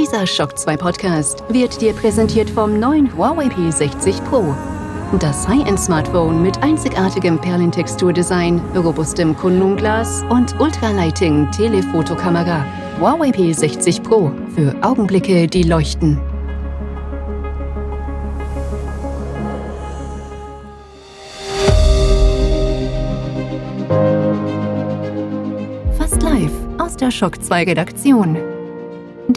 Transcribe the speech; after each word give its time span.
Dieser 0.00 0.26
Shock 0.26 0.58
2 0.58 0.78
Podcast 0.78 1.44
wird 1.50 1.78
dir 1.82 1.92
präsentiert 1.92 2.48
vom 2.48 2.80
neuen 2.80 3.14
Huawei 3.14 3.48
P60 3.48 4.22
Pro. 4.22 4.56
Das 5.18 5.46
High-End-Smartphone 5.46 6.40
mit 6.40 6.62
einzigartigem 6.62 7.38
Perlentexturdesign, 7.38 8.62
robustem 8.74 9.36
Kundenglas 9.36 10.24
und 10.30 10.58
Ultralighting 10.58 11.50
Telefotokamera. 11.50 12.64
Huawei 12.98 13.28
P60 13.28 14.02
Pro 14.02 14.32
für 14.54 14.74
Augenblicke, 14.80 15.46
die 15.46 15.64
leuchten. 15.64 16.18
Fast 25.98 26.22
live 26.22 26.52
aus 26.78 26.96
der 26.96 27.10
Shock 27.10 27.42
2 27.42 27.64
Redaktion. 27.64 28.38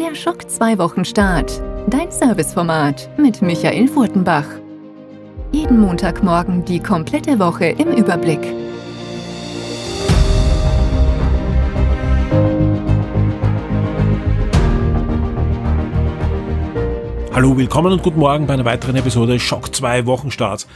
Der 0.04 0.16
Schock 0.16 0.50
2 0.50 0.80
Wochenstart. 0.80 1.62
Dein 1.88 2.12
Serviceformat 2.12 3.10
mit 3.18 3.42
Michael 3.42 3.88
Furtenbach. 3.88 4.46
Jeden 5.54 5.80
Montagmorgen 5.80 6.66
die 6.66 6.82
komplette 6.82 7.40
Woche 7.40 7.68
im 7.68 7.88
Überblick. 7.88 8.42
Hallo, 17.34 17.56
willkommen 17.56 17.94
und 17.94 18.04
guten 18.04 18.20
Morgen 18.20 18.46
bei 18.46 18.56
einer 18.56 18.66
weiteren 18.66 18.98
Episode 18.98 19.40
Schock 19.40 19.74
2 19.74 20.06
Wochenstarts. 20.06 20.68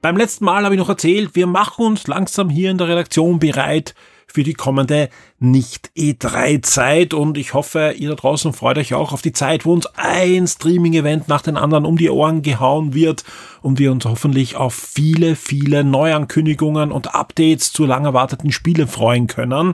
Beim 0.00 0.16
letzten 0.16 0.44
Mal 0.44 0.64
habe 0.64 0.76
ich 0.76 0.80
noch 0.80 0.88
erzählt, 0.88 1.34
wir 1.34 1.48
machen 1.48 1.86
uns 1.86 2.06
langsam 2.06 2.48
hier 2.48 2.70
in 2.70 2.78
der 2.78 2.86
Redaktion 2.86 3.40
bereit 3.40 3.96
für 4.36 4.42
die 4.42 4.52
kommende 4.52 5.08
Nicht-E3-Zeit 5.38 7.14
und 7.14 7.38
ich 7.38 7.54
hoffe, 7.54 7.94
ihr 7.96 8.10
da 8.10 8.16
draußen 8.16 8.52
freut 8.52 8.76
euch 8.76 8.92
auch 8.92 9.14
auf 9.14 9.22
die 9.22 9.32
Zeit, 9.32 9.64
wo 9.64 9.72
uns 9.72 9.86
ein 9.96 10.46
Streaming-Event 10.46 11.26
nach 11.26 11.40
den 11.40 11.56
anderen 11.56 11.86
um 11.86 11.96
die 11.96 12.10
Ohren 12.10 12.42
gehauen 12.42 12.92
wird 12.92 13.24
und 13.62 13.78
wir 13.78 13.90
uns 13.90 14.04
hoffentlich 14.04 14.54
auf 14.54 14.74
viele, 14.74 15.36
viele 15.36 15.84
Neuankündigungen 15.84 16.92
und 16.92 17.14
Updates 17.14 17.72
zu 17.72 17.86
lang 17.86 18.04
erwarteten 18.04 18.52
Spielen 18.52 18.88
freuen 18.88 19.26
können. 19.26 19.72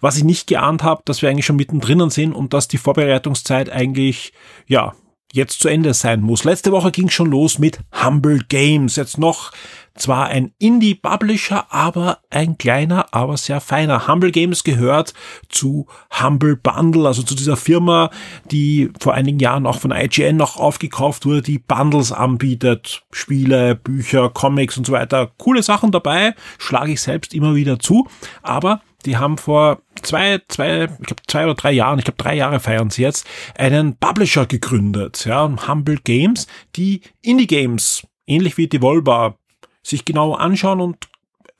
Was 0.00 0.16
ich 0.16 0.24
nicht 0.24 0.46
geahnt 0.46 0.82
habe, 0.82 1.02
dass 1.04 1.20
wir 1.20 1.28
eigentlich 1.28 1.44
schon 1.44 1.56
mittendrin 1.56 2.08
sind 2.08 2.32
und 2.32 2.54
dass 2.54 2.68
die 2.68 2.78
Vorbereitungszeit 2.78 3.68
eigentlich, 3.68 4.32
ja, 4.66 4.94
jetzt 5.32 5.60
zu 5.60 5.68
Ende 5.68 5.94
sein 5.94 6.22
muss. 6.22 6.44
Letzte 6.44 6.72
Woche 6.72 6.90
ging 6.90 7.08
schon 7.08 7.30
los 7.30 7.58
mit 7.58 7.80
Humble 8.02 8.40
Games. 8.48 8.96
Jetzt 8.96 9.18
noch 9.18 9.52
zwar 10.00 10.26
ein 10.26 10.52
Indie-Publisher, 10.58 11.66
aber 11.70 12.18
ein 12.30 12.58
kleiner, 12.58 13.06
aber 13.12 13.36
sehr 13.36 13.60
feiner. 13.60 14.08
Humble 14.08 14.30
Games 14.30 14.64
gehört 14.64 15.14
zu 15.48 15.86
Humble 16.20 16.56
Bundle, 16.56 17.06
also 17.06 17.22
zu 17.22 17.34
dieser 17.34 17.56
Firma, 17.56 18.10
die 18.50 18.90
vor 18.98 19.14
einigen 19.14 19.38
Jahren 19.38 19.66
auch 19.66 19.78
von 19.78 19.92
IGN 19.92 20.36
noch 20.36 20.56
aufgekauft 20.56 21.26
wurde, 21.26 21.42
die 21.42 21.58
Bundles 21.58 22.12
anbietet. 22.12 23.02
Spiele, 23.12 23.74
Bücher, 23.74 24.30
Comics 24.30 24.76
und 24.76 24.86
so 24.86 24.92
weiter. 24.92 25.30
Coole 25.38 25.62
Sachen 25.62 25.92
dabei, 25.92 26.34
schlage 26.58 26.92
ich 26.92 27.00
selbst 27.00 27.34
immer 27.34 27.54
wieder 27.54 27.78
zu. 27.78 28.08
Aber 28.42 28.80
die 29.06 29.16
haben 29.16 29.38
vor 29.38 29.82
zwei, 30.02 30.40
zwei, 30.48 30.84
ich 30.84 31.06
glaube 31.06 31.22
zwei 31.26 31.44
oder 31.44 31.54
drei 31.54 31.72
Jahren, 31.72 31.98
ich 31.98 32.04
glaube 32.04 32.22
drei 32.22 32.34
Jahre 32.34 32.60
feiern 32.60 32.90
sie 32.90 33.02
jetzt, 33.02 33.26
einen 33.56 33.96
Publisher 33.96 34.46
gegründet, 34.46 35.24
ja, 35.24 35.50
Humble 35.68 35.98
Games, 36.04 36.46
die 36.76 37.00
Indie 37.22 37.46
Games, 37.46 38.06
ähnlich 38.26 38.56
wie 38.56 38.68
Devolver, 38.68 39.38
sich 39.82 40.04
genau 40.04 40.34
anschauen 40.34 40.80
und 40.80 41.08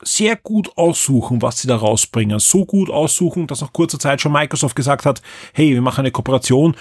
sehr 0.03 0.35
gut 0.35 0.77
aussuchen, 0.77 1.41
was 1.41 1.61
sie 1.61 1.67
da 1.67 1.75
rausbringen. 1.75 2.39
So 2.39 2.65
gut 2.65 2.89
aussuchen, 2.89 3.47
dass 3.47 3.61
nach 3.61 3.73
kurzer 3.73 3.99
Zeit 3.99 4.21
schon 4.21 4.31
Microsoft 4.31 4.75
gesagt 4.75 5.05
hat, 5.05 5.21
hey, 5.53 5.71
wir 5.71 5.81
machen 5.81 6.01
eine 6.01 6.11
Kooperation. 6.11 6.75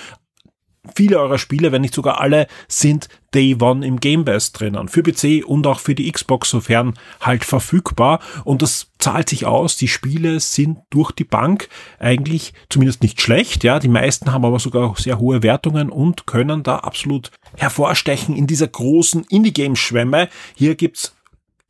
Viele 0.97 1.21
eurer 1.21 1.39
Spiele, 1.39 1.73
wenn 1.73 1.83
nicht 1.83 1.93
sogar 1.93 2.23
alle, 2.23 2.47
sind 2.67 3.09
Day 3.35 3.55
One 3.61 3.87
im 3.87 4.01
Game 4.01 4.25
Pass 4.25 4.53
drinnen. 4.53 4.89
Für 4.89 5.03
PC 5.03 5.45
und 5.45 5.67
auch 5.67 5.79
für 5.79 5.95
die 5.95 6.11
Xbox, 6.11 6.49
sofern 6.49 6.95
halt 7.21 7.45
verfügbar. 7.45 8.21
Und 8.45 8.63
das 8.63 8.91
zahlt 8.99 9.29
sich 9.29 9.45
aus. 9.45 9.77
Die 9.77 9.89
Spiele 9.89 10.41
sind 10.41 10.79
durch 10.89 11.13
die 11.13 11.25
Bank 11.25 11.69
eigentlich 11.99 12.55
zumindest 12.71 13.03
nicht 13.03 13.21
schlecht. 13.21 13.63
Ja, 13.63 13.79
die 13.79 13.89
meisten 13.89 14.33
haben 14.33 14.47
aber 14.47 14.59
sogar 14.59 14.95
sehr 14.97 15.19
hohe 15.19 15.43
Wertungen 15.43 15.91
und 15.91 16.27
können 16.27 16.63
da 16.63 16.79
absolut 16.79 17.31
hervorstechen 17.59 18.35
in 18.35 18.47
dieser 18.47 18.69
großen 18.69 19.25
Indie-Game-Schwemme. 19.25 20.31
Hier 20.55 20.77
gibt's 20.77 21.15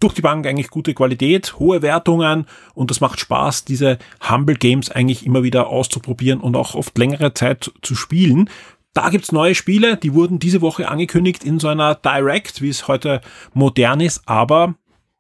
durch 0.01 0.15
die 0.15 0.23
Bank 0.23 0.47
eigentlich 0.47 0.71
gute 0.71 0.95
Qualität, 0.95 1.59
hohe 1.59 1.83
Wertungen 1.83 2.47
und 2.75 2.91
das 2.91 3.01
macht 3.01 3.21
Spaß, 3.21 3.65
diese 3.65 3.99
Humble 4.29 4.57
Games 4.57 4.91
eigentlich 4.91 5.25
immer 5.25 5.43
wieder 5.43 5.69
auszuprobieren 5.69 6.41
und 6.41 6.57
auch 6.57 6.75
oft 6.75 6.97
längere 6.99 7.35
Zeit 7.35 7.71
zu 7.83 7.95
spielen. 7.95 8.51
Da 8.93 9.11
gibt's 9.11 9.31
neue 9.31 9.55
Spiele, 9.55 9.97
die 9.97 10.15
wurden 10.15 10.41
diese 10.41 10.63
Woche 10.63 10.89
angekündigt 10.89 11.45
in 11.45 11.61
so 11.61 11.69
einer 11.69 11.95
Direct, 11.95 12.61
wie 12.61 12.71
es 12.71 12.89
heute 12.89 13.21
modern 13.55 14.01
ist, 14.01 14.23
aber 14.27 14.75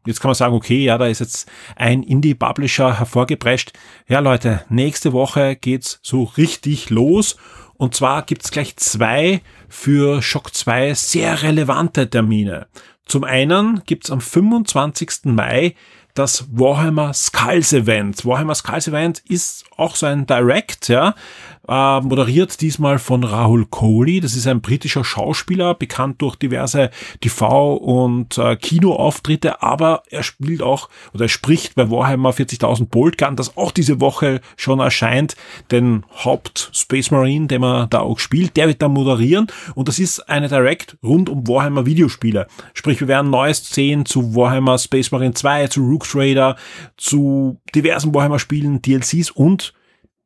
Jetzt 0.06 0.20
kann 0.20 0.30
man 0.30 0.34
sagen, 0.34 0.54
okay, 0.54 0.82
ja, 0.82 0.96
da 0.96 1.06
ist 1.06 1.18
jetzt 1.18 1.46
ein 1.76 2.02
Indie-Publisher 2.02 2.98
hervorgeprescht. 2.98 3.72
Ja, 4.08 4.20
Leute, 4.20 4.64
nächste 4.70 5.12
Woche 5.12 5.56
geht's 5.56 6.00
so 6.02 6.24
richtig 6.24 6.88
los. 6.88 7.36
Und 7.74 7.94
zwar 7.94 8.22
gibt's 8.22 8.50
gleich 8.50 8.76
zwei 8.76 9.42
für 9.68 10.22
Shock 10.22 10.54
2 10.54 10.94
sehr 10.94 11.42
relevante 11.42 12.08
Termine. 12.08 12.66
Zum 13.10 13.24
einen 13.24 13.82
gibt's 13.86 14.12
am 14.12 14.20
25. 14.20 15.24
Mai 15.24 15.74
das 16.14 16.46
Warhammer 16.52 17.12
Skulls 17.12 17.72
Event. 17.72 18.24
Warhammer 18.24 18.54
Skulls 18.54 18.86
Event 18.86 19.18
ist 19.28 19.64
auch 19.76 19.96
so 19.96 20.06
ein 20.06 20.26
Direct, 20.26 20.86
ja, 20.86 21.16
äh, 21.70 22.00
moderiert 22.00 22.60
diesmal 22.60 22.98
von 22.98 23.22
Rahul 23.22 23.64
Kohli. 23.64 24.20
Das 24.20 24.34
ist 24.34 24.48
ein 24.48 24.60
britischer 24.60 25.04
Schauspieler, 25.04 25.74
bekannt 25.74 26.20
durch 26.20 26.34
diverse 26.34 26.90
TV- 27.22 27.76
und 27.76 28.36
äh, 28.36 28.56
Kinoauftritte, 28.56 29.62
aber 29.62 30.02
er 30.10 30.24
spielt 30.24 30.62
auch 30.62 30.88
oder 31.14 31.26
er 31.26 31.28
spricht 31.28 31.76
bei 31.76 31.88
Warhammer 31.88 32.30
40.000 32.30 32.88
Boltgun, 32.88 33.36
das 33.36 33.56
auch 33.56 33.70
diese 33.70 34.00
Woche 34.00 34.40
schon 34.56 34.80
erscheint, 34.80 35.36
den 35.70 36.04
Haupt 36.24 36.70
Space 36.74 37.12
Marine, 37.12 37.46
den 37.46 37.60
man 37.60 37.88
da 37.88 38.00
auch 38.00 38.18
spielt, 38.18 38.56
der 38.56 38.66
wird 38.66 38.82
da 38.82 38.88
moderieren 38.88 39.46
und 39.76 39.86
das 39.86 40.00
ist 40.00 40.28
eine 40.28 40.48
Direct 40.48 40.96
rund 41.04 41.28
um 41.28 41.46
Warhammer 41.46 41.86
Videospiele. 41.86 42.48
Sprich, 42.74 43.00
wir 43.00 43.08
werden 43.08 43.30
Neues 43.30 43.68
sehen 43.70 44.06
zu 44.06 44.34
Warhammer 44.34 44.76
Space 44.78 45.12
Marine 45.12 45.34
2, 45.34 45.68
zu 45.68 45.82
Rook 45.82 46.08
Trader, 46.08 46.56
zu 46.96 47.60
diversen 47.76 48.12
Warhammer 48.12 48.40
Spielen, 48.40 48.82
DLCs 48.82 49.30
und 49.30 49.72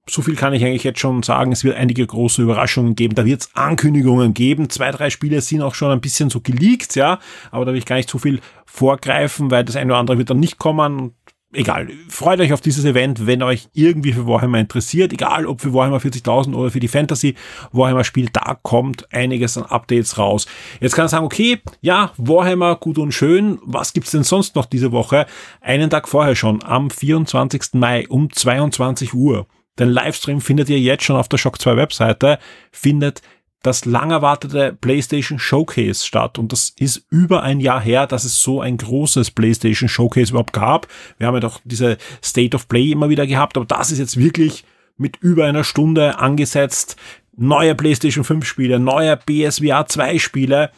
so 0.09 0.21
viel 0.23 0.37
kann 0.37 0.53
ich 0.53 0.65
eigentlich 0.65 0.85
jetzt 0.85 1.01
schon 1.01 1.23
sagen. 1.23 1.53
Es 1.53 1.65
wird 1.65 1.77
einige 1.77 2.07
große 2.07 2.43
Überraschungen 2.43 2.95
geben. 2.95 3.15
Da 3.15 3.25
wird 3.25 3.43
es 3.43 3.55
Ankündigungen 3.55 4.35
geben. 4.35 4.69
Zwei, 4.69 4.91
drei 4.91 5.11
Spiele 5.11 5.41
sind 5.41 5.63
auch 5.63 5.75
schon 5.75 5.91
ein 5.91 6.01
bisschen 6.01 6.31
so 6.31 6.41
geleakt, 6.41 6.95
ja. 6.95 7.19
Aber 7.51 7.65
da 7.65 7.73
will 7.73 7.79
ich 7.79 7.87
gar 7.87 7.97
nicht 7.97 8.11
zu 8.11 8.19
viel 8.19 8.41
vorgreifen, 8.67 9.51
weil 9.51 9.65
das 9.65 9.77
eine 9.77 9.93
oder 9.93 10.01
andere 10.01 10.19
wird 10.19 10.31
dann 10.31 10.41
nicht 10.41 10.59
kommen. 10.59 11.15
Egal, 11.57 11.89
freut 12.09 12.41
euch 12.41 12.53
auf 12.53 12.61
dieses 12.61 12.85
Event, 12.85 13.29
wenn 13.29 13.41
euch 13.41 13.69
irgendwie 13.75 14.13
für 14.13 14.27
Warhammer 14.27 14.59
interessiert, 14.59 15.13
egal 15.13 15.47
ob 15.47 15.61
für 15.61 15.73
Warhammer 15.73 15.99
40.000 15.99 16.53
oder 16.53 16.73
für 16.73 16.81
die 16.81 16.89
Fantasy 16.89 17.37
Warhammer 17.71 18.03
Spiel, 18.03 18.29
da 18.33 18.59
kommt 18.61 19.13
einiges 19.15 19.57
an 19.57 19.65
Updates 19.65 20.19
raus. 20.19 20.47
Jetzt 20.81 20.97
kann 20.97 21.05
man 21.05 21.11
sagen, 21.11 21.25
okay, 21.25 21.61
ja, 21.81 22.11
Warhammer 22.17 22.75
gut 22.75 22.99
und 22.99 23.13
schön, 23.13 23.61
was 23.63 23.93
gibt's 23.93 24.11
denn 24.11 24.25
sonst 24.25 24.57
noch 24.57 24.67
diese 24.67 24.91
Woche? 24.91 25.27
Einen 25.61 25.91
Tag 25.91 26.09
vorher 26.09 26.35
schon, 26.35 26.61
am 26.65 26.91
24. 26.91 27.75
Mai 27.75 28.09
um 28.09 28.33
22 28.33 29.15
Uhr 29.15 29.47
den 29.79 29.89
Livestream 29.89 30.41
findet 30.41 30.69
ihr 30.69 30.79
jetzt 30.79 31.05
schon 31.05 31.17
auf 31.17 31.29
der 31.29 31.39
Shock 31.39 31.61
2 31.61 31.77
Webseite, 31.77 32.39
findet 32.71 33.23
das 33.65 33.87
lang 33.87 34.11
erwartete 34.11 34.77
PlayStation 34.79 35.39
Showcase 35.39 36.05
statt. 36.05 36.39
Und 36.39 36.53
das 36.53 36.75
ist 36.79 37.07
über 37.11 37.43
ein 37.43 37.61
Jahr 37.61 37.81
her, 37.81 38.07
dass 38.07 38.25
es 38.25 38.43
so 38.43 38.61
ein 38.61 38.77
großes 38.77 39.31
PlayStation 39.31 39.89
Showcase 39.89 40.31
überhaupt 40.31 40.53
gab. 40.53 40.87
Wir 41.17 41.27
haben 41.27 41.35
ja 41.35 41.41
doch 41.41 41.61
diese 41.65 41.97
State 42.23 42.55
of 42.55 42.69
Play 42.69 42.93
immer 42.93 43.09
wieder 43.09 43.27
gehabt, 43.27 43.57
aber 43.57 43.67
das 43.67 43.91
ist 43.91 43.99
jetzt 43.99 44.19
wirklich 44.19 44.65
mit 44.97 45.17
über 45.17 45.47
einer 45.47 45.65
Stunde 45.65 46.19
angesetzt. 46.19 46.97
Neue 47.37 47.75
PlayStation 47.75 48.23
5 48.23 48.45
Spiele, 48.45 48.79
neue 48.79 49.17
PSVR 49.17 49.87
2 49.87 50.19
Spiele, 50.19 50.71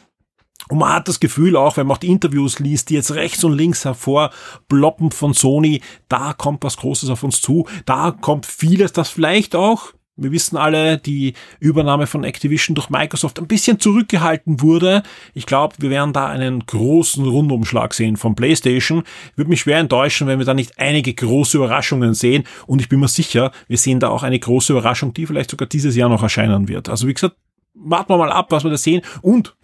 und 0.68 0.78
man 0.78 0.92
hat 0.92 1.08
das 1.08 1.20
Gefühl 1.20 1.56
auch, 1.56 1.76
wenn 1.76 1.86
man 1.86 1.96
auch 1.96 2.00
die 2.00 2.08
Interviews 2.08 2.58
liest, 2.58 2.90
die 2.90 2.94
jetzt 2.94 3.14
rechts 3.14 3.44
und 3.44 3.52
links 3.52 3.84
hervor 3.84 4.30
ploppen 4.68 5.10
von 5.10 5.34
Sony, 5.34 5.80
da 6.08 6.32
kommt 6.32 6.64
was 6.64 6.76
Großes 6.76 7.10
auf 7.10 7.22
uns 7.22 7.40
zu. 7.40 7.66
Da 7.84 8.10
kommt 8.10 8.46
vieles, 8.46 8.92
das 8.92 9.08
vielleicht 9.08 9.54
auch, 9.54 9.92
wir 10.18 10.32
wissen 10.32 10.56
alle, 10.56 10.96
die 10.96 11.34
Übernahme 11.60 12.06
von 12.06 12.24
Activision 12.24 12.74
durch 12.74 12.88
Microsoft 12.88 13.38
ein 13.38 13.46
bisschen 13.46 13.78
zurückgehalten 13.78 14.62
wurde. 14.62 15.02
Ich 15.34 15.44
glaube, 15.44 15.74
wir 15.78 15.90
werden 15.90 16.14
da 16.14 16.26
einen 16.26 16.64
großen 16.64 17.26
Rundumschlag 17.26 17.92
sehen 17.92 18.16
von 18.16 18.34
PlayStation. 18.34 19.02
Würde 19.34 19.50
mich 19.50 19.60
schwer 19.60 19.78
enttäuschen, 19.78 20.26
wenn 20.26 20.38
wir 20.38 20.46
da 20.46 20.54
nicht 20.54 20.78
einige 20.78 21.12
große 21.12 21.58
Überraschungen 21.58 22.14
sehen. 22.14 22.44
Und 22.66 22.80
ich 22.80 22.88
bin 22.88 23.00
mir 23.00 23.08
sicher, 23.08 23.52
wir 23.68 23.76
sehen 23.76 24.00
da 24.00 24.08
auch 24.08 24.22
eine 24.22 24.38
große 24.38 24.72
Überraschung, 24.72 25.12
die 25.12 25.26
vielleicht 25.26 25.50
sogar 25.50 25.68
dieses 25.68 25.94
Jahr 25.94 26.08
noch 26.08 26.22
erscheinen 26.22 26.66
wird. 26.66 26.88
Also 26.88 27.06
wie 27.06 27.14
gesagt, 27.14 27.36
warten 27.74 28.10
wir 28.10 28.16
mal 28.16 28.32
ab, 28.32 28.46
was 28.50 28.64
wir 28.64 28.70
da 28.70 28.78
sehen. 28.78 29.02
Und 29.20 29.55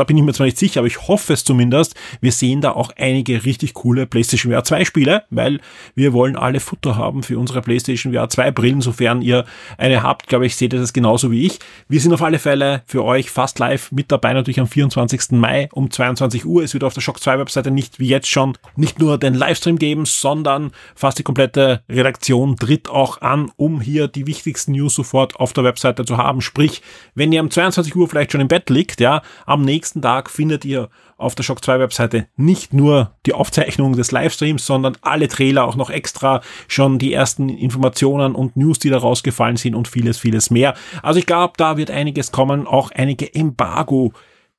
da 0.00 0.04
bin 0.04 0.16
ich 0.16 0.22
mir 0.22 0.32
zwar 0.32 0.46
nicht 0.46 0.56
sicher, 0.56 0.80
aber 0.80 0.86
ich 0.86 1.08
hoffe 1.08 1.34
es 1.34 1.44
zumindest, 1.44 1.94
wir 2.22 2.32
sehen 2.32 2.62
da 2.62 2.72
auch 2.72 2.90
einige 2.96 3.44
richtig 3.44 3.74
coole 3.74 4.06
PlayStation 4.06 4.50
VR 4.50 4.64
2 4.64 4.86
Spiele, 4.86 5.24
weil 5.28 5.60
wir 5.94 6.14
wollen 6.14 6.36
alle 6.36 6.58
Futter 6.58 6.96
haben 6.96 7.22
für 7.22 7.38
unsere 7.38 7.60
PlayStation 7.60 8.14
VR 8.14 8.30
2 8.30 8.50
Brillen, 8.50 8.80
sofern 8.80 9.20
ihr 9.20 9.44
eine 9.76 10.02
habt, 10.02 10.26
glaube 10.26 10.46
ich, 10.46 10.56
seht 10.56 10.72
ihr 10.72 10.78
das 10.78 10.94
genauso 10.94 11.30
wie 11.30 11.44
ich. 11.44 11.58
Wir 11.88 12.00
sind 12.00 12.14
auf 12.14 12.22
alle 12.22 12.38
Fälle 12.38 12.82
für 12.86 13.04
euch 13.04 13.30
fast 13.30 13.58
live 13.58 13.92
mit 13.92 14.10
dabei, 14.10 14.32
natürlich 14.32 14.58
am 14.58 14.68
24. 14.68 15.32
Mai 15.32 15.68
um 15.72 15.90
22 15.90 16.46
Uhr. 16.46 16.62
Es 16.62 16.72
wird 16.72 16.84
auf 16.84 16.94
der 16.94 17.02
Shock 17.02 17.20
2 17.20 17.38
Webseite 17.38 17.70
nicht 17.70 17.98
wie 17.98 18.08
jetzt 18.08 18.28
schon 18.28 18.56
nicht 18.76 19.00
nur 19.00 19.18
den 19.18 19.34
Livestream 19.34 19.78
geben, 19.78 20.06
sondern 20.06 20.72
fast 20.94 21.18
die 21.18 21.24
komplette 21.24 21.82
Redaktion 21.90 22.56
tritt 22.56 22.88
auch 22.88 23.20
an, 23.20 23.52
um 23.56 23.82
hier 23.82 24.08
die 24.08 24.26
wichtigsten 24.26 24.72
News 24.72 24.94
sofort 24.94 25.36
auf 25.36 25.52
der 25.52 25.64
Webseite 25.64 26.06
zu 26.06 26.16
haben. 26.16 26.40
Sprich, 26.40 26.80
wenn 27.14 27.32
ihr 27.32 27.42
um 27.42 27.50
22 27.50 27.94
Uhr 27.94 28.08
vielleicht 28.08 28.32
schon 28.32 28.40
im 28.40 28.48
Bett 28.48 28.70
liegt, 28.70 29.00
ja, 29.00 29.20
am 29.44 29.62
nächsten 29.62 29.89
Tag 30.00 30.30
findet 30.30 30.64
ihr 30.64 30.88
auf 31.16 31.34
der 31.34 31.42
Shock 31.42 31.64
2 31.64 31.80
Webseite 31.80 32.28
nicht 32.36 32.72
nur 32.72 33.16
die 33.26 33.34
Aufzeichnung 33.34 33.94
des 33.94 34.10
Livestreams, 34.10 34.64
sondern 34.64 34.96
alle 35.02 35.28
Trailer 35.28 35.64
auch 35.64 35.76
noch 35.76 35.90
extra 35.90 36.40
schon 36.68 36.98
die 36.98 37.12
ersten 37.12 37.48
Informationen 37.48 38.34
und 38.34 38.56
News, 38.56 38.78
die 38.78 38.90
da 38.90 38.98
rausgefallen 38.98 39.56
sind 39.56 39.74
und 39.74 39.88
vieles, 39.88 40.18
vieles 40.18 40.50
mehr. 40.50 40.74
Also 41.02 41.18
ich 41.18 41.26
glaube, 41.26 41.54
da 41.56 41.76
wird 41.76 41.90
einiges 41.90 42.32
kommen, 42.32 42.66
auch 42.66 42.90
einige 42.90 43.34
Embargo 43.34 44.12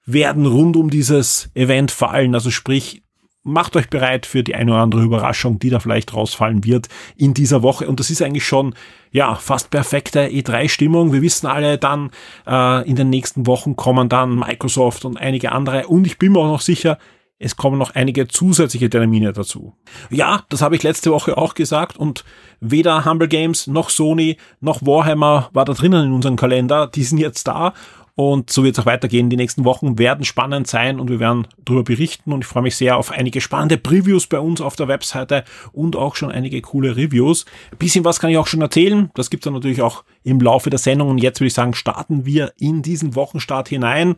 werden 0.06 0.46
rund 0.46 0.76
um 0.76 0.90
dieses 0.90 1.50
Event 1.54 1.92
fallen. 1.92 2.36
Also 2.36 2.52
sprich, 2.52 3.04
macht 3.44 3.76
euch 3.76 3.90
bereit 3.90 4.26
für 4.26 4.44
die 4.44 4.56
eine 4.56 4.72
oder 4.72 4.82
andere 4.82 5.04
Überraschung, 5.04 5.60
die 5.60 5.70
da 5.70 5.80
vielleicht 5.80 6.14
rausfallen 6.14 6.64
wird 6.64 6.88
in 7.16 7.34
dieser 7.34 7.64
Woche. 7.64 7.88
Und 7.88 8.00
das 8.00 8.10
ist 8.10 8.22
eigentlich 8.22 8.46
schon, 8.46 8.76
ja, 9.12 9.36
fast 9.36 9.72
perfekte 9.72 10.28
E3-Stimmung. 10.28 11.12
Wir 11.12 11.22
wissen 11.22 11.48
alle 11.48 11.78
dann, 11.78 12.12
äh, 12.48 12.88
in 12.88 12.96
den 12.96 13.10
nächsten 13.10 13.48
Wochen 13.48 13.76
kommen 13.76 14.10
dann 14.10 14.36
Microsoft 14.36 15.06
und 15.06 15.18
einige 15.18 15.52
andere. 15.52 15.88
Und 15.88 16.06
ich 16.06 16.20
bin 16.20 16.34
mir 16.34 16.40
auch 16.40 16.48
noch 16.48 16.62
sicher, 16.62 16.98
es 17.44 17.56
kommen 17.56 17.80
noch 17.80 17.96
einige 17.96 18.28
zusätzliche 18.28 18.90
Termine 18.90 19.34
dazu. 19.34 19.74
Ja, 20.12 20.44
das 20.50 20.62
habe 20.62 20.76
ich 20.76 20.84
letzte 20.84 21.12
Woche 21.12 21.38
auch 21.38 21.56
gesagt 21.56 21.98
und 21.98 22.24
weder 22.60 23.04
Humble 23.04 23.28
Games 23.28 23.66
noch 23.66 23.90
Sony 23.90 24.38
noch 24.60 24.86
Warhammer 24.86 25.50
war 25.52 25.66
da 25.66 25.74
drinnen 25.74 26.06
in 26.06 26.14
unserem 26.14 26.36
Kalender. 26.36 26.86
Die 26.86 27.04
sind 27.04 27.18
jetzt 27.18 27.48
da 27.48 27.74
und 28.16 28.50
so 28.50 28.64
wird 28.64 28.78
es 28.78 28.84
auch 28.84 28.86
weitergehen. 28.86 29.30
Die 29.30 29.38
nächsten 29.38 29.64
Wochen 29.64 29.98
werden 29.98 30.26
spannend 30.26 30.68
sein 30.68 31.00
und 31.00 31.10
wir 31.10 31.20
werden 31.20 31.48
darüber 31.64 31.84
berichten. 31.84 32.34
Und 32.34 32.42
ich 32.42 32.48
freue 32.48 32.64
mich 32.64 32.76
sehr 32.76 32.98
auf 32.98 33.12
einige 33.12 33.42
spannende 33.42 33.78
Previews 33.78 34.28
bei 34.28 34.40
uns 34.40 34.60
auf 34.62 34.76
der 34.76 34.88
Webseite 34.88 35.44
und 35.72 35.96
auch 35.96 36.16
schon 36.16 36.32
einige 36.32 36.62
coole 36.62 36.98
Reviews. 36.98 37.46
Ein 37.72 37.78
bisschen 37.78 38.06
was 38.06 38.20
kann 38.20 38.30
ich 38.30 38.38
auch 38.38 38.48
schon 38.48 38.62
erzählen. 38.62 39.10
Das 39.16 39.30
gibt 39.30 39.44
es 39.44 39.46
dann 39.46 39.54
natürlich 39.54 39.82
auch 39.82 40.04
im 40.24 40.40
Laufe 40.42 40.70
der 40.70 40.80
Sendung. 40.80 41.10
Und 41.10 41.20
jetzt 41.20 41.40
würde 41.40 41.48
ich 41.48 41.54
sagen, 41.54 41.74
starten 41.74 42.26
wir 42.26 42.54
in 42.58 42.82
diesen 42.82 43.16
Wochenstart 43.16 43.70
hinein. 43.70 44.16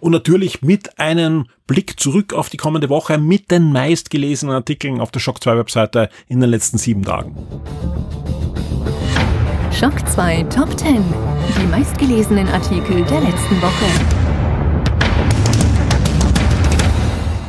Und 0.00 0.12
natürlich 0.12 0.62
mit 0.62 0.98
einem 0.98 1.46
Blick 1.66 1.98
zurück 2.00 2.32
auf 2.32 2.48
die 2.48 2.56
kommende 2.56 2.88
Woche 2.88 3.18
mit 3.18 3.50
den 3.50 3.72
meistgelesenen 3.72 4.54
Artikeln 4.54 5.00
auf 5.00 5.10
der 5.10 5.20
Shock 5.20 5.42
2 5.42 5.58
Webseite 5.58 6.08
in 6.26 6.40
den 6.40 6.50
letzten 6.50 6.78
sieben 6.78 7.02
Tagen. 7.02 7.36
Schock 9.80 10.06
2 10.06 10.42
Top 10.54 10.78
10. 10.78 11.02
Die 11.58 11.66
meistgelesenen 11.68 12.46
Artikel 12.48 13.02
der 13.02 13.22
letzten 13.22 13.62
Woche. 13.62 13.86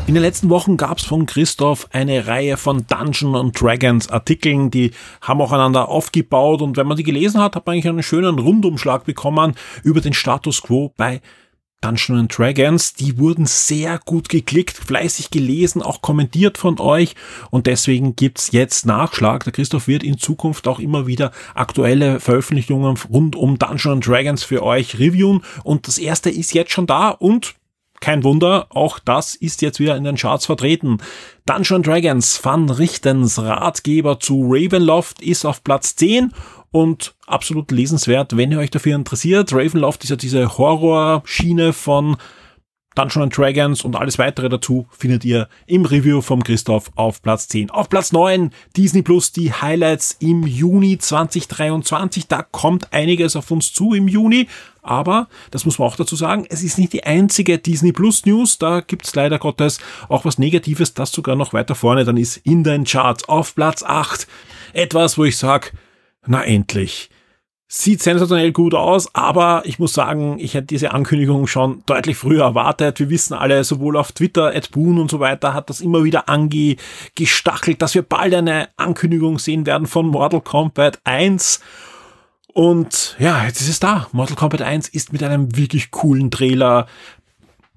In 0.08 0.14
den 0.14 0.24
letzten 0.24 0.50
Wochen 0.50 0.78
gab 0.78 1.00
es 1.00 1.04
von 1.04 1.26
Christoph 1.26 1.90
eine 1.92 2.28
Reihe 2.28 2.56
von 2.56 2.86
Dungeon 2.88 3.36
and 3.36 3.62
Dragons 3.62 4.10
Artikeln, 4.10 4.72
die 4.72 4.92
haben 5.22 5.42
auch 5.42 5.52
einander 5.52 5.90
aufgebaut 5.90 6.62
und 6.62 6.78
wenn 6.78 6.88
man 6.88 6.96
die 6.96 7.04
gelesen 7.04 7.42
hat, 7.42 7.58
hat 7.58 7.66
man 7.66 7.74
eigentlich 7.74 7.90
einen 7.90 8.02
schönen 8.02 8.40
Rundumschlag 8.40 9.04
bekommen 9.04 9.56
über 9.84 10.00
den 10.00 10.14
Status 10.14 10.62
quo 10.62 10.94
bei 10.96 11.20
Dungeons 11.82 12.36
Dragons, 12.36 12.94
die 12.94 13.18
wurden 13.18 13.46
sehr 13.46 14.00
gut 14.06 14.30
geklickt, 14.30 14.78
fleißig 14.78 15.32
gelesen, 15.32 15.82
auch 15.82 16.02
kommentiert 16.02 16.58
von 16.58 16.80
euch 16.80 17.16
und 17.50 17.68
deswegen 17.68 18.16
gibt's 18.16 18.52
jetzt 18.52 18.86
Nachschlag. 18.86 19.44
Der 19.44 19.54
Christoph 19.54 19.88
wird 19.88 20.04
in 20.04 20.18
Zukunft 20.18 20.68
auch 20.68 20.80
immer 20.80 21.08
wieder 21.08 21.32
aktuelle 21.56 22.20
Veröffentlichungen 22.20 22.98
rund 23.10 23.36
um 23.36 23.58
Dungeons 23.58 24.06
Dragons 24.06 24.44
für 24.44 24.64
euch 24.64 25.00
reviewen 25.00 25.44
und 25.64 25.88
das 25.88 25.98
erste 25.98 26.30
ist 26.30 26.54
jetzt 26.54 26.72
schon 26.72 26.88
da 26.88 27.10
und 27.10 27.56
kein 28.02 28.24
Wunder, 28.24 28.68
auch 28.70 29.00
das 29.00 29.36
ist 29.36 29.62
jetzt 29.62 29.80
wieder 29.80 29.96
in 29.96 30.04
den 30.04 30.18
Charts 30.18 30.48
vertreten. 30.48 30.98
Dungeons 31.46 31.86
Dragons 31.86 32.44
Van 32.44 32.70
Richtens 32.70 33.40
Ratgeber 33.40 34.20
zu 34.20 34.48
Ravenloft 34.50 35.22
ist 35.22 35.46
auf 35.46 35.64
Platz 35.64 35.96
10 35.96 36.34
und 36.72 37.14
absolut 37.28 37.72
lesenswert, 37.72 38.36
wenn 38.36 38.52
ihr 38.52 38.60
euch 38.60 38.72
dafür 38.72 38.96
interessiert. 38.96 39.54
Ravenloft 39.54 40.04
ist 40.04 40.10
ja 40.10 40.16
diese 40.16 40.58
Horrorschiene 40.58 41.74
von 41.74 42.18
Dungeons 42.96 43.34
Dragons 43.34 43.86
und 43.86 43.96
alles 43.96 44.20
weitere 44.20 44.50
dazu 44.50 44.86
findet 44.92 45.24
ihr 45.24 45.48
im 45.66 45.86
Review 45.86 46.20
vom 46.22 46.44
Christoph 46.44 46.92
auf 46.96 47.22
Platz 47.22 47.48
10. 47.48 47.70
Auf 47.70 47.88
Platz 47.88 48.12
9 48.12 48.52
Disney 48.76 49.02
Plus 49.02 49.32
die 49.32 49.54
Highlights 49.54 50.18
im 50.20 50.46
Juni 50.46 50.98
2023. 50.98 52.28
Da 52.28 52.42
kommt 52.44 52.92
einiges 52.92 53.38
auf 53.38 53.50
uns 53.50 53.72
zu 53.72 53.94
im 53.94 54.10
Juni. 54.10 54.48
Aber, 54.82 55.30
das 55.52 55.64
muss 55.64 55.80
man 55.80 55.88
auch 55.88 55.96
dazu 55.96 56.18
sagen, 56.18 56.46
es 56.50 56.64
ist 56.64 56.78
nicht 56.78 56.92
die 56.92 57.06
einzige 57.06 57.60
Disney 57.60 57.94
Plus 57.94 58.26
News. 58.26 58.58
Da 58.58 58.82
gibt's 58.82 59.16
leider 59.16 59.40
Gottes 59.40 59.80
auch 60.10 60.26
was 60.26 60.38
Negatives, 60.38 60.94
das 60.94 61.14
sogar 61.14 61.38
noch 61.38 61.54
weiter 61.54 61.76
vorne 61.76 62.04
dann 62.04 62.18
ist 62.18 62.38
in 62.38 62.66
den 62.66 62.84
Charts. 62.84 63.30
Auf 63.30 63.56
Platz 63.56 63.84
8 63.84 64.28
etwas, 64.74 65.18
wo 65.18 65.24
ich 65.24 65.38
sage, 65.38 65.70
na 66.26 66.44
endlich. 66.44 67.11
Sieht 67.74 68.04
sensationell 68.04 68.52
gut 68.52 68.74
aus, 68.76 69.16
aber 69.16 69.62
ich 69.64 69.80
muss 69.80 69.94
sagen, 69.94 70.38
ich 70.40 70.56
hätte 70.56 70.68
diese 70.68 70.92
Ankündigung 70.92 71.48
schon 71.48 71.84
deutlich 71.86 72.18
früher 72.18 72.44
erwartet. 72.44 73.00
Wir 73.00 73.10
wissen 73.10 73.34
alle, 73.34 73.64
sowohl 73.64 73.96
auf 73.96 74.12
Twitter, 74.12 74.54
Ed 74.54 74.72
Boon 74.72 75.00
und 75.00 75.10
so 75.10 75.22
weiter 75.22 75.54
hat 75.54 75.70
das 75.70 75.80
immer 75.80 76.04
wieder 76.04 76.28
angestachelt, 76.28 77.82
dass 77.82 77.96
wir 77.96 78.02
bald 78.02 78.34
eine 78.34 78.68
Ankündigung 78.76 79.40
sehen 79.40 79.66
werden 79.66 79.88
von 79.88 80.08
Mortal 80.08 80.42
Kombat 80.42 81.00
1. 81.06 81.62
Und 82.52 83.16
ja, 83.20 83.46
jetzt 83.46 83.62
ist 83.62 83.70
es 83.70 83.80
da. 83.80 84.08
Mortal 84.12 84.36
Kombat 84.36 84.64
1 84.64 84.90
ist 84.90 85.14
mit 85.14 85.24
einem 85.24 85.56
wirklich 85.56 85.92
coolen 85.92 86.30
Trailer 86.30 86.88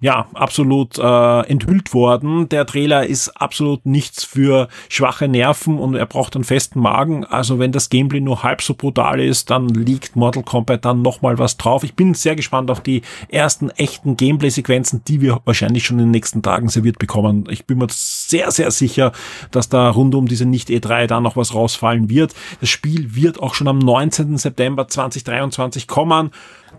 ja, 0.04 0.26
absolut 0.34 0.98
äh, 0.98 1.40
enthüllt 1.46 1.94
worden. 1.94 2.46
Der 2.50 2.66
Trailer 2.66 3.06
ist 3.06 3.30
absolut 3.40 3.86
nichts 3.86 4.22
für 4.22 4.68
schwache 4.90 5.28
Nerven 5.28 5.78
und 5.78 5.94
er 5.94 6.04
braucht 6.04 6.34
einen 6.34 6.44
festen 6.44 6.78
Magen. 6.78 7.24
Also 7.24 7.58
wenn 7.58 7.72
das 7.72 7.88
Gameplay 7.88 8.20
nur 8.20 8.42
halb 8.42 8.60
so 8.60 8.74
brutal 8.74 9.18
ist, 9.18 9.48
dann 9.48 9.66
liegt 9.68 10.14
Mortal 10.14 10.42
Kombat 10.42 10.84
dann 10.84 11.00
nochmal 11.00 11.38
was 11.38 11.56
drauf. 11.56 11.84
Ich 11.84 11.94
bin 11.94 12.12
sehr 12.12 12.36
gespannt 12.36 12.70
auf 12.70 12.82
die 12.82 13.00
ersten 13.30 13.70
echten 13.70 14.18
Gameplay-Sequenzen, 14.18 15.00
die 15.08 15.22
wir 15.22 15.40
wahrscheinlich 15.46 15.86
schon 15.86 15.98
in 15.98 16.04
den 16.04 16.10
nächsten 16.10 16.42
Tagen 16.42 16.68
serviert 16.68 16.98
bekommen. 16.98 17.46
Ich 17.48 17.64
bin 17.64 17.78
mir 17.78 17.86
sehr, 17.88 18.50
sehr 18.50 18.70
sicher, 18.72 19.12
dass 19.52 19.70
da 19.70 19.88
rund 19.88 20.14
um 20.14 20.28
diese 20.28 20.44
Nicht-E3 20.44 21.06
da 21.06 21.22
noch 21.22 21.38
was 21.38 21.54
rausfallen 21.54 22.10
wird. 22.10 22.34
Das 22.60 22.68
Spiel 22.68 23.16
wird 23.16 23.40
auch 23.40 23.54
schon 23.54 23.68
am 23.68 23.78
19. 23.78 24.36
September 24.36 24.86
2023 24.86 25.88
kommen. 25.88 26.30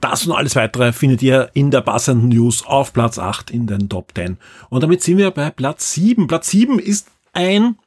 Das 0.02 0.26
und 0.26 0.34
alles 0.34 0.56
weitere 0.56 0.94
findet 0.94 1.22
ihr 1.22 1.50
in 1.54 1.72
der 1.72 1.82
passenden 1.82 2.30
News 2.30 2.66
auf 2.66 2.94
Platz 2.94 3.18
8 3.18 3.52
in 3.52 3.68
den 3.68 3.90
Top 3.90 4.12
10. 4.16 4.38
Und 4.70 4.84
damit 4.84 5.02
sind 5.02 5.18
wir 5.18 5.32
bei 5.32 5.50
Platz 5.50 5.94
7. 5.94 6.28
Platz 6.28 6.50
7 6.50 6.80
ist 6.80 7.08
ein 7.34 7.78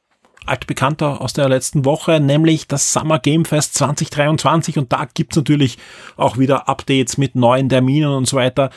altbekannter 0.45 1.21
aus 1.21 1.33
der 1.33 1.47
letzten 1.49 1.85
Woche, 1.85 2.19
nämlich 2.19 2.67
das 2.67 2.91
Summer 2.91 3.19
Game 3.19 3.45
Fest 3.45 3.75
2023 3.75 4.77
und 4.77 4.91
da 4.91 5.07
gibt's 5.13 5.35
natürlich 5.35 5.77
auch 6.17 6.37
wieder 6.37 6.67
Updates 6.67 7.17
mit 7.17 7.35
neuen 7.35 7.69
Terminen 7.69 8.09
und 8.09 8.27
so 8.27 8.37
weiter. 8.37 8.71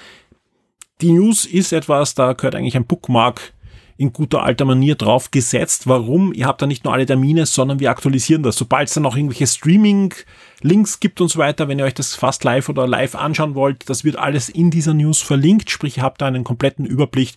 Die 1.01 1.13
News 1.13 1.47
ist 1.47 1.73
etwas, 1.73 2.15
da 2.15 2.35
gehört 2.35 2.55
eigentlich 2.55 2.77
ein 2.77 2.87
Bookmark 2.87 3.55
in 4.03 4.13
guter 4.13 4.43
alter 4.43 4.65
Manier 4.65 4.97
drauf 4.97 5.31
gesetzt. 5.31 5.87
Warum? 5.87 6.33
Ihr 6.33 6.47
habt 6.47 6.61
da 6.61 6.67
nicht 6.67 6.85
nur 6.85 6.93
alle 6.93 7.07
Termine, 7.07 7.47
sondern 7.47 7.79
wir 7.79 7.91
aktualisieren 7.91 8.43
das. 8.43 8.57
Sobald 8.57 8.89
es 8.89 8.95
dann 8.95 9.07
auch 9.07 9.17
irgendwelche 9.17 9.47
Streaming-Links 9.47 10.99
gibt 10.99 11.21
und 11.21 11.29
so 11.29 11.39
weiter, 11.39 11.69
wenn 11.69 11.79
ihr 11.79 11.85
euch 11.85 11.95
das 11.95 12.17
fast 12.17 12.43
live 12.43 12.69
oder 12.69 12.89
live 12.89 13.15
anschauen 13.15 13.55
wollt, 13.55 13.89
das 13.89 14.03
wird 14.03 14.17
alles 14.17 14.49
in 14.49 14.73
dieser 14.73 14.93
News 14.93 15.23
verlinkt. 15.23 15.71
Sprich, 15.71 15.99
ihr 15.99 16.03
habt 16.03 16.21
da 16.21 16.27
einen 16.27 16.43
kompletten 16.43 16.85
Überblick 16.85 17.35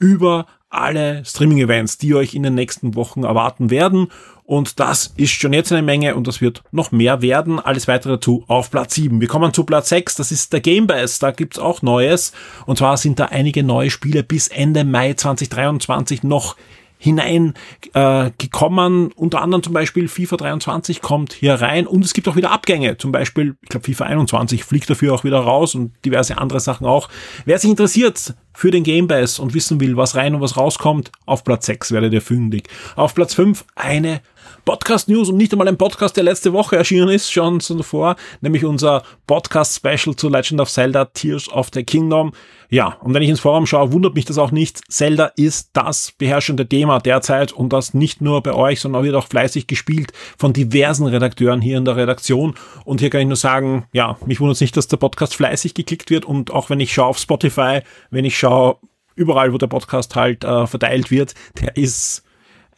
über 0.00 0.46
alle 0.70 1.22
Streaming-Events, 1.24 1.98
die 1.98 2.14
euch 2.14 2.34
in 2.34 2.42
den 2.42 2.54
nächsten 2.54 2.94
Wochen 2.94 3.24
erwarten 3.24 3.68
werden. 3.70 4.08
Und 4.46 4.78
das 4.78 5.12
ist 5.16 5.32
schon 5.32 5.52
jetzt 5.52 5.72
eine 5.72 5.82
Menge 5.82 6.14
und 6.14 6.28
das 6.28 6.40
wird 6.40 6.62
noch 6.70 6.92
mehr 6.92 7.20
werden. 7.20 7.58
Alles 7.58 7.88
weitere 7.88 8.12
dazu 8.12 8.44
auf 8.46 8.70
Platz 8.70 8.94
7. 8.94 9.20
Wir 9.20 9.26
kommen 9.26 9.52
zu 9.52 9.64
Platz 9.64 9.88
6, 9.88 10.14
das 10.14 10.30
ist 10.30 10.52
der 10.52 10.60
Game 10.60 10.86
Pass. 10.86 11.18
Da 11.18 11.32
gibt's 11.32 11.58
auch 11.58 11.82
Neues. 11.82 12.32
Und 12.64 12.78
zwar 12.78 12.96
sind 12.96 13.18
da 13.18 13.26
einige 13.26 13.64
neue 13.64 13.90
Spiele 13.90 14.22
bis 14.22 14.46
Ende 14.46 14.84
Mai 14.84 15.14
2023 15.14 16.22
noch 16.22 16.54
hinein 16.98 17.54
äh, 17.92 18.30
gekommen. 18.38 19.12
Unter 19.16 19.42
anderem 19.42 19.62
zum 19.62 19.72
Beispiel 19.72 20.08
FIFA 20.08 20.36
23 20.36 21.02
kommt 21.02 21.32
hier 21.32 21.54
rein 21.54 21.86
und 21.86 22.04
es 22.04 22.14
gibt 22.14 22.28
auch 22.28 22.36
wieder 22.36 22.52
Abgänge. 22.52 22.96
Zum 22.96 23.12
Beispiel, 23.12 23.56
ich 23.62 23.68
glaube, 23.68 23.84
FIFA 23.84 24.04
21 24.04 24.64
fliegt 24.64 24.88
dafür 24.88 25.14
auch 25.14 25.24
wieder 25.24 25.38
raus 25.38 25.74
und 25.74 25.92
diverse 26.04 26.38
andere 26.38 26.60
Sachen 26.60 26.86
auch. 26.86 27.08
Wer 27.44 27.58
sich 27.58 27.70
interessiert 27.70 28.34
für 28.54 28.70
den 28.70 28.84
Game 28.84 29.08
Pass 29.08 29.38
und 29.38 29.54
wissen 29.54 29.80
will, 29.80 29.96
was 29.96 30.14
rein 30.14 30.34
und 30.34 30.40
was 30.40 30.56
rauskommt, 30.56 31.12
auf 31.26 31.44
Platz 31.44 31.66
6 31.66 31.92
werdet 31.92 32.12
ihr 32.12 32.22
fündig. 32.22 32.68
Auf 32.94 33.14
Platz 33.14 33.34
5 33.34 33.64
eine 33.74 34.20
Podcast-News 34.66 35.28
und 35.28 35.36
nicht 35.36 35.52
einmal 35.52 35.68
ein 35.68 35.78
Podcast, 35.78 36.16
der 36.16 36.24
letzte 36.24 36.52
Woche 36.52 36.74
erschienen 36.74 37.08
ist, 37.08 37.30
schon 37.30 37.60
zuvor, 37.60 38.16
nämlich 38.40 38.64
unser 38.64 39.04
Podcast-Special 39.28 40.16
zu 40.16 40.28
Legend 40.28 40.60
of 40.60 40.68
Zelda 40.68 41.04
Tears 41.04 41.48
of 41.48 41.68
the 41.72 41.84
Kingdom. 41.84 42.32
Ja, 42.68 42.98
und 43.00 43.14
wenn 43.14 43.22
ich 43.22 43.28
ins 43.28 43.38
Forum 43.38 43.64
schaue, 43.64 43.92
wundert 43.92 44.16
mich 44.16 44.24
das 44.24 44.38
auch 44.38 44.50
nicht. 44.50 44.80
Zelda 44.88 45.26
ist 45.36 45.70
das 45.74 46.12
beherrschende 46.18 46.68
Thema 46.68 46.98
derzeit 46.98 47.52
und 47.52 47.72
das 47.72 47.94
nicht 47.94 48.20
nur 48.20 48.42
bei 48.42 48.54
euch, 48.54 48.80
sondern 48.80 49.04
wird 49.04 49.14
auch 49.14 49.28
fleißig 49.28 49.68
gespielt 49.68 50.12
von 50.36 50.52
diversen 50.52 51.06
Redakteuren 51.06 51.60
hier 51.60 51.78
in 51.78 51.84
der 51.84 51.94
Redaktion. 51.94 52.56
Und 52.84 52.98
hier 53.00 53.10
kann 53.10 53.20
ich 53.20 53.28
nur 53.28 53.36
sagen, 53.36 53.86
ja, 53.92 54.18
mich 54.26 54.40
wundert 54.40 54.56
es 54.56 54.60
nicht, 54.60 54.76
dass 54.76 54.88
der 54.88 54.96
Podcast 54.96 55.36
fleißig 55.36 55.74
geklickt 55.74 56.10
wird 56.10 56.24
und 56.24 56.50
auch 56.50 56.70
wenn 56.70 56.80
ich 56.80 56.92
schaue 56.92 57.06
auf 57.06 57.18
Spotify, 57.18 57.82
wenn 58.10 58.24
ich 58.24 58.36
schaue 58.36 58.78
überall, 59.14 59.52
wo 59.52 59.58
der 59.58 59.68
Podcast 59.68 60.16
halt 60.16 60.42
äh, 60.42 60.66
verteilt 60.66 61.12
wird, 61.12 61.34
der 61.60 61.76
ist 61.76 62.25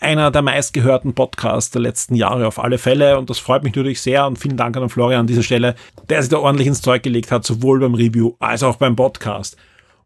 einer 0.00 0.30
der 0.30 0.42
meistgehörten 0.42 1.14
Podcasts 1.14 1.70
der 1.70 1.82
letzten 1.82 2.14
Jahre 2.14 2.46
auf 2.46 2.58
alle 2.58 2.78
Fälle 2.78 3.18
und 3.18 3.30
das 3.30 3.38
freut 3.38 3.62
mich 3.62 3.74
natürlich 3.74 4.00
sehr 4.00 4.26
und 4.26 4.38
vielen 4.38 4.56
Dank 4.56 4.76
an 4.76 4.88
Florian 4.88 5.20
an 5.20 5.26
dieser 5.26 5.42
Stelle, 5.42 5.74
der 6.08 6.22
sich 6.22 6.30
da 6.30 6.38
ordentlich 6.38 6.68
ins 6.68 6.82
Zeug 6.82 7.02
gelegt 7.02 7.30
hat, 7.32 7.44
sowohl 7.44 7.80
beim 7.80 7.94
Review 7.94 8.34
als 8.38 8.62
auch 8.62 8.76
beim 8.76 8.96
Podcast. 8.96 9.56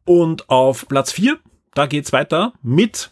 Und 0.04 0.48
auf 0.48 0.88
Platz 0.88 1.12
4, 1.12 1.38
da 1.74 1.86
geht's 1.86 2.12
weiter 2.12 2.52
mit 2.62 3.10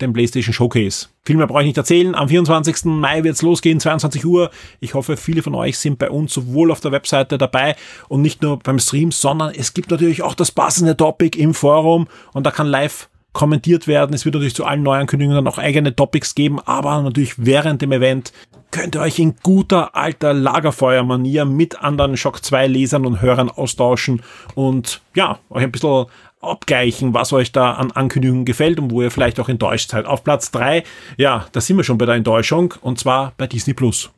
dem 0.00 0.12
PlayStation 0.12 0.52
Showcase. 0.52 1.08
Viel 1.22 1.36
mehr 1.36 1.46
brauche 1.46 1.62
ich 1.62 1.66
nicht 1.66 1.78
erzählen. 1.78 2.14
Am 2.14 2.28
24. 2.28 2.84
Mai 2.84 3.24
wird's 3.24 3.42
losgehen, 3.42 3.80
22 3.80 4.24
Uhr. 4.26 4.50
Ich 4.80 4.94
hoffe, 4.94 5.16
viele 5.16 5.42
von 5.42 5.54
euch 5.54 5.78
sind 5.78 5.98
bei 5.98 6.10
uns 6.10 6.34
sowohl 6.34 6.70
auf 6.70 6.80
der 6.80 6.92
Webseite 6.92 7.38
dabei 7.38 7.76
und 8.08 8.22
nicht 8.22 8.42
nur 8.42 8.58
beim 8.58 8.78
Stream, 8.78 9.10
sondern 9.10 9.54
es 9.54 9.74
gibt 9.74 9.90
natürlich 9.90 10.22
auch 10.22 10.34
das 10.34 10.52
passende 10.52 10.96
Topic 10.96 11.38
im 11.38 11.54
Forum 11.54 12.08
und 12.32 12.44
da 12.44 12.50
kann 12.50 12.66
live 12.66 13.08
kommentiert 13.36 13.86
werden. 13.86 14.14
Es 14.14 14.24
wird 14.24 14.34
natürlich 14.34 14.54
zu 14.54 14.64
allen 14.64 14.82
Neuankündigungen 14.82 15.44
dann 15.44 15.52
auch 15.52 15.58
eigene 15.58 15.94
Topics 15.94 16.34
geben, 16.34 16.58
aber 16.58 17.02
natürlich 17.02 17.34
während 17.36 17.82
dem 17.82 17.92
Event 17.92 18.32
könnt 18.70 18.94
ihr 18.94 19.02
euch 19.02 19.18
in 19.18 19.34
guter 19.42 19.94
alter 19.94 20.32
Lagerfeuermanier 20.32 21.44
mit 21.44 21.82
anderen 21.82 22.16
Shock 22.16 22.42
2 22.42 22.66
Lesern 22.66 23.04
und 23.04 23.20
Hörern 23.20 23.50
austauschen 23.50 24.22
und 24.54 25.02
ja, 25.14 25.38
euch 25.50 25.64
ein 25.64 25.70
bisschen 25.70 26.06
abgleichen, 26.40 27.12
was 27.12 27.34
euch 27.34 27.52
da 27.52 27.72
an 27.72 27.92
Ankündigungen 27.92 28.46
gefällt 28.46 28.80
und 28.80 28.90
wo 28.90 29.02
ihr 29.02 29.10
vielleicht 29.10 29.38
auch 29.38 29.50
enttäuscht 29.50 29.90
seid. 29.90 30.06
Auf 30.06 30.24
Platz 30.24 30.50
3, 30.52 30.82
ja, 31.18 31.46
da 31.52 31.60
sind 31.60 31.76
wir 31.76 31.84
schon 31.84 31.98
bei 31.98 32.06
der 32.06 32.14
Enttäuschung 32.14 32.72
und 32.80 32.98
zwar 32.98 33.34
bei 33.36 33.46
Disney 33.46 33.74
Plus. 33.74 34.10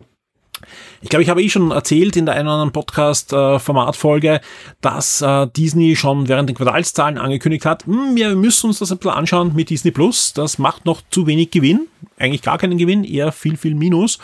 Ich 1.00 1.08
glaube, 1.08 1.22
ich 1.22 1.28
habe 1.28 1.42
eh 1.42 1.48
schon 1.48 1.70
erzählt 1.70 2.16
in 2.16 2.26
der 2.26 2.34
einen 2.34 2.48
oder 2.48 2.54
anderen 2.54 2.72
Podcast-Formatfolge, 2.72 4.40
dass 4.80 5.22
äh, 5.22 5.46
Disney 5.48 5.96
schon 5.96 6.28
während 6.28 6.48
den 6.48 6.56
Quartalszahlen 6.56 7.18
angekündigt 7.18 7.66
hat, 7.66 7.86
hm, 7.86 8.16
wir 8.16 8.34
müssen 8.34 8.68
uns 8.68 8.78
das 8.78 8.90
ein 8.90 8.98
bisschen 8.98 9.12
anschauen 9.12 9.54
mit 9.54 9.70
Disney 9.70 9.90
Plus. 9.90 10.32
Das 10.32 10.58
macht 10.58 10.84
noch 10.84 11.02
zu 11.10 11.26
wenig 11.26 11.50
Gewinn. 11.50 11.88
Eigentlich 12.18 12.42
gar 12.42 12.58
keinen 12.58 12.78
Gewinn, 12.78 13.04
eher 13.04 13.32
viel, 13.32 13.56
viel 13.56 13.74
Minus. 13.74 14.18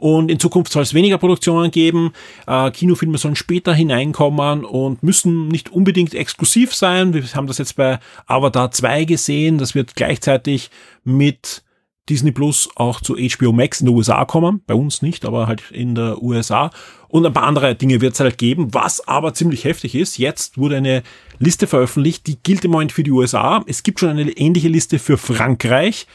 Und 0.00 0.30
in 0.30 0.40
Zukunft 0.40 0.72
soll 0.72 0.82
es 0.82 0.94
weniger 0.94 1.18
Produktionen 1.18 1.70
geben. 1.70 2.14
Äh, 2.46 2.70
Kinofilme 2.70 3.18
sollen 3.18 3.36
später 3.36 3.74
hineinkommen 3.74 4.64
und 4.64 5.02
müssen 5.02 5.48
nicht 5.48 5.70
unbedingt 5.70 6.14
exklusiv 6.14 6.74
sein. 6.74 7.12
Wir 7.12 7.22
haben 7.34 7.46
das 7.46 7.58
jetzt 7.58 7.76
bei 7.76 8.00
Avatar 8.26 8.70
2 8.70 9.04
gesehen. 9.04 9.58
Das 9.58 9.74
wird 9.74 9.96
gleichzeitig 9.96 10.70
mit 11.04 11.62
Disney 12.10 12.32
Plus 12.32 12.68
auch 12.74 13.00
zu 13.00 13.16
HBO 13.16 13.52
Max 13.52 13.80
in 13.80 13.86
den 13.86 13.94
USA 13.94 14.24
kommen. 14.24 14.62
Bei 14.66 14.74
uns 14.74 15.00
nicht, 15.00 15.24
aber 15.24 15.46
halt 15.46 15.70
in 15.70 15.94
der 15.94 16.20
USA. 16.20 16.70
Und 17.08 17.24
ein 17.24 17.32
paar 17.32 17.44
andere 17.44 17.74
Dinge 17.74 18.00
wird 18.00 18.14
es 18.14 18.20
halt 18.20 18.36
geben, 18.36 18.74
was 18.74 19.06
aber 19.06 19.32
ziemlich 19.32 19.64
heftig 19.64 19.94
ist. 19.94 20.18
Jetzt 20.18 20.58
wurde 20.58 20.76
eine 20.76 21.02
Liste 21.38 21.66
veröffentlicht, 21.66 22.26
die 22.26 22.36
gilt 22.42 22.64
im 22.64 22.72
Moment 22.72 22.92
für 22.92 23.04
die 23.04 23.12
USA. 23.12 23.62
Es 23.66 23.82
gibt 23.82 24.00
schon 24.00 24.10
eine 24.10 24.30
ähnliche 24.32 24.68
Liste 24.68 24.98
für 24.98 25.16
Frankreich. 25.16 26.06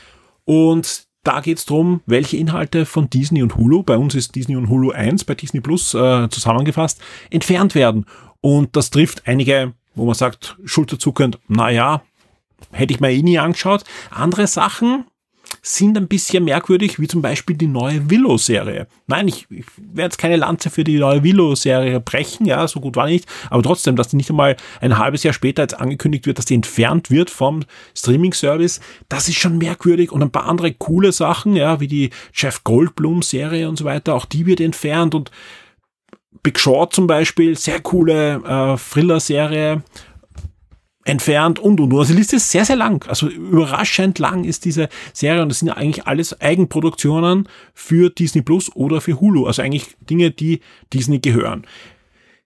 Und 0.43 1.07
da 1.23 1.39
geht 1.39 1.57
es 1.57 1.65
darum, 1.65 2.01
welche 2.05 2.37
Inhalte 2.37 2.85
von 2.85 3.09
Disney 3.09 3.41
und 3.41 3.55
Hulu, 3.55 3.83
bei 3.83 3.97
uns 3.97 4.13
ist 4.15 4.35
Disney 4.35 4.55
und 4.55 4.69
Hulu 4.69 4.91
1 4.91 5.23
bei 5.23 5.33
Disney 5.33 5.61
Plus 5.61 5.93
äh, 5.93 6.29
zusammengefasst, 6.29 7.01
entfernt 7.31 7.73
werden. 7.73 8.05
Und 8.41 8.75
das 8.75 8.91
trifft 8.91 9.27
einige, 9.27 9.73
wo 9.95 10.05
man 10.05 10.13
sagt, 10.13 10.57
schulterzuckend, 10.65 11.39
naja, 11.47 12.03
hätte 12.71 12.93
ich 12.93 12.99
mir 12.99 13.11
eh 13.11 13.23
nie 13.23 13.39
angeschaut. 13.39 13.83
Andere 14.11 14.47
Sachen, 14.47 15.05
sind 15.67 15.97
ein 15.97 16.07
bisschen 16.07 16.43
merkwürdig, 16.43 16.99
wie 16.99 17.07
zum 17.07 17.23
Beispiel 17.23 17.57
die 17.57 17.65
neue 17.65 18.07
Willow-Serie. 18.11 18.85
Nein, 19.07 19.27
ich, 19.27 19.47
ich 19.49 19.65
werde 19.77 20.03
jetzt 20.03 20.19
keine 20.19 20.35
Lanze 20.35 20.69
für 20.69 20.83
die 20.83 20.99
neue 20.99 21.23
Willow-Serie 21.23 21.99
brechen, 22.01 22.45
ja, 22.45 22.67
so 22.67 22.79
gut 22.79 22.95
war 22.95 23.07
nicht, 23.07 23.27
aber 23.49 23.63
trotzdem, 23.63 23.95
dass 23.95 24.09
die 24.09 24.15
nicht 24.15 24.29
einmal 24.29 24.57
ein 24.79 24.99
halbes 24.99 25.23
Jahr 25.23 25.33
später 25.33 25.63
jetzt 25.63 25.79
angekündigt 25.79 26.27
wird, 26.27 26.37
dass 26.37 26.45
die 26.45 26.53
entfernt 26.53 27.09
wird 27.09 27.31
vom 27.31 27.63
Streaming-Service, 27.97 28.79
das 29.09 29.27
ist 29.27 29.37
schon 29.37 29.57
merkwürdig. 29.57 30.11
Und 30.11 30.21
ein 30.21 30.31
paar 30.31 30.45
andere 30.45 30.71
coole 30.71 31.11
Sachen, 31.11 31.55
ja, 31.55 31.79
wie 31.79 31.87
die 31.87 32.11
Jeff 32.31 32.63
Goldblum-Serie 32.63 33.67
und 33.67 33.77
so 33.77 33.85
weiter, 33.85 34.13
auch 34.13 34.25
die 34.25 34.45
wird 34.45 34.61
entfernt. 34.61 35.15
Und 35.15 35.31
Big 36.43 36.59
Short 36.59 36.93
zum 36.93 37.07
Beispiel, 37.07 37.57
sehr 37.57 37.79
coole 37.79 38.35
äh, 38.35 38.77
Thriller-Serie, 38.77 39.81
entfernt 41.05 41.59
und 41.59 41.79
und 41.79 41.93
und. 41.93 41.99
Also 41.99 42.13
die 42.13 42.19
Liste 42.19 42.35
ist 42.35 42.51
sehr, 42.51 42.65
sehr 42.65 42.75
lang. 42.75 43.07
Also 43.07 43.27
überraschend 43.27 44.19
lang 44.19 44.43
ist 44.43 44.65
diese 44.65 44.89
Serie 45.13 45.41
und 45.41 45.49
das 45.49 45.59
sind 45.59 45.69
ja 45.69 45.75
eigentlich 45.75 46.07
alles 46.07 46.41
Eigenproduktionen 46.41 47.47
für 47.73 48.09
Disney 48.09 48.41
Plus 48.41 48.75
oder 48.75 48.99
für 48.99 49.21
Hulu. 49.21 49.45
Also 49.45 49.61
eigentlich 49.61 49.95
Dinge, 50.01 50.31
die 50.31 50.59
Disney 50.91 51.19
gehören. 51.19 51.65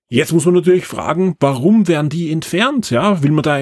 Jetzt 0.10 0.34
muss 0.34 0.46
man 0.46 0.56
natürlich 0.56 0.86
fragen, 0.86 1.36
warum 1.40 1.88
werden 1.88 2.10
die 2.10 2.32
entfernt? 2.32 2.90
Ja, 2.90 3.24
will 3.24 3.32
man 3.32 3.44
da 3.44 3.60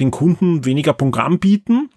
den 0.00 0.10
Kunden 0.10 0.64
weniger 0.64 0.94
Programm 0.94 1.38
bieten? 1.38 1.90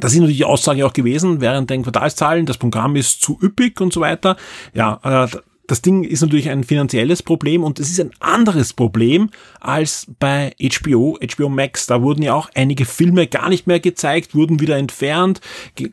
Das 0.00 0.12
ist 0.12 0.18
natürlich 0.18 0.38
die 0.38 0.44
Aussage 0.44 0.84
auch 0.84 0.92
gewesen 0.92 1.40
während 1.40 1.70
den 1.70 1.82
Quartalszahlen. 1.82 2.46
Das 2.46 2.58
Programm 2.58 2.96
ist 2.96 3.22
zu 3.22 3.38
üppig 3.40 3.80
und 3.80 3.92
so 3.92 4.00
weiter. 4.00 4.36
Ja, 4.74 5.00
äh, 5.04 5.28
das 5.68 5.82
Ding 5.82 6.04
ist 6.04 6.22
natürlich 6.22 6.48
ein 6.50 6.64
finanzielles 6.64 7.22
Problem 7.22 7.64
und 7.64 7.80
es 7.80 7.90
ist 7.90 8.00
ein 8.00 8.12
anderes 8.20 8.72
Problem 8.72 9.30
als 9.60 10.06
bei 10.18 10.54
HBO, 10.60 11.18
HBO 11.20 11.48
Max. 11.48 11.86
Da 11.86 12.02
wurden 12.02 12.22
ja 12.22 12.34
auch 12.34 12.50
einige 12.54 12.84
Filme 12.84 13.26
gar 13.26 13.48
nicht 13.48 13.66
mehr 13.66 13.80
gezeigt, 13.80 14.34
wurden 14.34 14.60
wieder 14.60 14.76
entfernt, 14.76 15.40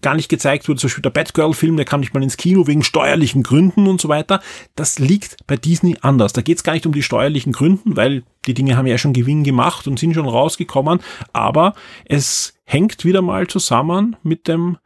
gar 0.01 0.15
nicht 0.15 0.29
gezeigt 0.29 0.67
wurde 0.67 0.79
zum 0.79 0.87
Beispiel 0.87 1.01
der 1.01 1.09
Batgirl-Film, 1.09 1.75
der 1.75 1.85
kam 1.85 2.01
nicht 2.01 2.13
mal 2.13 2.23
ins 2.23 2.37
Kino 2.37 2.67
wegen 2.67 2.83
steuerlichen 2.83 3.43
Gründen 3.43 3.87
und 3.87 3.99
so 3.99 4.09
weiter. 4.09 4.41
Das 4.75 4.99
liegt 4.99 5.37
bei 5.47 5.57
Disney 5.57 5.97
anders. 6.01 6.33
Da 6.33 6.41
geht 6.41 6.57
es 6.57 6.63
gar 6.63 6.73
nicht 6.73 6.85
um 6.85 6.93
die 6.93 7.03
steuerlichen 7.03 7.53
Gründen, 7.53 7.95
weil 7.95 8.23
die 8.45 8.53
Dinge 8.53 8.77
haben 8.77 8.87
ja 8.87 8.97
schon 8.97 9.13
Gewinn 9.13 9.43
gemacht 9.43 9.87
und 9.87 9.99
sind 9.99 10.13
schon 10.13 10.27
rausgekommen, 10.27 10.99
aber 11.31 11.73
es 12.05 12.53
hängt 12.65 13.05
wieder 13.05 13.21
mal 13.21 13.47
zusammen 13.47 14.15
mit 14.23 14.47
dem 14.47 14.77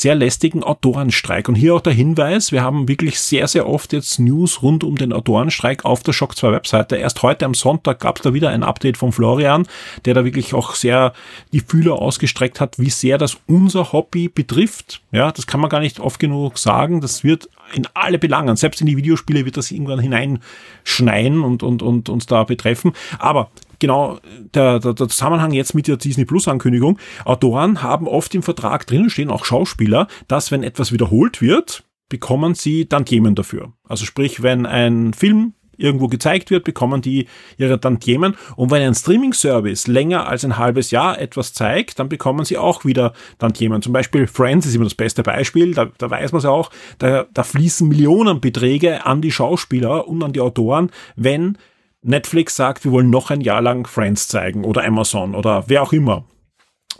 sehr 0.00 0.14
lästigen 0.14 0.62
Autorenstreik. 0.62 1.48
Und 1.48 1.54
hier 1.54 1.74
auch 1.74 1.80
der 1.80 1.94
Hinweis, 1.94 2.52
wir 2.52 2.62
haben 2.62 2.86
wirklich 2.86 3.18
sehr, 3.18 3.48
sehr 3.48 3.66
oft 3.66 3.94
jetzt 3.94 4.18
News 4.18 4.60
rund 4.60 4.84
um 4.84 4.96
den 4.96 5.12
Autorenstreik 5.12 5.86
auf 5.86 6.02
der 6.02 6.12
Shock 6.12 6.36
2 6.36 6.52
Webseite. 6.52 6.96
Erst 6.96 7.22
heute 7.22 7.46
am 7.46 7.54
Sonntag 7.54 8.00
gab 8.00 8.16
es 8.16 8.22
da 8.22 8.34
wieder 8.34 8.50
ein 8.50 8.62
Update 8.62 8.98
von 8.98 9.10
Florian, 9.10 9.66
der 10.04 10.12
da 10.12 10.26
wirklich 10.26 10.52
auch 10.52 10.74
sehr 10.74 11.14
die 11.54 11.60
Fühler 11.60 11.94
ausgestreckt 11.94 12.60
hat, 12.60 12.78
wie 12.78 12.90
sehr 12.90 13.16
das 13.16 13.38
unser 13.46 13.92
Hobby 13.92 14.28
betrifft. 14.28 15.00
Ja, 15.12 15.32
das 15.32 15.46
kann 15.46 15.60
man 15.60 15.70
gar 15.70 15.80
nicht 15.80 15.98
oft 15.98 16.20
genug 16.20 16.58
sagen. 16.58 17.00
Das 17.00 17.24
wird 17.24 17.48
in 17.72 17.88
alle 17.94 18.18
Belangen, 18.18 18.56
selbst 18.56 18.82
in 18.82 18.86
die 18.86 18.98
Videospiele 18.98 19.46
wird 19.46 19.56
das 19.56 19.70
irgendwann 19.70 19.98
hineinschneien 19.98 21.40
und, 21.40 21.62
und, 21.62 21.82
und 21.82 22.10
uns 22.10 22.26
da 22.26 22.44
betreffen. 22.44 22.92
Aber 23.18 23.50
genau 23.78 24.18
der, 24.54 24.78
der, 24.78 24.94
der 24.94 25.08
Zusammenhang 25.08 25.52
jetzt 25.52 25.74
mit 25.74 25.88
der 25.88 25.96
Disney 25.96 26.24
Plus 26.24 26.48
Ankündigung. 26.48 26.98
Autoren 27.24 27.82
haben 27.82 28.08
oft 28.08 28.34
im 28.34 28.42
Vertrag 28.42 28.86
drinnen 28.86 29.10
stehen, 29.10 29.30
auch 29.30 29.44
Schauspieler, 29.44 30.08
dass 30.28 30.50
wenn 30.50 30.62
etwas 30.62 30.92
wiederholt 30.92 31.40
wird, 31.40 31.84
bekommen 32.08 32.54
sie 32.54 32.86
Tantiemen 32.86 33.34
dafür. 33.34 33.72
Also 33.88 34.04
sprich, 34.04 34.42
wenn 34.42 34.66
ein 34.66 35.12
Film 35.12 35.54
irgendwo 35.76 36.08
gezeigt 36.08 36.50
wird, 36.50 36.64
bekommen 36.64 37.02
die 37.02 37.26
ihre 37.58 37.80
Tantiemen. 37.80 38.34
Und 38.56 38.70
wenn 38.70 38.82
ein 38.82 38.94
Streaming-Service 38.94 39.86
länger 39.86 40.28
als 40.28 40.44
ein 40.44 40.56
halbes 40.56 40.90
Jahr 40.90 41.20
etwas 41.20 41.52
zeigt, 41.52 41.98
dann 41.98 42.08
bekommen 42.08 42.44
sie 42.44 42.58
auch 42.58 42.84
wieder 42.84 43.12
Tantiemen. 43.38 43.82
Zum 43.82 43.92
Beispiel 43.92 44.26
Friends 44.26 44.66
ist 44.66 44.74
immer 44.74 44.84
das 44.84 44.94
beste 44.94 45.22
Beispiel. 45.22 45.74
Da, 45.74 45.88
da 45.98 46.10
weiß 46.10 46.32
man 46.32 46.38
es 46.38 46.44
ja 46.44 46.50
auch, 46.50 46.70
da, 46.98 47.26
da 47.32 47.42
fließen 47.42 47.88
Millionenbeträge 47.88 49.04
an 49.04 49.20
die 49.20 49.32
Schauspieler 49.32 50.08
und 50.08 50.22
an 50.22 50.32
die 50.32 50.40
Autoren, 50.40 50.90
wenn 51.14 51.58
Netflix 52.06 52.56
sagt, 52.56 52.84
wir 52.84 52.92
wollen 52.92 53.10
noch 53.10 53.30
ein 53.30 53.40
Jahr 53.40 53.60
lang 53.60 53.86
Friends 53.86 54.28
zeigen 54.28 54.64
oder 54.64 54.84
Amazon 54.84 55.34
oder 55.34 55.64
wer 55.66 55.82
auch 55.82 55.92
immer. 55.92 56.24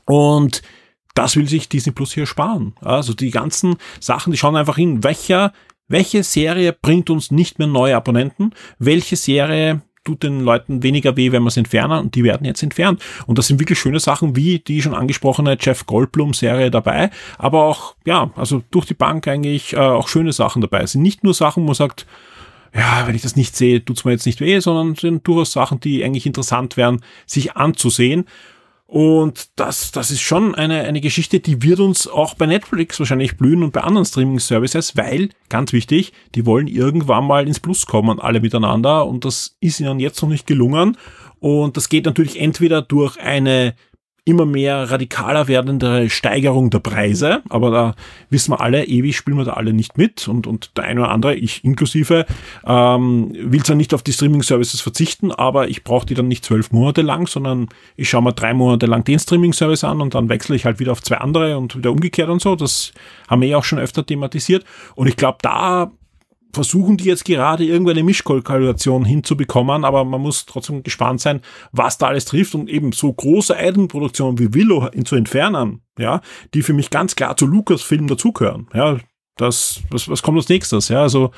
Und 0.04 0.62
das 1.14 1.36
will 1.36 1.48
sich 1.48 1.68
Disney 1.68 1.92
Plus 1.92 2.12
hier 2.12 2.26
sparen. 2.26 2.74
Also 2.80 3.14
die 3.14 3.30
ganzen 3.30 3.76
Sachen, 4.00 4.32
die 4.32 4.38
schauen 4.38 4.56
einfach 4.56 4.76
hin, 4.76 5.02
welcher, 5.02 5.52
welche 5.88 6.22
Serie 6.22 6.72
bringt 6.72 7.08
uns 7.08 7.30
nicht 7.30 7.58
mehr 7.58 7.68
neue 7.68 7.96
Abonnenten, 7.96 8.52
welche 8.78 9.16
Serie 9.16 9.82
tut 10.04 10.22
den 10.22 10.40
Leuten 10.40 10.82
weniger 10.82 11.16
weh, 11.16 11.32
wenn 11.32 11.42
wir 11.42 11.48
es 11.48 11.56
entfernen 11.56 11.98
und 11.98 12.14
die 12.14 12.24
werden 12.24 12.44
jetzt 12.44 12.62
entfernt. 12.62 13.02
Und 13.26 13.38
das 13.38 13.48
sind 13.48 13.60
wirklich 13.60 13.78
schöne 13.78 14.00
Sachen 14.00 14.36
wie 14.36 14.60
die 14.60 14.80
schon 14.80 14.94
angesprochene 14.94 15.56
Jeff 15.60 15.86
Goldblum 15.86 16.32
Serie 16.32 16.70
dabei, 16.70 17.10
aber 17.38 17.64
auch, 17.64 17.96
ja, 18.04 18.30
also 18.36 18.62
durch 18.70 18.86
die 18.86 18.94
Bank 18.94 19.26
eigentlich 19.26 19.72
äh, 19.72 19.78
auch 19.78 20.08
schöne 20.08 20.32
Sachen 20.32 20.62
dabei. 20.62 20.82
Es 20.82 20.92
sind 20.92 21.02
nicht 21.02 21.24
nur 21.24 21.34
Sachen, 21.34 21.64
wo 21.64 21.66
man 21.66 21.74
sagt, 21.74 22.06
ja, 22.76 23.06
wenn 23.06 23.14
ich 23.14 23.22
das 23.22 23.36
nicht 23.36 23.56
sehe, 23.56 23.84
tut's 23.84 24.04
mir 24.04 24.12
jetzt 24.12 24.26
nicht 24.26 24.40
weh, 24.40 24.58
sondern 24.60 24.94
sind 24.94 25.26
durchaus 25.26 25.52
Sachen, 25.52 25.80
die 25.80 26.04
eigentlich 26.04 26.26
interessant 26.26 26.76
wären, 26.76 27.02
sich 27.26 27.56
anzusehen. 27.56 28.26
Und 28.86 29.48
das, 29.56 29.90
das 29.90 30.12
ist 30.12 30.20
schon 30.20 30.54
eine, 30.54 30.82
eine 30.82 31.00
Geschichte, 31.00 31.40
die 31.40 31.62
wird 31.62 31.80
uns 31.80 32.06
auch 32.06 32.34
bei 32.34 32.46
Netflix 32.46 33.00
wahrscheinlich 33.00 33.36
blühen 33.36 33.64
und 33.64 33.72
bei 33.72 33.80
anderen 33.80 34.04
Streaming-Services, 34.06 34.96
weil, 34.96 35.30
ganz 35.48 35.72
wichtig, 35.72 36.12
die 36.36 36.46
wollen 36.46 36.68
irgendwann 36.68 37.26
mal 37.26 37.48
ins 37.48 37.58
Plus 37.58 37.86
kommen, 37.86 38.20
alle 38.20 38.40
miteinander. 38.40 39.06
Und 39.06 39.24
das 39.24 39.56
ist 39.60 39.80
ihnen 39.80 39.98
jetzt 39.98 40.22
noch 40.22 40.28
nicht 40.28 40.46
gelungen. 40.46 40.96
Und 41.40 41.76
das 41.76 41.88
geht 41.88 42.04
natürlich 42.04 42.40
entweder 42.40 42.80
durch 42.80 43.18
eine 43.18 43.74
immer 44.26 44.44
mehr 44.44 44.90
radikaler 44.90 45.46
werdende 45.46 46.10
Steigerung 46.10 46.68
der 46.70 46.80
Preise, 46.80 47.42
aber 47.48 47.70
da 47.70 47.94
wissen 48.28 48.50
wir 48.50 48.60
alle, 48.60 48.84
ewig 48.84 49.16
spielen 49.16 49.38
wir 49.38 49.44
da 49.44 49.52
alle 49.52 49.72
nicht 49.72 49.96
mit 49.96 50.26
und, 50.26 50.48
und 50.48 50.76
der 50.76 50.84
eine 50.84 51.02
oder 51.02 51.10
andere, 51.12 51.36
ich 51.36 51.64
inklusive, 51.64 52.26
ähm, 52.66 53.30
will 53.32 53.62
zwar 53.62 53.76
nicht 53.76 53.94
auf 53.94 54.02
die 54.02 54.12
Streaming-Services 54.12 54.80
verzichten, 54.80 55.30
aber 55.30 55.68
ich 55.68 55.84
brauche 55.84 56.06
die 56.06 56.14
dann 56.14 56.26
nicht 56.26 56.44
zwölf 56.44 56.72
Monate 56.72 57.02
lang, 57.02 57.28
sondern 57.28 57.68
ich 57.94 58.10
schaue 58.10 58.22
mir 58.22 58.32
drei 58.32 58.52
Monate 58.52 58.86
lang 58.86 59.04
den 59.04 59.20
Streaming-Service 59.20 59.84
an 59.84 60.00
und 60.00 60.16
dann 60.16 60.28
wechsle 60.28 60.56
ich 60.56 60.64
halt 60.64 60.80
wieder 60.80 60.90
auf 60.90 61.02
zwei 61.02 61.18
andere 61.18 61.56
und 61.56 61.76
wieder 61.76 61.92
umgekehrt 61.92 62.28
und 62.28 62.42
so. 62.42 62.56
Das 62.56 62.92
haben 63.28 63.42
wir 63.42 63.48
ja 63.48 63.58
auch 63.58 63.64
schon 63.64 63.78
öfter 63.78 64.04
thematisiert. 64.04 64.64
Und 64.96 65.06
ich 65.06 65.16
glaube, 65.16 65.38
da 65.42 65.92
versuchen 66.56 66.96
die 66.96 67.04
jetzt 67.04 67.24
gerade 67.24 67.64
irgendeine 67.64 68.02
Mischkalkulation 68.02 69.04
hinzubekommen, 69.04 69.84
aber 69.84 70.04
man 70.04 70.22
muss 70.22 70.46
trotzdem 70.46 70.82
gespannt 70.82 71.20
sein, 71.20 71.42
was 71.70 71.98
da 71.98 72.08
alles 72.08 72.24
trifft 72.24 72.54
und 72.54 72.68
eben 72.68 72.92
so 72.92 73.12
große 73.12 73.54
Eigenproduktionen 73.54 74.38
wie 74.38 74.54
Willow 74.54 74.88
zu 75.04 75.16
entfernen, 75.16 75.82
ja, 75.98 76.22
die 76.54 76.62
für 76.62 76.72
mich 76.72 76.90
ganz 76.90 77.14
klar 77.14 77.36
zu 77.36 77.46
Lucasfilm 77.46 78.08
dazugehören, 78.08 78.68
ja, 78.74 78.96
das, 79.36 79.82
was, 79.90 80.08
was 80.08 80.22
kommt 80.22 80.38
als 80.38 80.48
nächstes, 80.48 80.88
ja, 80.88 81.02
also 81.02 81.30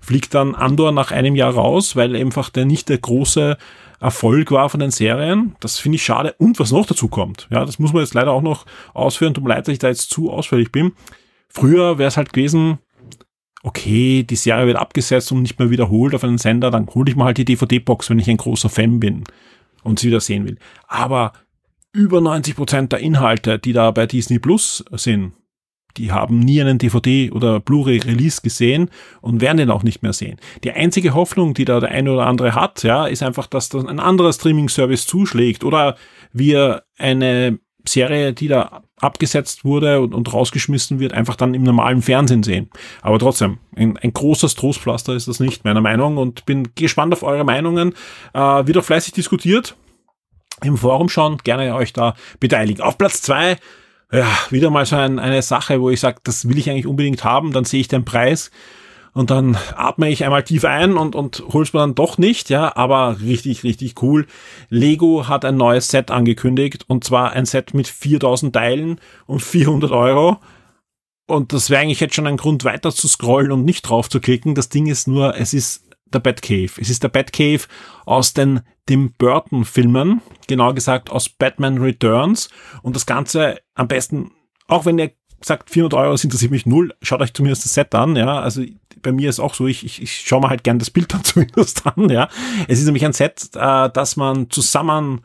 fliegt 0.00 0.34
dann 0.34 0.54
Andor 0.54 0.92
nach 0.92 1.10
einem 1.10 1.34
Jahr 1.34 1.52
raus, 1.52 1.96
weil 1.96 2.14
einfach 2.14 2.48
der 2.48 2.64
nicht 2.64 2.88
der 2.88 2.98
große 2.98 3.58
Erfolg 4.00 4.52
war 4.52 4.70
von 4.70 4.80
den 4.80 4.92
Serien. 4.92 5.56
Das 5.60 5.78
finde 5.78 5.96
ich 5.96 6.04
schade. 6.04 6.34
Und 6.38 6.58
was 6.58 6.72
noch 6.72 6.86
dazu 6.86 7.08
kommt, 7.08 7.48
ja, 7.50 7.66
das 7.66 7.78
muss 7.78 7.92
man 7.92 8.02
jetzt 8.02 8.14
leider 8.14 8.30
auch 8.30 8.40
noch 8.40 8.64
ausführen. 8.94 9.34
Tut 9.34 9.44
mir 9.44 9.50
leid, 9.50 9.66
dass 9.66 9.72
ich 9.72 9.78
da 9.78 9.88
jetzt 9.88 10.08
zu 10.10 10.30
ausführlich 10.30 10.72
bin. 10.72 10.92
Früher 11.48 11.98
wäre 11.98 12.08
es 12.08 12.16
halt 12.16 12.32
gewesen, 12.32 12.78
okay, 13.62 14.22
die 14.22 14.36
Serie 14.36 14.66
wird 14.66 14.78
abgesetzt 14.78 15.32
und 15.32 15.42
nicht 15.42 15.58
mehr 15.58 15.70
wiederholt 15.70 16.14
auf 16.14 16.24
einen 16.24 16.38
Sender, 16.38 16.70
dann 16.70 16.88
hole 16.88 17.10
ich 17.10 17.16
mal 17.16 17.26
halt 17.26 17.38
die 17.38 17.44
DVD-Box, 17.44 18.10
wenn 18.10 18.18
ich 18.18 18.30
ein 18.30 18.36
großer 18.36 18.68
Fan 18.68 19.00
bin 19.00 19.24
und 19.82 19.98
sie 19.98 20.08
wieder 20.08 20.20
sehen 20.20 20.46
will. 20.46 20.58
Aber 20.88 21.32
über 21.92 22.20
90 22.20 22.56
Prozent 22.56 22.92
der 22.92 23.00
Inhalte, 23.00 23.58
die 23.58 23.72
da 23.72 23.90
bei 23.90 24.06
Disney 24.06 24.38
Plus 24.38 24.84
sind, 24.92 25.32
die 25.96 26.12
haben 26.12 26.38
nie 26.38 26.60
einen 26.60 26.78
DVD 26.78 27.32
oder 27.32 27.58
Blu-ray-Release 27.58 28.42
gesehen 28.42 28.90
und 29.20 29.40
werden 29.40 29.58
den 29.58 29.70
auch 29.70 29.82
nicht 29.82 30.02
mehr 30.02 30.12
sehen. 30.12 30.38
Die 30.62 30.70
einzige 30.70 31.14
Hoffnung, 31.14 31.52
die 31.52 31.64
da 31.64 31.80
der 31.80 31.90
eine 31.90 32.12
oder 32.12 32.26
andere 32.26 32.54
hat, 32.54 32.84
ja, 32.84 33.06
ist 33.06 33.22
einfach, 33.22 33.48
dass 33.48 33.70
dann 33.70 33.88
ein 33.88 33.98
anderer 33.98 34.32
Streaming-Service 34.32 35.06
zuschlägt 35.06 35.64
oder 35.64 35.96
wir 36.32 36.84
eine 36.96 37.58
Serie, 37.90 38.32
die 38.32 38.48
da 38.48 38.82
abgesetzt 39.00 39.64
wurde 39.64 40.00
und, 40.00 40.14
und 40.14 40.32
rausgeschmissen 40.32 41.00
wird, 41.00 41.12
einfach 41.12 41.36
dann 41.36 41.54
im 41.54 41.62
normalen 41.62 42.02
Fernsehen 42.02 42.42
sehen. 42.42 42.70
Aber 43.02 43.18
trotzdem, 43.18 43.58
ein, 43.76 43.96
ein 43.96 44.12
großes 44.12 44.54
Trostpflaster 44.54 45.14
ist 45.14 45.28
das 45.28 45.40
nicht, 45.40 45.64
meiner 45.64 45.80
Meinung, 45.80 46.16
und 46.16 46.46
bin 46.46 46.68
gespannt 46.74 47.12
auf 47.12 47.22
eure 47.22 47.44
Meinungen. 47.44 47.94
Äh, 48.34 48.40
wird 48.40 48.78
auch 48.78 48.84
fleißig 48.84 49.12
diskutiert. 49.12 49.76
Im 50.62 50.76
Forum 50.76 51.08
schon, 51.08 51.38
gerne 51.38 51.74
euch 51.74 51.92
da 51.92 52.14
beteiligen. 52.38 52.82
Auf 52.82 52.98
Platz 52.98 53.22
zwei 53.22 53.56
ja, 54.12 54.26
wieder 54.50 54.70
mal 54.70 54.86
so 54.86 54.96
ein, 54.96 55.18
eine 55.18 55.42
Sache, 55.42 55.80
wo 55.80 55.90
ich 55.90 56.00
sage, 56.00 56.18
das 56.24 56.48
will 56.48 56.58
ich 56.58 56.68
eigentlich 56.68 56.86
unbedingt 56.86 57.24
haben, 57.24 57.52
dann 57.52 57.64
sehe 57.64 57.80
ich 57.80 57.88
den 57.88 58.04
Preis 58.04 58.50
und 59.12 59.30
dann 59.30 59.56
atme 59.74 60.08
ich 60.10 60.24
einmal 60.24 60.44
tief 60.44 60.64
ein 60.64 60.96
und, 60.96 61.14
und 61.14 61.42
hol's 61.52 61.72
mir 61.72 61.80
dann 61.80 61.94
doch 61.94 62.18
nicht, 62.18 62.50
ja, 62.50 62.76
aber 62.76 63.20
richtig, 63.20 63.64
richtig 63.64 64.00
cool. 64.02 64.26
Lego 64.68 65.28
hat 65.28 65.44
ein 65.44 65.56
neues 65.56 65.88
Set 65.88 66.10
angekündigt 66.10 66.84
und 66.88 67.04
zwar 67.04 67.32
ein 67.32 67.46
Set 67.46 67.74
mit 67.74 67.88
4000 67.88 68.54
Teilen 68.54 69.00
und 69.26 69.42
400 69.42 69.90
Euro. 69.90 70.38
Und 71.26 71.52
das 71.52 71.70
wäre 71.70 71.82
eigentlich 71.82 72.00
jetzt 72.00 72.14
schon 72.14 72.26
ein 72.26 72.36
Grund 72.36 72.64
weiter 72.64 72.92
zu 72.92 73.08
scrollen 73.08 73.52
und 73.52 73.64
nicht 73.64 73.82
drauf 73.82 74.08
zu 74.08 74.20
klicken. 74.20 74.54
Das 74.54 74.68
Ding 74.68 74.86
ist 74.86 75.06
nur, 75.06 75.36
es 75.36 75.54
ist 75.54 75.84
der 76.12 76.18
Batcave. 76.18 76.72
Es 76.80 76.90
ist 76.90 77.02
der 77.02 77.08
Batcave 77.08 77.66
aus 78.04 78.32
den 78.34 78.60
Tim 78.86 79.12
Burton 79.16 79.64
Filmen, 79.64 80.20
genau 80.48 80.74
gesagt 80.74 81.10
aus 81.10 81.28
Batman 81.28 81.78
Returns 81.78 82.48
und 82.82 82.96
das 82.96 83.06
Ganze 83.06 83.58
am 83.74 83.86
besten, 83.86 84.32
auch 84.66 84.84
wenn 84.84 84.98
ihr 84.98 85.12
sagt 85.42 85.70
400 85.70 85.98
Euro, 85.98 86.12
das 86.12 86.24
interessiert 86.24 86.50
mich 86.50 86.66
null, 86.66 86.92
schaut 87.00 87.20
euch 87.20 87.32
zumindest 87.32 87.64
das 87.64 87.74
Set 87.74 87.94
an, 87.94 88.16
ja, 88.16 88.40
also 88.40 88.62
bei 89.02 89.12
mir 89.12 89.28
ist 89.28 89.40
auch 89.40 89.54
so, 89.54 89.66
ich, 89.66 89.84
ich, 89.84 90.02
ich 90.02 90.20
schaue 90.20 90.40
mir 90.40 90.50
halt 90.50 90.64
gern 90.64 90.78
das 90.78 90.90
Bild 90.90 91.12
dann 91.12 91.24
zumindest 91.24 91.86
an, 91.86 92.08
ja. 92.08 92.28
Es 92.68 92.78
ist 92.78 92.86
nämlich 92.86 93.04
ein 93.04 93.12
Set, 93.12 93.50
äh, 93.54 93.90
das 93.90 94.16
man 94.16 94.50
zusammen 94.50 95.22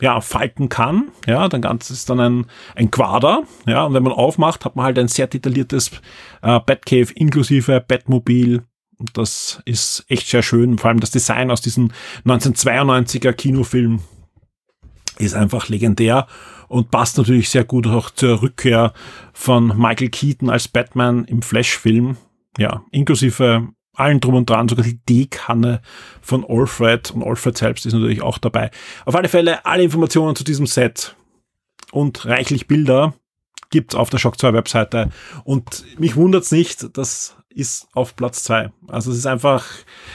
ja, 0.00 0.20
falten 0.20 0.68
kann. 0.68 1.10
Ja, 1.26 1.48
dann 1.48 1.60
ganz 1.60 1.90
ist 1.90 2.08
dann 2.10 2.20
ein, 2.20 2.46
ein 2.74 2.90
Quader. 2.90 3.42
Ja, 3.66 3.84
und 3.84 3.94
wenn 3.94 4.02
man 4.02 4.12
aufmacht, 4.12 4.64
hat 4.64 4.76
man 4.76 4.86
halt 4.86 4.98
ein 4.98 5.08
sehr 5.08 5.26
detailliertes 5.26 5.90
äh, 6.42 6.58
Batcave 6.60 7.12
inklusive 7.14 7.84
Batmobil. 7.86 8.62
Und 8.98 9.16
das 9.16 9.62
ist 9.64 10.04
echt 10.08 10.28
sehr 10.28 10.42
schön. 10.42 10.78
Vor 10.78 10.90
allem 10.90 11.00
das 11.00 11.10
Design 11.10 11.50
aus 11.50 11.60
diesem 11.60 11.90
1992er 12.26 13.32
Kinofilm 13.32 14.00
ist 15.18 15.34
einfach 15.34 15.68
legendär 15.68 16.26
und 16.68 16.90
passt 16.90 17.18
natürlich 17.18 17.50
sehr 17.50 17.64
gut 17.64 17.86
auch 17.86 18.10
zur 18.10 18.42
Rückkehr 18.42 18.92
von 19.32 19.68
Michael 19.76 20.08
Keaton 20.08 20.50
als 20.50 20.68
Batman 20.68 21.24
im 21.24 21.42
Flash-Film 21.42 22.16
ja, 22.58 22.84
inklusive 22.90 23.68
allen 23.94 24.20
drum 24.20 24.34
und 24.34 24.48
dran, 24.48 24.68
sogar 24.68 24.84
die 24.84 25.00
D-Kanne 25.04 25.82
von 26.22 26.44
Alfred 26.48 27.10
und 27.10 27.22
Alfred 27.22 27.58
selbst 27.58 27.86
ist 27.86 27.92
natürlich 27.92 28.22
auch 28.22 28.38
dabei. 28.38 28.70
Auf 29.04 29.14
alle 29.14 29.28
Fälle 29.28 29.64
alle 29.66 29.82
Informationen 29.82 30.36
zu 30.36 30.44
diesem 30.44 30.66
Set 30.66 31.16
und 31.92 32.24
reichlich 32.24 32.66
Bilder 32.66 33.14
gibt's 33.70 33.94
auf 33.94 34.10
der 34.10 34.18
Shock 34.18 34.38
2 34.38 34.52
Webseite 34.52 35.10
und 35.44 35.84
mich 35.98 36.16
wundert's 36.16 36.50
nicht, 36.50 36.96
das 36.96 37.36
ist 37.52 37.88
auf 37.94 38.14
Platz 38.14 38.44
2. 38.44 38.70
Also 38.88 39.10
es 39.10 39.18
ist 39.18 39.26
einfach, 39.26 39.66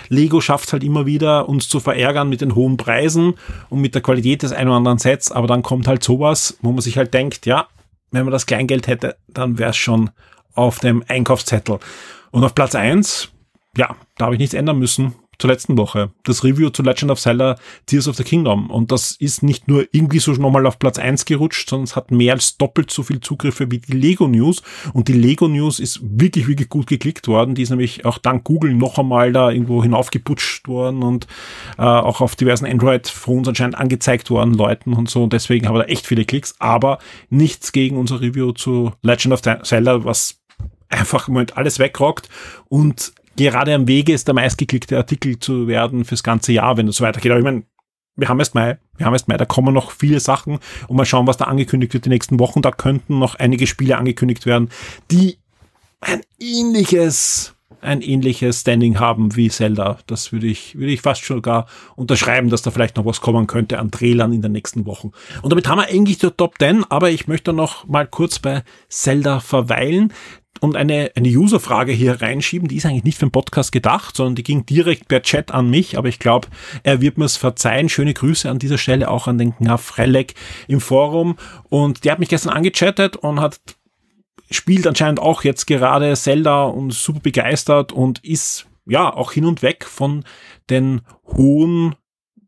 Lego 0.07 0.39
schafft 0.39 0.71
halt 0.71 0.83
immer 0.83 1.05
wieder, 1.05 1.49
uns 1.49 1.67
zu 1.67 1.79
verärgern 1.79 2.29
mit 2.29 2.41
den 2.41 2.55
hohen 2.55 2.77
Preisen 2.77 3.35
und 3.69 3.81
mit 3.81 3.93
der 3.93 4.01
Qualität 4.01 4.43
des 4.43 4.53
einen 4.53 4.69
oder 4.69 4.77
anderen 4.77 4.99
Sets, 4.99 5.31
aber 5.31 5.47
dann 5.47 5.61
kommt 5.61 5.87
halt 5.87 6.03
sowas, 6.03 6.57
wo 6.61 6.71
man 6.71 6.81
sich 6.81 6.97
halt 6.97 7.13
denkt, 7.13 7.45
ja, 7.45 7.67
wenn 8.11 8.23
man 8.23 8.31
das 8.31 8.45
Kleingeld 8.45 8.87
hätte, 8.87 9.17
dann 9.27 9.57
wäre 9.57 9.71
es 9.71 9.77
schon 9.77 10.11
auf 10.53 10.79
dem 10.79 11.03
Einkaufszettel. 11.07 11.79
Und 12.35 12.43
auf 12.43 12.53
Platz 12.53 12.75
eins, 12.75 13.29
ja, 13.77 13.95
da 14.17 14.25
habe 14.25 14.35
ich 14.35 14.39
nichts 14.39 14.53
ändern 14.53 14.77
müssen 14.77 15.15
zur 15.39 15.49
letzten 15.49 15.77
Woche. 15.77 16.11
Das 16.23 16.43
Review 16.43 16.69
zu 16.69 16.83
Legend 16.83 17.09
of 17.09 17.19
Zelda 17.21 17.55
Tears 17.85 18.09
of 18.09 18.17
the 18.17 18.25
Kingdom. 18.25 18.69
Und 18.69 18.91
das 18.91 19.13
ist 19.13 19.41
nicht 19.41 19.69
nur 19.69 19.85
irgendwie 19.93 20.19
so 20.19 20.33
nochmal 20.33 20.65
auf 20.65 20.77
Platz 20.77 20.99
eins 20.99 21.23
gerutscht, 21.23 21.69
sondern 21.69 21.85
es 21.85 21.95
hat 21.95 22.11
mehr 22.11 22.33
als 22.33 22.57
doppelt 22.57 22.91
so 22.91 23.03
viel 23.03 23.21
Zugriffe 23.21 23.71
wie 23.71 23.77
die 23.77 23.93
Lego 23.93 24.27
News. 24.27 24.63
Und 24.91 25.07
die 25.07 25.13
Lego 25.13 25.47
News 25.47 25.79
ist 25.79 26.01
wirklich, 26.03 26.49
wirklich 26.49 26.67
gut 26.67 26.87
geklickt 26.87 27.29
worden. 27.29 27.55
Die 27.55 27.61
ist 27.61 27.69
nämlich 27.69 28.03
auch 28.03 28.17
dank 28.17 28.43
Google 28.43 28.73
noch 28.73 28.99
einmal 28.99 29.31
da 29.31 29.49
irgendwo 29.49 29.81
hinaufgeputscht 29.81 30.67
worden 30.67 31.03
und 31.03 31.27
äh, 31.77 31.83
auch 31.83 32.19
auf 32.19 32.35
diversen 32.35 32.65
Android-Phones 32.65 33.47
anscheinend 33.47 33.77
angezeigt 33.77 34.29
worden, 34.29 34.55
Leuten 34.55 34.91
und 34.91 35.09
so. 35.09 35.23
Und 35.23 35.31
deswegen 35.31 35.69
haben 35.69 35.75
wir 35.75 35.83
da 35.83 35.87
echt 35.87 36.05
viele 36.05 36.25
Klicks. 36.25 36.55
Aber 36.59 36.99
nichts 37.29 37.71
gegen 37.71 37.95
unser 37.95 38.19
Review 38.19 38.51
zu 38.51 38.91
Legend 39.03 39.33
of 39.33 39.41
Zelda, 39.63 40.03
was 40.03 40.41
einfach 40.95 41.27
Moment 41.27 41.57
alles 41.57 41.79
wegrockt 41.79 42.29
und 42.69 43.13
gerade 43.35 43.73
am 43.73 43.87
Wege 43.87 44.13
ist 44.13 44.27
der 44.27 44.35
meistgeklickte 44.35 44.97
Artikel 44.97 45.39
zu 45.39 45.67
werden 45.67 46.05
fürs 46.05 46.23
ganze 46.23 46.53
Jahr, 46.53 46.77
wenn 46.77 46.87
es 46.87 46.97
so 46.97 47.03
weitergeht. 47.03 47.31
Aber 47.31 47.39
ich 47.39 47.45
meine, 47.45 47.63
wir 48.15 48.29
haben 48.29 48.39
erst 48.39 48.55
Mai, 48.55 48.77
wir 48.97 49.05
haben 49.05 49.13
erst 49.13 49.27
Mai, 49.27 49.37
da 49.37 49.45
kommen 49.45 49.73
noch 49.73 49.91
viele 49.91 50.19
Sachen 50.19 50.59
und 50.87 50.95
mal 50.95 51.05
schauen, 51.05 51.27
was 51.27 51.37
da 51.37 51.45
angekündigt 51.45 51.93
wird 51.93 52.05
die 52.05 52.09
nächsten 52.09 52.39
Wochen. 52.39 52.61
Da 52.61 52.71
könnten 52.71 53.19
noch 53.19 53.35
einige 53.35 53.67
Spiele 53.67 53.97
angekündigt 53.97 54.45
werden, 54.45 54.69
die 55.11 55.37
ein 56.01 56.21
ähnliches 56.39 57.51
ein 57.81 58.01
ähnliches 58.01 58.61
Standing 58.61 58.99
haben 58.99 59.35
wie 59.35 59.49
Zelda. 59.49 59.99
Das 60.07 60.31
würde 60.31 60.47
ich, 60.47 60.75
würde 60.75 60.91
ich 60.91 61.01
fast 61.01 61.23
schon 61.23 61.43
gar 61.43 61.67
unterschreiben, 61.95 62.49
dass 62.49 62.63
da 62.63 62.71
vielleicht 62.71 62.97
noch 62.97 63.05
was 63.05 63.21
kommen 63.21 63.45
könnte 63.45 63.77
an 63.77 63.91
Trailern 63.91 64.33
in 64.33 64.41
den 64.41 64.53
nächsten 64.53 64.87
Wochen. 64.87 65.11
Und 65.43 65.51
damit 65.51 65.67
haben 65.67 65.77
wir 65.77 65.87
eigentlich 65.87 66.17
die 66.17 66.31
Top 66.31 66.55
10, 66.57 66.83
aber 66.89 67.11
ich 67.11 67.27
möchte 67.27 67.53
noch 67.53 67.87
mal 67.87 68.07
kurz 68.07 68.39
bei 68.39 68.63
Zelda 68.89 69.39
verweilen 69.39 70.11
und 70.65 70.75
eine, 70.75 71.11
eine 71.15 71.29
User-Frage 71.29 71.91
hier 71.91 72.21
reinschieben. 72.21 72.67
Die 72.67 72.75
ist 72.75 72.85
eigentlich 72.85 73.03
nicht 73.03 73.17
für 73.17 73.27
den 73.27 73.31
Podcast 73.31 73.71
gedacht, 73.71 74.15
sondern 74.15 74.35
die 74.35 74.43
ging 74.43 74.65
direkt 74.65 75.07
per 75.07 75.21
Chat 75.21 75.51
an 75.51 75.69
mich. 75.69 75.97
Aber 75.97 76.09
ich 76.09 76.19
glaube, 76.19 76.47
er 76.83 77.01
wird 77.01 77.17
mir 77.17 77.25
es 77.25 77.37
verzeihen. 77.37 77.87
Schöne 77.87 78.13
Grüße 78.13 78.49
an 78.49 78.59
dieser 78.59 78.77
Stelle 78.77 79.09
auch 79.09 79.27
an 79.27 79.37
den 79.37 79.55
Knaf 79.55 79.97
Relek 79.97 80.33
im 80.67 80.81
Forum. 80.81 81.37
Und 81.69 82.03
der 82.03 82.13
hat 82.13 82.19
mich 82.19 82.29
gestern 82.29 82.53
angechattet 82.53 83.15
und 83.15 83.39
hat 83.39 83.59
spielt 84.51 84.85
anscheinend 84.85 85.19
auch 85.19 85.43
jetzt 85.43 85.65
gerade 85.65 86.13
Zelda 86.15 86.65
und 86.65 86.93
super 86.93 87.19
begeistert 87.19 87.91
und 87.91 88.23
ist 88.23 88.67
ja 88.85 89.11
auch 89.11 89.31
hin 89.31 89.45
und 89.45 89.63
weg 89.63 89.85
von 89.85 90.23
den 90.69 91.01
hohen 91.25 91.95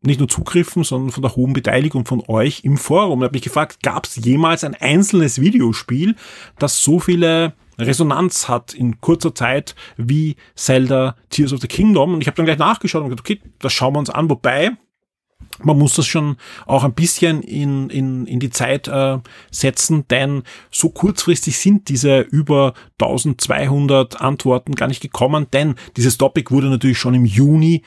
nicht 0.00 0.20
nur 0.20 0.28
Zugriffen, 0.28 0.84
sondern 0.84 1.10
von 1.10 1.22
der 1.22 1.34
hohen 1.34 1.52
Beteiligung 1.52 2.04
von 2.06 2.22
euch 2.28 2.62
im 2.62 2.76
Forum. 2.76 3.20
Er 3.20 3.26
hat 3.26 3.32
mich 3.32 3.42
gefragt, 3.42 3.82
gab 3.82 4.06
es 4.06 4.14
jemals 4.16 4.62
ein 4.62 4.76
einzelnes 4.76 5.40
Videospiel, 5.40 6.14
das 6.58 6.82
so 6.84 7.00
viele 7.00 7.54
Resonanz 7.78 8.48
hat 8.48 8.74
in 8.74 9.00
kurzer 9.00 9.34
Zeit 9.34 9.74
wie 9.96 10.36
Zelda 10.54 11.16
Tears 11.30 11.52
of 11.52 11.60
the 11.60 11.68
Kingdom. 11.68 12.14
Und 12.14 12.20
ich 12.20 12.26
habe 12.26 12.36
dann 12.36 12.46
gleich 12.46 12.58
nachgeschaut 12.58 13.02
und 13.02 13.08
gesagt, 13.08 13.20
okay, 13.20 13.40
das 13.60 13.72
schauen 13.72 13.94
wir 13.94 14.00
uns 14.00 14.10
an. 14.10 14.28
Wobei, 14.28 14.72
man 15.62 15.78
muss 15.78 15.94
das 15.94 16.06
schon 16.06 16.36
auch 16.66 16.84
ein 16.84 16.94
bisschen 16.94 17.42
in, 17.42 17.90
in, 17.90 18.26
in 18.26 18.40
die 18.40 18.50
Zeit 18.50 18.88
äh, 18.88 19.18
setzen, 19.50 20.06
denn 20.08 20.42
so 20.70 20.90
kurzfristig 20.90 21.58
sind 21.58 21.88
diese 21.88 22.20
über 22.20 22.74
1200 23.00 24.20
Antworten 24.20 24.74
gar 24.74 24.88
nicht 24.88 25.00
gekommen, 25.00 25.46
denn 25.52 25.74
dieses 25.96 26.18
Topic 26.18 26.50
wurde 26.52 26.68
natürlich 26.68 26.98
schon 26.98 27.14
im 27.14 27.24
Juni 27.24 27.82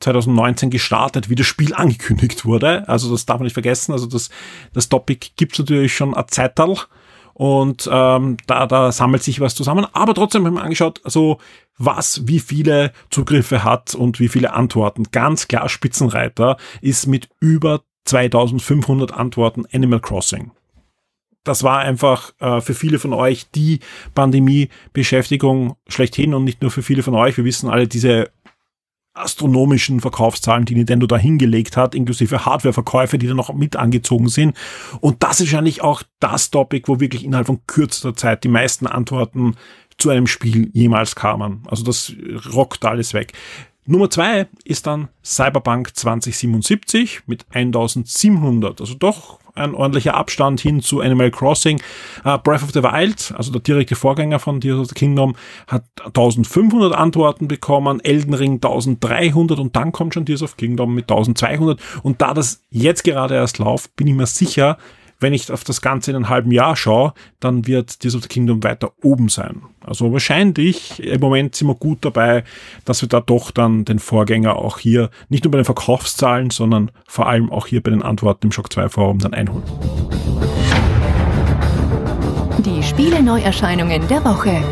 2019 0.00 0.70
gestartet, 0.70 1.28
wie 1.28 1.34
das 1.34 1.46
Spiel 1.46 1.74
angekündigt 1.74 2.44
wurde. 2.44 2.88
Also 2.88 3.10
das 3.10 3.26
darf 3.26 3.38
man 3.38 3.44
nicht 3.44 3.54
vergessen. 3.54 3.92
Also 3.92 4.06
das, 4.06 4.30
das 4.72 4.88
Topic 4.88 5.28
gibt's 5.36 5.58
natürlich 5.58 5.94
schon 5.94 6.14
ein 6.14 6.24
Zeital 6.28 6.76
und 7.40 7.88
ähm, 7.90 8.36
da, 8.46 8.66
da 8.66 8.92
sammelt 8.92 9.22
sich 9.22 9.40
was 9.40 9.54
zusammen. 9.54 9.86
Aber 9.94 10.12
trotzdem 10.12 10.44
haben 10.44 10.56
wir 10.56 10.62
angeschaut, 10.62 11.00
also 11.04 11.38
was 11.78 12.28
wie 12.28 12.38
viele 12.38 12.92
Zugriffe 13.08 13.64
hat 13.64 13.94
und 13.94 14.20
wie 14.20 14.28
viele 14.28 14.52
Antworten. 14.52 15.04
Ganz 15.10 15.48
klar, 15.48 15.70
Spitzenreiter 15.70 16.58
ist 16.82 17.06
mit 17.06 17.30
über 17.40 17.80
2500 18.04 19.14
Antworten 19.14 19.64
Animal 19.72 20.00
Crossing. 20.00 20.50
Das 21.42 21.62
war 21.62 21.78
einfach 21.78 22.34
äh, 22.40 22.60
für 22.60 22.74
viele 22.74 22.98
von 22.98 23.14
euch 23.14 23.50
die 23.50 23.80
Pandemie-Beschäftigung 24.14 25.76
schlechthin 25.88 26.34
und 26.34 26.44
nicht 26.44 26.60
nur 26.60 26.70
für 26.70 26.82
viele 26.82 27.02
von 27.02 27.14
euch. 27.14 27.38
Wir 27.38 27.46
wissen 27.46 27.70
alle 27.70 27.88
diese 27.88 28.30
astronomischen 29.14 30.00
Verkaufszahlen, 30.00 30.64
die 30.64 30.74
Nintendo 30.74 31.06
da 31.06 31.16
hingelegt 31.16 31.76
hat, 31.76 31.94
inklusive 31.94 32.44
Hardware-Verkäufe, 32.44 33.18
die 33.18 33.26
da 33.26 33.34
noch 33.34 33.52
mit 33.52 33.76
angezogen 33.76 34.28
sind. 34.28 34.56
Und 35.00 35.22
das 35.22 35.40
ist 35.40 35.52
wahrscheinlich 35.52 35.82
auch 35.82 36.02
das 36.20 36.50
Topic, 36.50 36.86
wo 36.86 37.00
wirklich 37.00 37.24
innerhalb 37.24 37.46
von 37.46 37.60
kürzester 37.66 38.14
Zeit 38.14 38.44
die 38.44 38.48
meisten 38.48 38.86
Antworten 38.86 39.56
zu 39.98 40.10
einem 40.10 40.26
Spiel 40.26 40.70
jemals 40.72 41.14
kamen. 41.14 41.62
Also 41.68 41.84
das 41.84 42.12
rockt 42.52 42.84
alles 42.84 43.12
weg. 43.12 43.32
Nummer 43.86 44.10
zwei 44.10 44.46
ist 44.64 44.86
dann 44.86 45.08
Cyberpunk 45.24 45.96
2077 45.96 47.22
mit 47.26 47.46
1700, 47.50 48.80
also 48.80 48.94
doch 48.94 49.40
ein 49.54 49.74
ordentlicher 49.74 50.14
Abstand 50.14 50.60
hin 50.60 50.80
zu 50.80 51.00
Animal 51.00 51.30
Crossing. 51.30 51.80
Uh, 52.24 52.38
Breath 52.38 52.62
of 52.62 52.72
the 52.72 52.82
Wild, 52.82 53.32
also 53.36 53.52
der 53.52 53.60
direkte 53.60 53.96
Vorgänger 53.96 54.38
von 54.38 54.60
Tears 54.60 54.78
of 54.78 54.88
the 54.88 54.94
Kingdom, 54.94 55.34
hat 55.66 55.84
1500 56.04 56.94
Antworten 56.94 57.48
bekommen, 57.48 58.00
Elden 58.00 58.34
Ring 58.34 58.54
1300 58.54 59.58
und 59.58 59.76
dann 59.76 59.92
kommt 59.92 60.14
schon 60.14 60.26
Tears 60.26 60.42
of 60.42 60.56
Kingdom 60.56 60.94
mit 60.94 61.10
1200. 61.10 61.80
Und 62.02 62.20
da 62.20 62.34
das 62.34 62.62
jetzt 62.70 63.04
gerade 63.04 63.34
erst 63.34 63.58
läuft, 63.58 63.96
bin 63.96 64.06
ich 64.06 64.14
mir 64.14 64.26
sicher, 64.26 64.78
wenn 65.20 65.34
ich 65.34 65.52
auf 65.52 65.64
das 65.64 65.80
Ganze 65.82 66.10
in 66.10 66.16
einem 66.16 66.28
halben 66.28 66.50
Jahr 66.50 66.76
schaue, 66.76 67.12
dann 67.38 67.66
wird 67.66 68.00
Tears 68.00 68.16
of 68.16 68.22
the 68.22 68.28
Kingdom 68.28 68.62
weiter 68.64 68.92
oben 69.02 69.28
sein. 69.28 69.62
Also 69.84 70.12
wahrscheinlich, 70.12 71.02
im 71.02 71.20
Moment 71.20 71.54
sind 71.54 71.68
wir 71.68 71.74
gut 71.74 71.98
dabei, 72.00 72.44
dass 72.84 73.02
wir 73.02 73.08
da 73.08 73.20
doch 73.20 73.50
dann 73.50 73.84
den 73.84 73.98
Vorgänger 73.98 74.56
auch 74.56 74.78
hier, 74.78 75.10
nicht 75.28 75.44
nur 75.44 75.50
bei 75.52 75.58
den 75.58 75.64
Verkaufszahlen, 75.64 76.50
sondern 76.50 76.90
vor 77.06 77.28
allem 77.28 77.50
auch 77.50 77.66
hier 77.66 77.82
bei 77.82 77.90
den 77.90 78.02
Antworten 78.02 78.46
im 78.46 78.52
Shock 78.52 78.72
2 78.72 78.88
Forum 78.88 79.18
dann 79.18 79.34
einholen. 79.34 79.64
Die 82.58 82.82
Spiele 82.82 83.22
Neuerscheinungen 83.22 84.06
der 84.08 84.24
Woche. 84.24 84.62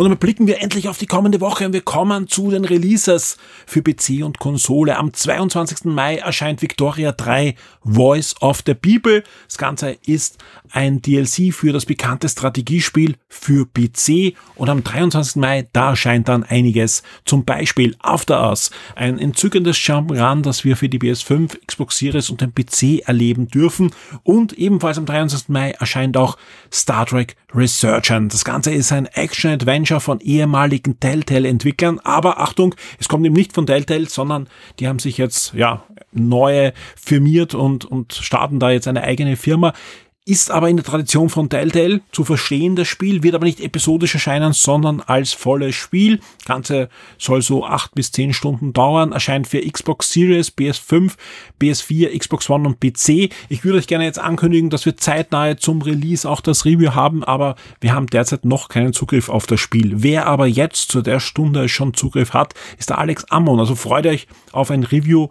Und 0.00 0.04
damit 0.04 0.20
blicken 0.20 0.46
wir 0.46 0.62
endlich 0.62 0.88
auf 0.88 0.96
die 0.96 1.06
kommende 1.06 1.42
Woche 1.42 1.66
und 1.66 1.74
wir 1.74 1.82
kommen 1.82 2.26
zu 2.26 2.50
den 2.50 2.64
Releases 2.64 3.36
für 3.66 3.82
PC 3.82 4.24
und 4.24 4.38
Konsole. 4.38 4.96
Am 4.96 5.12
22. 5.12 5.84
Mai 5.84 6.16
erscheint 6.16 6.62
Victoria 6.62 7.12
3 7.12 7.54
Voice 7.84 8.34
of 8.40 8.62
the 8.64 8.72
People. 8.72 9.22
Das 9.46 9.58
Ganze 9.58 9.98
ist 10.06 10.38
ein 10.70 11.02
DLC 11.02 11.52
für 11.52 11.74
das 11.74 11.84
bekannte 11.84 12.30
Strategiespiel 12.30 13.16
für 13.28 13.66
PC 13.66 14.34
und 14.54 14.70
am 14.70 14.82
23. 14.82 15.36
Mai, 15.36 15.68
da 15.74 15.90
erscheint 15.90 16.28
dann 16.28 16.44
einiges. 16.44 17.02
Zum 17.26 17.44
Beispiel 17.44 17.94
After 17.98 18.48
Us, 18.48 18.70
ein 18.96 19.18
entzückendes 19.18 19.76
Jump'n'Run, 19.76 20.40
das 20.40 20.64
wir 20.64 20.78
für 20.78 20.88
die 20.88 20.98
PS5, 20.98 21.58
Xbox 21.66 21.98
Series 21.98 22.30
und 22.30 22.40
den 22.40 22.54
PC 22.54 23.06
erleben 23.06 23.48
dürfen. 23.48 23.90
Und 24.22 24.54
ebenfalls 24.54 24.96
am 24.96 25.04
23. 25.04 25.50
Mai 25.50 25.72
erscheint 25.72 26.16
auch 26.16 26.38
Star 26.72 27.04
Trek 27.04 27.36
Resurgent. 27.52 28.32
Das 28.32 28.44
Ganze 28.46 28.72
ist 28.72 28.92
ein 28.92 29.06
Action-Adventure 29.06 29.89
von 29.98 30.20
ehemaligen 30.20 31.00
Telltale-Entwicklern, 31.00 31.98
aber 32.04 32.38
Achtung, 32.38 32.74
es 33.00 33.08
kommt 33.08 33.26
eben 33.26 33.34
nicht 33.34 33.52
von 33.52 33.66
Telltale, 33.66 34.08
sondern 34.08 34.48
die 34.78 34.86
haben 34.86 35.00
sich 35.00 35.18
jetzt, 35.18 35.54
ja, 35.54 35.82
neue 36.12 36.72
firmiert 36.96 37.54
und, 37.54 37.84
und 37.84 38.12
starten 38.12 38.60
da 38.60 38.70
jetzt 38.70 38.88
eine 38.88 39.02
eigene 39.02 39.36
Firma 39.36 39.72
ist 40.30 40.52
aber 40.52 40.68
in 40.68 40.76
der 40.76 40.84
Tradition 40.84 41.28
von 41.28 41.48
Telltale 41.48 42.02
zu 42.12 42.22
verstehen, 42.22 42.76
das 42.76 42.86
Spiel, 42.86 43.24
wird 43.24 43.34
aber 43.34 43.46
nicht 43.46 43.60
episodisch 43.60 44.14
erscheinen, 44.14 44.52
sondern 44.52 45.00
als 45.00 45.32
volles 45.32 45.74
Spiel. 45.74 46.20
Ganze 46.46 46.88
soll 47.18 47.42
so 47.42 47.66
acht 47.66 47.96
bis 47.96 48.12
zehn 48.12 48.32
Stunden 48.32 48.72
dauern, 48.72 49.10
erscheint 49.10 49.48
für 49.48 49.60
Xbox 49.60 50.12
Series, 50.12 50.52
PS5, 50.56 51.14
PS4, 51.60 52.16
Xbox 52.16 52.48
One 52.48 52.68
und 52.68 52.78
PC. 52.78 53.32
Ich 53.48 53.64
würde 53.64 53.78
euch 53.78 53.88
gerne 53.88 54.04
jetzt 54.04 54.20
ankündigen, 54.20 54.70
dass 54.70 54.86
wir 54.86 54.96
zeitnahe 54.96 55.56
zum 55.56 55.82
Release 55.82 56.28
auch 56.28 56.40
das 56.40 56.64
Review 56.64 56.94
haben, 56.94 57.24
aber 57.24 57.56
wir 57.80 57.92
haben 57.92 58.06
derzeit 58.06 58.44
noch 58.44 58.68
keinen 58.68 58.92
Zugriff 58.92 59.28
auf 59.28 59.48
das 59.48 59.58
Spiel. 59.58 59.94
Wer 59.96 60.26
aber 60.26 60.46
jetzt 60.46 60.92
zu 60.92 61.02
der 61.02 61.18
Stunde 61.18 61.68
schon 61.68 61.94
Zugriff 61.94 62.34
hat, 62.34 62.54
ist 62.78 62.90
der 62.90 62.98
Alex 62.98 63.24
Ammon. 63.24 63.58
Also 63.58 63.74
freut 63.74 64.06
euch 64.06 64.28
auf 64.52 64.70
ein 64.70 64.84
Review 64.84 65.28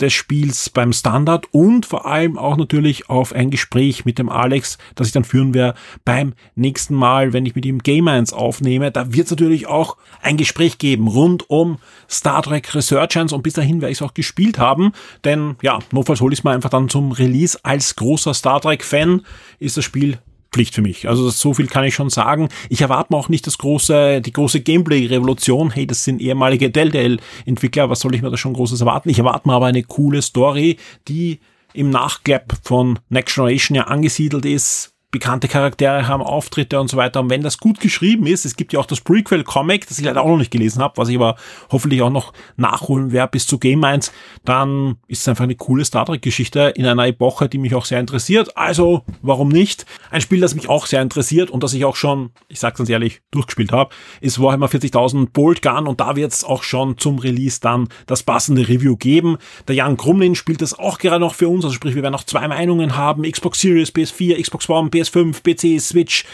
des 0.00 0.12
Spiels 0.12 0.70
beim 0.70 0.92
Standard 0.92 1.46
und 1.52 1.86
vor 1.86 2.06
allem 2.06 2.38
auch 2.38 2.56
natürlich 2.56 3.08
auf 3.10 3.32
ein 3.32 3.50
Gespräch 3.50 4.04
mit 4.04 4.18
dem 4.18 4.28
Alex, 4.28 4.78
das 4.94 5.08
ich 5.08 5.12
dann 5.12 5.24
führen 5.24 5.54
werde 5.54 5.78
beim 6.04 6.34
nächsten 6.54 6.94
Mal, 6.94 7.32
wenn 7.32 7.46
ich 7.46 7.54
mit 7.54 7.66
ihm 7.66 7.80
Game 7.80 8.08
1 8.08 8.32
aufnehme. 8.32 8.90
Da 8.90 9.12
wird 9.12 9.26
es 9.26 9.30
natürlich 9.30 9.66
auch 9.66 9.96
ein 10.20 10.36
Gespräch 10.36 10.78
geben 10.78 11.08
rund 11.08 11.48
um 11.50 11.78
Star 12.08 12.42
Trek 12.42 12.74
Resurgence 12.74 13.32
und 13.32 13.42
bis 13.42 13.54
dahin 13.54 13.80
werde 13.80 13.92
ich 13.92 13.98
es 13.98 14.02
auch 14.02 14.14
gespielt 14.14 14.58
haben, 14.58 14.92
denn 15.24 15.56
ja, 15.62 15.78
notfalls 15.92 16.20
hole 16.20 16.32
ich 16.32 16.40
es 16.40 16.44
mal 16.44 16.54
einfach 16.54 16.70
dann 16.70 16.88
zum 16.88 17.12
Release. 17.12 17.58
Als 17.62 17.96
großer 17.96 18.34
Star 18.34 18.60
Trek 18.60 18.84
Fan 18.84 19.22
ist 19.58 19.76
das 19.76 19.84
Spiel 19.84 20.18
Pflicht 20.52 20.74
für 20.74 20.82
mich. 20.82 21.08
Also 21.08 21.30
so 21.30 21.54
viel 21.54 21.66
kann 21.66 21.84
ich 21.84 21.94
schon 21.94 22.10
sagen. 22.10 22.48
Ich 22.68 22.82
erwarte 22.82 23.12
mir 23.12 23.18
auch 23.18 23.28
nicht 23.28 23.46
das 23.46 23.58
große, 23.58 24.20
die 24.20 24.32
große 24.32 24.60
Gameplay-Revolution. 24.60 25.70
Hey, 25.70 25.86
das 25.86 26.04
sind 26.04 26.20
ehemalige 26.20 26.70
Telltale-Entwickler. 26.70 27.88
Was 27.88 28.00
soll 28.00 28.14
ich 28.14 28.22
mir 28.22 28.30
da 28.30 28.36
schon 28.36 28.52
Großes 28.52 28.80
erwarten? 28.80 29.08
Ich 29.08 29.18
erwarte 29.18 29.48
mir 29.48 29.54
aber 29.54 29.66
eine 29.66 29.82
coole 29.82 30.22
Story, 30.22 30.76
die 31.08 31.40
im 31.74 31.90
Nachklapp 31.90 32.54
von 32.62 32.98
Next 33.08 33.34
Generation 33.34 33.76
ja 33.76 33.84
angesiedelt 33.84 34.44
ist, 34.44 34.91
bekannte 35.12 35.46
Charaktere 35.46 36.08
haben 36.08 36.22
Auftritte 36.22 36.80
und 36.80 36.88
so 36.88 36.96
weiter. 36.96 37.20
Und 37.20 37.30
wenn 37.30 37.42
das 37.42 37.58
gut 37.58 37.80
geschrieben 37.80 38.26
ist, 38.26 38.46
es 38.46 38.56
gibt 38.56 38.72
ja 38.72 38.80
auch 38.80 38.86
das 38.86 39.02
Prequel-Comic, 39.02 39.86
das 39.86 39.98
ich 39.98 40.04
leider 40.06 40.22
auch 40.22 40.28
noch 40.28 40.38
nicht 40.38 40.50
gelesen 40.50 40.82
habe, 40.82 40.96
was 40.96 41.10
ich 41.10 41.16
aber 41.16 41.36
hoffentlich 41.70 42.00
auch 42.00 42.10
noch 42.10 42.32
nachholen 42.56 43.12
werde 43.12 43.30
bis 43.32 43.46
zu 43.46 43.58
Game 43.58 43.84
1, 43.84 44.10
dann 44.44 44.96
ist 45.08 45.20
es 45.20 45.28
einfach 45.28 45.44
eine 45.44 45.54
coole 45.54 45.84
Star 45.84 46.06
Trek-Geschichte 46.06 46.72
in 46.76 46.86
einer 46.86 47.06
Epoche, 47.06 47.50
die 47.50 47.58
mich 47.58 47.74
auch 47.74 47.84
sehr 47.84 48.00
interessiert. 48.00 48.56
Also, 48.56 49.04
warum 49.20 49.50
nicht? 49.50 49.84
Ein 50.10 50.22
Spiel, 50.22 50.40
das 50.40 50.54
mich 50.54 50.70
auch 50.70 50.86
sehr 50.86 51.02
interessiert 51.02 51.50
und 51.50 51.62
das 51.62 51.74
ich 51.74 51.84
auch 51.84 51.96
schon, 51.96 52.30
ich 52.48 52.58
sag's 52.58 52.78
ganz 52.78 52.88
ehrlich, 52.88 53.20
durchgespielt 53.32 53.70
habe, 53.70 53.94
ist 54.22 54.40
Warhammer 54.40 54.68
40.000 54.68 55.28
Bolt 55.30 55.60
Gun 55.60 55.86
und 55.86 56.00
da 56.00 56.16
wird 56.16 56.32
es 56.32 56.42
auch 56.42 56.62
schon 56.62 56.96
zum 56.96 57.18
Release 57.18 57.60
dann 57.60 57.88
das 58.06 58.22
passende 58.22 58.66
Review 58.66 58.96
geben. 58.96 59.36
Der 59.68 59.74
Jan 59.74 59.98
Krumlin 59.98 60.34
spielt 60.34 60.62
das 60.62 60.78
auch 60.78 60.98
gerade 60.98 61.20
noch 61.20 61.34
für 61.34 61.50
uns, 61.50 61.66
also 61.66 61.74
sprich, 61.74 61.94
wir 61.94 62.02
werden 62.02 62.14
noch 62.14 62.24
zwei 62.24 62.48
Meinungen 62.48 62.96
haben, 62.96 63.30
Xbox 63.30 63.60
Series, 63.60 63.94
PS4, 63.94 64.40
Xbox 64.40 64.70
One, 64.70 64.88
PS 64.88 65.01
PS5, 65.02 65.42
PC, 65.42 65.80
Switch, 65.80 66.24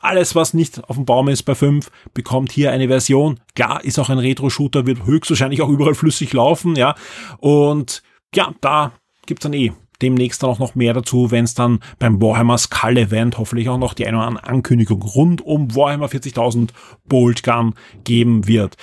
alles, 0.00 0.34
was 0.34 0.54
nicht 0.54 0.82
auf 0.88 0.96
dem 0.96 1.04
Baum 1.04 1.28
ist 1.28 1.42
bei 1.42 1.54
5, 1.54 1.90
bekommt 2.14 2.52
hier 2.52 2.70
eine 2.72 2.88
Version. 2.88 3.40
Klar, 3.54 3.84
ist 3.84 3.98
auch 3.98 4.10
ein 4.10 4.18
Retro-Shooter, 4.18 4.86
wird 4.86 5.04
höchstwahrscheinlich 5.04 5.62
auch 5.62 5.68
überall 5.68 5.94
flüssig 5.94 6.32
laufen, 6.32 6.76
ja. 6.76 6.94
Und 7.38 8.02
ja, 8.34 8.54
da 8.60 8.92
gibt's 9.26 9.42
dann 9.42 9.52
eh 9.52 9.72
demnächst 10.00 10.42
dann 10.42 10.50
auch 10.50 10.58
noch 10.58 10.74
mehr 10.74 10.94
dazu, 10.94 11.30
wenn 11.30 11.44
es 11.44 11.54
dann 11.54 11.80
beim 11.98 12.22
Warhammer 12.22 12.58
Skull 12.58 12.98
Event 12.98 13.38
hoffentlich 13.38 13.68
auch 13.68 13.78
noch 13.78 13.94
die 13.94 14.06
eine 14.06 14.18
oder 14.18 14.26
andere 14.26 14.46
Ankündigung 14.46 15.02
rund 15.02 15.44
um 15.44 15.74
Warhammer 15.74 16.06
40.000 16.06 16.70
Bolt 17.06 17.42
Gun 17.42 17.74
geben 18.04 18.46
wird. 18.46 18.76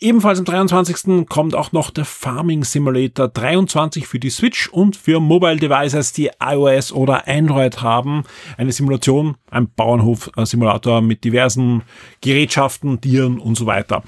Ebenfalls 0.00 0.38
am 0.38 0.44
23. 0.44 1.26
kommt 1.28 1.56
auch 1.56 1.72
noch 1.72 1.90
der 1.90 2.04
Farming 2.04 2.62
Simulator 2.62 3.26
23 3.26 4.06
für 4.06 4.20
die 4.20 4.30
Switch 4.30 4.68
und 4.68 4.94
für 4.94 5.18
Mobile 5.18 5.56
Devices, 5.56 6.12
die 6.12 6.30
iOS 6.40 6.92
oder 6.92 7.26
Android 7.26 7.82
haben. 7.82 8.22
Eine 8.56 8.70
Simulation, 8.70 9.34
ein 9.50 9.68
Bauernhof-Simulator 9.68 11.00
mit 11.00 11.24
diversen 11.24 11.82
Gerätschaften, 12.20 13.00
Tieren 13.00 13.40
und 13.40 13.56
so 13.56 13.66
weiter. 13.66 14.04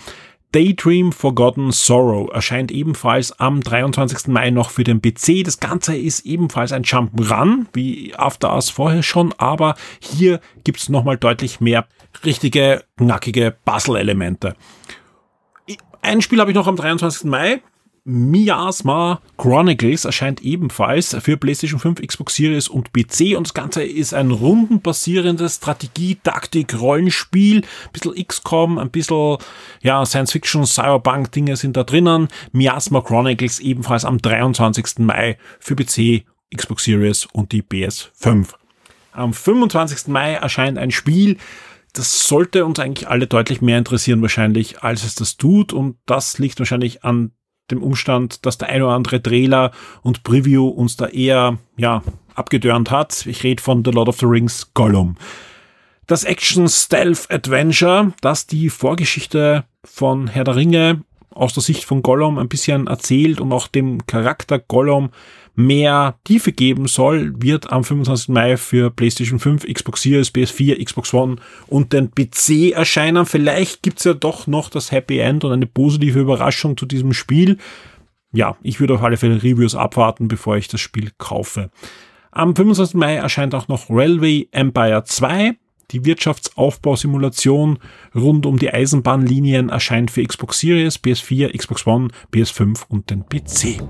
Daydream 0.52 1.10
Forgotten 1.10 1.72
Sorrow 1.72 2.30
erscheint 2.32 2.70
ebenfalls 2.70 3.32
am 3.40 3.60
23. 3.60 4.28
Mai 4.28 4.50
noch 4.50 4.70
für 4.70 4.84
den 4.84 5.02
PC. 5.02 5.42
Das 5.44 5.58
Ganze 5.58 5.96
ist 5.96 6.24
ebenfalls 6.24 6.70
ein 6.70 6.84
Jump'n'Run, 6.84 7.66
wie 7.72 8.14
After 8.14 8.54
Us 8.54 8.70
vorher 8.70 9.02
schon, 9.02 9.34
aber 9.38 9.74
hier 9.98 10.38
gibt's 10.62 10.88
nochmal 10.88 11.16
deutlich 11.16 11.60
mehr 11.60 11.88
richtige, 12.24 12.84
knackige 12.96 13.56
Puzzle-Elemente. 13.64 14.54
Ein 16.02 16.22
Spiel 16.22 16.40
habe 16.40 16.50
ich 16.50 16.54
noch 16.54 16.66
am 16.66 16.76
23. 16.76 17.24
Mai. 17.24 17.62
Miasma 18.04 19.20
Chronicles 19.36 20.06
erscheint 20.06 20.40
ebenfalls 20.40 21.14
für 21.20 21.36
PlayStation 21.36 21.78
5, 21.78 22.00
Xbox 22.00 22.34
Series 22.34 22.66
und 22.66 22.92
PC 22.94 23.36
und 23.36 23.46
das 23.46 23.54
Ganze 23.54 23.84
ist 23.84 24.14
ein 24.14 24.30
rundenbasierendes 24.30 25.56
Strategie, 25.56 26.18
Taktik, 26.22 26.80
Rollenspiel, 26.80 27.58
ein 27.58 27.92
bisschen 27.92 28.14
XCOM, 28.26 28.78
ein 28.78 28.90
bisschen 28.90 29.36
ja, 29.82 30.04
Science 30.06 30.32
Fiction, 30.32 30.64
Cyberpunk 30.64 31.30
Dinge 31.32 31.56
sind 31.56 31.76
da 31.76 31.84
drinnen. 31.84 32.28
Miasma 32.52 33.02
Chronicles 33.02 33.60
ebenfalls 33.60 34.06
am 34.06 34.18
23. 34.18 35.00
Mai 35.00 35.36
für 35.58 35.76
PC, 35.76 36.24
Xbox 36.56 36.84
Series 36.84 37.28
und 37.32 37.52
die 37.52 37.62
PS5. 37.62 38.48
Am 39.12 39.34
25. 39.34 40.08
Mai 40.08 40.34
erscheint 40.34 40.78
ein 40.78 40.90
Spiel, 40.90 41.36
das 41.92 42.26
sollte 42.26 42.64
uns 42.64 42.78
eigentlich 42.78 43.08
alle 43.08 43.26
deutlich 43.26 43.60
mehr 43.60 43.78
interessieren 43.78 44.22
wahrscheinlich, 44.22 44.82
als 44.82 45.04
es 45.04 45.14
das 45.14 45.36
tut. 45.36 45.72
Und 45.72 45.96
das 46.06 46.38
liegt 46.38 46.58
wahrscheinlich 46.58 47.04
an 47.04 47.32
dem 47.70 47.82
Umstand, 47.82 48.44
dass 48.46 48.58
der 48.58 48.68
ein 48.68 48.82
oder 48.82 48.92
andere 48.92 49.22
Trailer 49.22 49.70
und 50.02 50.22
Preview 50.22 50.68
uns 50.68 50.96
da 50.96 51.06
eher, 51.06 51.58
ja, 51.76 52.02
abgedörnt 52.34 52.90
hat. 52.90 53.26
Ich 53.26 53.42
rede 53.44 53.62
von 53.62 53.84
The 53.84 53.90
Lord 53.90 54.08
of 54.08 54.18
the 54.18 54.26
Rings 54.26 54.72
Gollum. 54.74 55.16
Das 56.06 56.24
Action 56.24 56.68
Stealth 56.68 57.30
Adventure, 57.30 58.12
das 58.20 58.46
die 58.46 58.68
Vorgeschichte 58.68 59.64
von 59.84 60.26
Herr 60.26 60.44
der 60.44 60.56
Ringe 60.56 61.04
aus 61.30 61.54
der 61.54 61.62
Sicht 61.62 61.84
von 61.84 62.02
Gollum 62.02 62.38
ein 62.38 62.48
bisschen 62.48 62.86
erzählt 62.86 63.40
und 63.40 63.52
auch 63.52 63.68
dem 63.68 64.06
Charakter 64.06 64.58
Gollum 64.58 65.10
mehr 65.66 66.18
Tiefe 66.24 66.52
geben 66.52 66.86
soll, 66.86 67.34
wird 67.40 67.70
am 67.70 67.84
25. 67.84 68.28
Mai 68.28 68.56
für 68.56 68.90
PlayStation 68.90 69.38
5, 69.38 69.66
Xbox 69.66 70.02
Series, 70.02 70.34
PS4, 70.34 70.82
Xbox 70.84 71.12
One 71.14 71.36
und 71.66 71.92
den 71.92 72.10
PC 72.10 72.72
erscheinen. 72.72 73.26
Vielleicht 73.26 73.82
gibt's 73.82 74.04
ja 74.04 74.14
doch 74.14 74.46
noch 74.46 74.70
das 74.70 74.92
Happy 74.92 75.18
End 75.18 75.44
und 75.44 75.52
eine 75.52 75.66
positive 75.66 76.20
Überraschung 76.20 76.76
zu 76.76 76.86
diesem 76.86 77.12
Spiel. 77.12 77.58
Ja, 78.32 78.56
ich 78.62 78.80
würde 78.80 78.94
auf 78.94 79.02
alle 79.02 79.16
Fälle 79.16 79.42
Reviews 79.42 79.74
abwarten, 79.74 80.28
bevor 80.28 80.56
ich 80.56 80.68
das 80.68 80.80
Spiel 80.80 81.10
kaufe. 81.18 81.70
Am 82.30 82.54
25. 82.54 82.94
Mai 82.94 83.16
erscheint 83.16 83.54
auch 83.54 83.68
noch 83.68 83.90
Railway 83.90 84.48
Empire 84.52 85.02
2. 85.04 85.56
Die 85.92 86.04
Wirtschaftsaufbausimulation 86.04 87.78
rund 88.14 88.46
um 88.46 88.58
die 88.58 88.70
Eisenbahnlinien 88.70 89.70
erscheint 89.70 90.10
für 90.10 90.24
Xbox 90.24 90.60
Series, 90.60 90.96
PS4, 90.96 91.56
Xbox 91.56 91.86
One, 91.86 92.08
PS5 92.32 92.82
und 92.88 93.10
den 93.10 93.24
PC. 93.26 93.82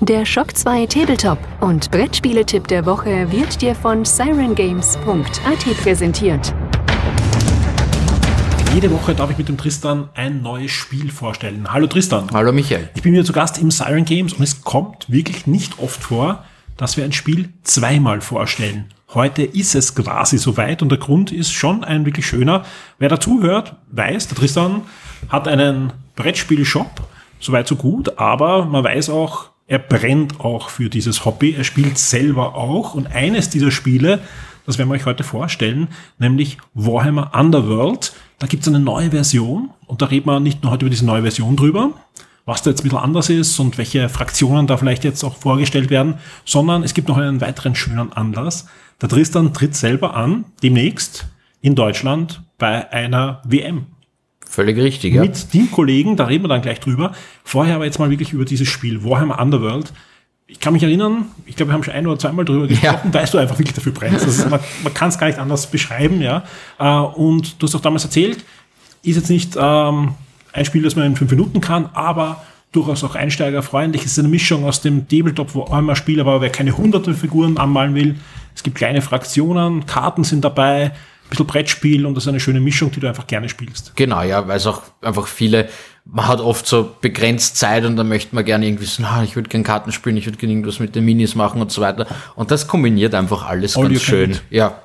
Der 0.00 0.24
Shock 0.24 0.56
2 0.56 0.86
Tabletop 0.86 1.38
und 1.60 1.90
Brettspieletipp 1.90 2.68
der 2.68 2.86
Woche 2.86 3.30
wird 3.32 3.60
dir 3.60 3.74
von 3.74 4.04
sirengames.at 4.04 5.64
präsentiert. 5.82 6.54
Jede 8.74 8.92
Woche 8.92 9.14
darf 9.14 9.30
ich 9.30 9.38
mit 9.38 9.48
dem 9.48 9.58
Tristan 9.58 10.10
ein 10.14 10.42
neues 10.42 10.70
Spiel 10.70 11.10
vorstellen. 11.10 11.72
Hallo 11.72 11.88
Tristan. 11.88 12.28
Hallo 12.32 12.52
Michael. 12.52 12.88
Ich 12.94 13.02
bin 13.02 13.12
wieder 13.12 13.24
zu 13.24 13.32
Gast 13.32 13.58
im 13.58 13.72
Siren 13.72 14.04
Games 14.04 14.34
und 14.34 14.44
es 14.44 14.62
kommt 14.62 15.10
wirklich 15.10 15.48
nicht 15.48 15.80
oft 15.80 16.00
vor, 16.00 16.44
dass 16.76 16.96
wir 16.96 17.04
ein 17.04 17.12
Spiel 17.12 17.48
zweimal 17.64 18.20
vorstellen. 18.20 18.92
Heute 19.14 19.42
ist 19.42 19.74
es 19.74 19.94
quasi 19.94 20.36
soweit 20.36 20.82
und 20.82 20.90
der 20.90 20.98
Grund 20.98 21.32
ist 21.32 21.50
schon 21.50 21.82
ein 21.82 22.04
wirklich 22.04 22.26
schöner. 22.26 22.64
Wer 22.98 23.08
dazuhört, 23.08 23.74
weiß, 23.90 24.28
der 24.28 24.36
Tristan 24.36 24.82
hat 25.30 25.48
einen 25.48 25.94
Brettspielshop, 26.14 27.08
soweit 27.40 27.66
so 27.66 27.76
gut, 27.76 28.18
aber 28.18 28.66
man 28.66 28.84
weiß 28.84 29.08
auch, 29.08 29.48
er 29.66 29.78
brennt 29.78 30.40
auch 30.40 30.68
für 30.68 30.90
dieses 30.90 31.24
Hobby. 31.24 31.54
Er 31.54 31.64
spielt 31.64 31.96
selber 31.96 32.54
auch 32.54 32.92
und 32.92 33.06
eines 33.06 33.48
dieser 33.48 33.70
Spiele, 33.70 34.20
das 34.66 34.76
werden 34.76 34.90
wir 34.90 34.96
euch 34.96 35.06
heute 35.06 35.24
vorstellen, 35.24 35.88
nämlich 36.18 36.58
Warhammer 36.74 37.32
Underworld. 37.34 38.12
Da 38.38 38.46
gibt 38.46 38.64
es 38.64 38.68
eine 38.68 38.78
neue 38.78 39.10
Version 39.12 39.70
und 39.86 40.02
da 40.02 40.06
reden 40.06 40.26
wir 40.26 40.38
nicht 40.38 40.62
nur 40.62 40.70
heute 40.70 40.84
über 40.84 40.90
diese 40.90 41.06
neue 41.06 41.22
Version 41.22 41.56
drüber, 41.56 41.92
was 42.44 42.60
da 42.60 42.70
jetzt 42.70 42.80
ein 42.80 42.84
bisschen 42.84 42.98
anders 42.98 43.30
ist 43.30 43.58
und 43.58 43.78
welche 43.78 44.10
Fraktionen 44.10 44.66
da 44.66 44.76
vielleicht 44.76 45.04
jetzt 45.04 45.24
auch 45.24 45.36
vorgestellt 45.36 45.88
werden, 45.88 46.16
sondern 46.44 46.82
es 46.82 46.92
gibt 46.92 47.08
noch 47.08 47.16
einen 47.16 47.40
weiteren 47.40 47.74
schönen 47.74 48.12
Anlass. 48.12 48.66
Der 49.00 49.08
Tristan 49.08 49.54
tritt 49.54 49.76
selber 49.76 50.14
an, 50.14 50.44
demnächst 50.62 51.26
in 51.60 51.76
Deutschland 51.76 52.42
bei 52.58 52.90
einer 52.92 53.42
WM. 53.44 53.86
Völlig 54.44 54.76
richtig, 54.76 55.14
ja. 55.14 55.22
Mit 55.22 55.50
Teamkollegen, 55.52 56.16
da 56.16 56.24
reden 56.24 56.42
wir 56.44 56.48
dann 56.48 56.62
gleich 56.62 56.80
drüber. 56.80 57.12
Vorher 57.44 57.76
aber 57.76 57.84
jetzt 57.84 58.00
mal 58.00 58.10
wirklich 58.10 58.32
über 58.32 58.44
dieses 58.44 58.66
Spiel, 58.66 59.04
Warhammer 59.04 59.40
Underworld. 59.40 59.92
Ich 60.48 60.58
kann 60.58 60.72
mich 60.72 60.82
erinnern, 60.82 61.26
ich 61.46 61.54
glaube, 61.54 61.70
wir 61.70 61.74
haben 61.74 61.84
schon 61.84 61.94
ein 61.94 62.06
oder 62.06 62.18
zweimal 62.18 62.44
drüber 62.44 62.66
gesprochen, 62.66 63.00
ja. 63.04 63.14
weil 63.14 63.26
du 63.26 63.38
einfach 63.38 63.58
wirklich 63.58 63.74
dafür 63.74 63.92
brennst. 63.92 64.26
Ist, 64.26 64.50
man, 64.50 64.58
man 64.82 64.94
kann 64.94 65.10
es 65.10 65.18
gar 65.18 65.28
nicht 65.28 65.38
anders 65.38 65.70
beschreiben, 65.70 66.20
ja. 66.20 66.42
Äh, 66.78 66.88
und 66.88 67.62
du 67.62 67.66
hast 67.66 67.76
auch 67.76 67.80
damals 67.80 68.04
erzählt, 68.04 68.44
ist 69.02 69.16
jetzt 69.16 69.30
nicht 69.30 69.56
ähm, 69.56 70.14
ein 70.52 70.64
Spiel, 70.64 70.82
das 70.82 70.96
man 70.96 71.06
in 71.06 71.16
fünf 71.16 71.30
Minuten 71.30 71.60
kann, 71.60 71.90
aber 71.92 72.42
durchaus 72.72 73.04
auch 73.04 73.14
einsteigerfreundlich. 73.14 74.04
Es 74.04 74.12
ist 74.12 74.18
eine 74.18 74.28
Mischung 74.28 74.64
aus 74.64 74.80
dem 74.80 75.06
Tabletop, 75.06 75.54
wo 75.54 75.64
einmal 75.64 75.94
Spiel, 75.94 76.20
aber 76.20 76.40
wer 76.40 76.50
keine 76.50 76.76
hunderte 76.76 77.14
Figuren 77.14 77.58
anmalen 77.58 77.94
will, 77.94 78.16
es 78.58 78.64
gibt 78.64 78.76
kleine 78.76 79.02
Fraktionen, 79.02 79.86
Karten 79.86 80.24
sind 80.24 80.44
dabei, 80.44 80.86
ein 80.86 80.92
bisschen 81.30 81.46
Brettspiel 81.46 82.04
und 82.04 82.16
das 82.16 82.24
ist 82.24 82.28
eine 82.28 82.40
schöne 82.40 82.58
Mischung, 82.58 82.90
die 82.90 82.98
du 82.98 83.06
einfach 83.06 83.28
gerne 83.28 83.48
spielst. 83.48 83.92
Genau, 83.94 84.20
ja, 84.22 84.48
weil 84.48 84.56
es 84.56 84.66
auch 84.66 84.82
einfach 85.00 85.28
viele, 85.28 85.68
man 86.04 86.26
hat 86.26 86.40
oft 86.40 86.66
so 86.66 86.96
begrenzt 87.00 87.56
Zeit 87.56 87.84
und 87.84 87.94
dann 87.94 88.08
möchte 88.08 88.34
man 88.34 88.44
gerne 88.44 88.66
irgendwie 88.66 88.86
so, 88.86 89.04
ah, 89.04 89.22
ich 89.22 89.36
würde 89.36 89.48
gerne 89.48 89.62
Karten 89.62 89.92
spielen, 89.92 90.16
ich 90.16 90.26
würde 90.26 90.38
gerne 90.38 90.54
irgendwas 90.54 90.80
mit 90.80 90.96
den 90.96 91.04
Minis 91.04 91.36
machen 91.36 91.60
und 91.60 91.70
so 91.70 91.80
weiter. 91.80 92.08
Und 92.34 92.50
das 92.50 92.66
kombiniert 92.66 93.14
einfach 93.14 93.46
alles 93.46 93.76
All 93.76 93.88
ganz 93.88 94.02
schön. 94.02 94.32
It. 94.32 94.42
Ja. 94.50 94.82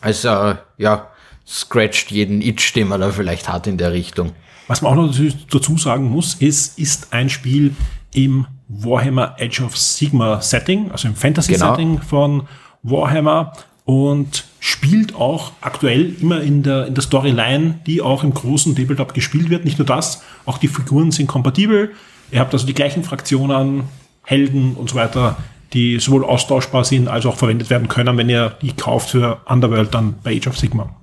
Also, 0.00 0.54
ja, 0.76 1.06
scratcht 1.46 2.10
jeden 2.10 2.42
Itch, 2.42 2.72
den 2.72 2.88
man 2.88 3.00
da 3.00 3.12
vielleicht 3.12 3.48
hat 3.48 3.68
in 3.68 3.78
der 3.78 3.92
Richtung. 3.92 4.32
Was 4.66 4.82
man 4.82 4.98
auch 4.98 5.06
noch 5.06 5.14
dazu 5.48 5.78
sagen 5.78 6.10
muss, 6.10 6.34
ist, 6.34 6.76
ist 6.76 7.12
ein 7.12 7.30
Spiel 7.30 7.76
im 8.12 8.48
Warhammer 8.68 9.36
Age 9.38 9.60
of 9.60 9.76
Sigma 9.76 10.40
Setting, 10.40 10.90
also 10.90 11.08
im 11.08 11.14
Fantasy 11.14 11.52
genau. 11.52 11.70
Setting 11.70 12.00
von 12.00 12.48
Warhammer 12.82 13.52
und 13.84 14.44
spielt 14.58 15.14
auch 15.14 15.52
aktuell 15.60 16.14
immer 16.20 16.40
in 16.40 16.62
der, 16.62 16.86
in 16.86 16.94
der 16.94 17.02
Storyline, 17.02 17.80
die 17.86 18.02
auch 18.02 18.24
im 18.24 18.34
großen 18.34 18.74
Tabletop 18.74 19.14
gespielt 19.14 19.48
wird. 19.48 19.64
Nicht 19.64 19.78
nur 19.78 19.86
das, 19.86 20.22
auch 20.44 20.58
die 20.58 20.68
Figuren 20.68 21.12
sind 21.12 21.28
kompatibel. 21.28 21.92
Ihr 22.32 22.40
habt 22.40 22.52
also 22.52 22.66
die 22.66 22.74
gleichen 22.74 23.04
Fraktionen, 23.04 23.84
Helden 24.24 24.74
und 24.74 24.90
so 24.90 24.96
weiter, 24.96 25.36
die 25.72 26.00
sowohl 26.00 26.24
austauschbar 26.24 26.84
sind 26.84 27.06
als 27.06 27.26
auch 27.26 27.36
verwendet 27.36 27.70
werden 27.70 27.86
können, 27.86 28.16
wenn 28.16 28.28
ihr 28.28 28.56
die 28.60 28.72
kauft 28.72 29.10
für 29.10 29.40
Underworld 29.46 29.94
dann 29.94 30.16
bei 30.22 30.36
Age 30.36 30.48
of 30.48 30.58
Sigma. 30.58 30.94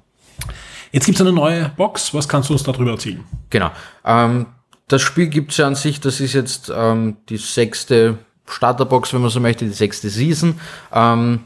Jetzt 0.92 1.06
gibt 1.06 1.18
es 1.18 1.22
eine 1.22 1.34
neue 1.34 1.70
Box. 1.70 2.14
Was 2.14 2.28
kannst 2.28 2.50
du 2.50 2.54
uns 2.54 2.64
darüber 2.64 2.92
erzählen? 2.92 3.24
Genau. 3.50 3.72
Ähm, 4.06 4.46
das 4.88 5.02
Spiel 5.02 5.28
gibt 5.28 5.52
es 5.52 5.58
ja 5.58 5.68
an 5.68 5.76
sich, 5.76 6.02
das 6.02 6.20
ist 6.20 6.34
jetzt 6.34 6.72
ähm, 6.76 7.18
die 7.30 7.38
sechste 7.38 8.18
Starterbox, 8.46 9.14
wenn 9.14 9.22
man 9.22 9.30
so 9.30 9.40
möchte, 9.40 9.66
die 9.66 9.72
sechste 9.72 10.10
Season. 10.10 10.60
Ähm, 10.94 11.40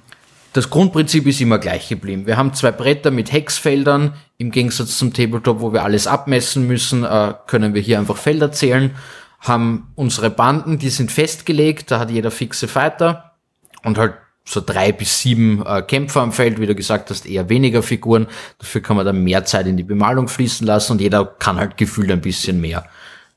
das 0.58 0.72
Grundprinzip 0.72 1.28
ist 1.28 1.40
immer 1.40 1.60
gleich 1.60 1.88
geblieben. 1.88 2.26
Wir 2.26 2.36
haben 2.36 2.52
zwei 2.56 2.72
Bretter 2.72 3.12
mit 3.12 3.32
Hexfeldern. 3.32 4.16
Im 4.40 4.50
Gegensatz 4.50 4.98
zum 4.98 5.14
Tabletop, 5.14 5.62
wo 5.62 5.72
wir 5.72 5.84
alles 5.84 6.08
abmessen 6.08 6.66
müssen, 6.66 7.04
äh, 7.04 7.36
können 7.46 7.76
wir 7.76 7.82
hier 7.82 8.00
einfach 8.00 8.18
Felder 8.18 8.52
zählen. 8.52 8.96
Haben 9.40 9.92
unsere 9.94 10.32
Banden, 10.32 10.80
die 10.80 10.90
sind 10.90 11.12
festgelegt. 11.12 11.92
Da 11.92 12.00
hat 12.00 12.10
jeder 12.10 12.32
fixe 12.32 12.68
Fighter. 12.68 13.36
Und 13.84 14.00
halt 14.00 14.16
so 14.46 14.60
drei 14.66 14.92
bis 14.92 15.22
sieben 15.22 15.64
äh, 15.64 15.84
Kämpfer 15.84 16.22
am 16.22 16.32
Feld, 16.32 16.60
wie 16.60 16.66
du 16.66 16.74
gesagt 16.74 17.12
hast, 17.12 17.28
eher 17.28 17.50
weniger 17.50 17.84
Figuren. 17.84 18.26
Dafür 18.58 18.82
kann 18.82 18.98
man 18.98 19.06
dann 19.06 19.24
mehr 19.24 19.46
Zeit 19.46 19.68
in 19.68 19.78
die 19.78 19.84
Bemalung 19.84 20.28
fließen 20.28 20.66
lassen 20.66 20.94
und 20.94 21.02
jeder 21.02 21.24
kann 21.24 21.58
halt 21.58 21.78
gefühlt 21.78 22.10
ein 22.10 22.22
bisschen 22.22 22.60
mehr. 22.60 22.88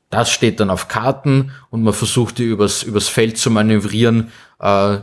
Das 0.09 0.31
steht 0.31 0.59
dann 0.59 0.71
auf 0.71 0.87
Karten 0.87 1.51
und 1.69 1.83
man 1.83 1.93
versucht 1.93 2.39
die 2.39 2.45
übers, 2.45 2.81
übers 2.81 3.09
Feld 3.09 3.37
zu 3.37 3.51
manövrieren, 3.51 4.31
äh, 4.59 4.97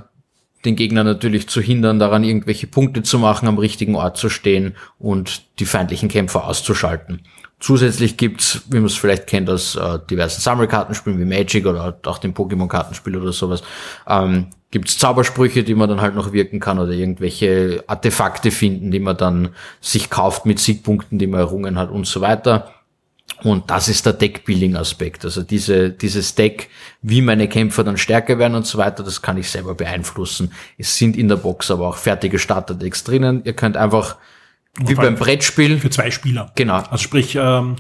den 0.65 0.77
Gegner 0.77 1.05
natürlich 1.05 1.49
zu 1.49 1.61
hindern, 1.61 1.99
daran 1.99 2.25
irgendwelche 2.25 2.67
Punkte 2.67 3.03
zu 3.03 3.19
machen, 3.19 3.49
am 3.49 3.59
richtigen 3.59 3.95
Ort 3.95 4.17
zu 4.17 4.29
stehen 4.29 4.75
und 4.99 5.43
die 5.61 5.67
feindlichen 5.67 6.09
Kämpfer 6.09 6.47
auszuschalten. 6.47 7.23
Zusätzlich 7.61 8.17
gibt's, 8.17 8.63
wie 8.69 8.77
man 8.77 8.87
es 8.87 8.95
vielleicht 8.95 9.27
kennt 9.27 9.51
aus 9.51 9.75
äh, 9.75 9.99
diversen 10.09 10.41
Sammelkartenspielen 10.41 11.19
wie 11.19 11.25
Magic 11.25 11.67
oder 11.67 11.99
auch 12.07 12.19
dem 12.19 12.33
Pokémon-Kartenspiel 12.33 13.17
oder 13.17 13.33
sowas, 13.33 13.63
ähm, 14.07 14.49
gibt's 14.71 14.99
Zaubersprüche, 14.99 15.65
die 15.65 15.75
man 15.75 15.89
dann 15.89 16.01
halt 16.01 16.15
noch 16.15 16.33
wirken 16.33 16.61
kann 16.61 16.79
oder 16.79 16.93
irgendwelche 16.93 17.83
Artefakte 17.87 18.51
finden, 18.51 18.91
die 18.91 19.01
man 19.01 19.17
dann 19.17 19.51
sich 19.81 20.11
kauft 20.11 20.47
mit 20.47 20.61
Siegpunkten, 20.61 21.19
die 21.19 21.27
man 21.27 21.41
errungen 21.41 21.79
hat 21.79 21.91
und 21.91 22.07
so 22.07 22.21
weiter. 22.21 22.71
Und 23.43 23.71
das 23.71 23.89
ist 23.89 24.05
der 24.05 24.15
Deckbuilding-Aspekt. 24.15 25.25
Also 25.25 25.43
diese, 25.43 25.91
dieses 25.91 26.35
Deck, 26.35 26.69
wie 27.03 27.23
meine 27.23 27.49
Kämpfer 27.49 27.85
dann 27.85 27.97
stärker 27.97 28.39
werden 28.39 28.55
und 28.55 28.67
so 28.67 28.79
weiter, 28.79 29.03
das 29.03 29.23
kann 29.23 29.37
ich 29.37 29.51
selber 29.51 29.75
beeinflussen. 29.75 30.53
Es 30.77 30.97
sind 30.97 31.17
in 31.17 31.29
der 31.29 31.37
Box 31.37 31.71
aber 31.71 31.89
auch 31.89 31.97
fertige 31.97 32.39
Starterdecks 32.39 33.05
drinnen. 33.05 33.43
Ihr 33.45 33.53
könnt 33.53 33.77
einfach, 33.77 34.17
wie 34.77 34.95
beim 34.95 35.15
Brettspiel. 35.15 35.79
Für 35.79 35.91
zwei 35.91 36.11
Spieler. 36.11 36.51
Genau. 36.57 36.77
Also 36.91 36.99
sprich, 36.99 37.37
ähm, 37.37 37.77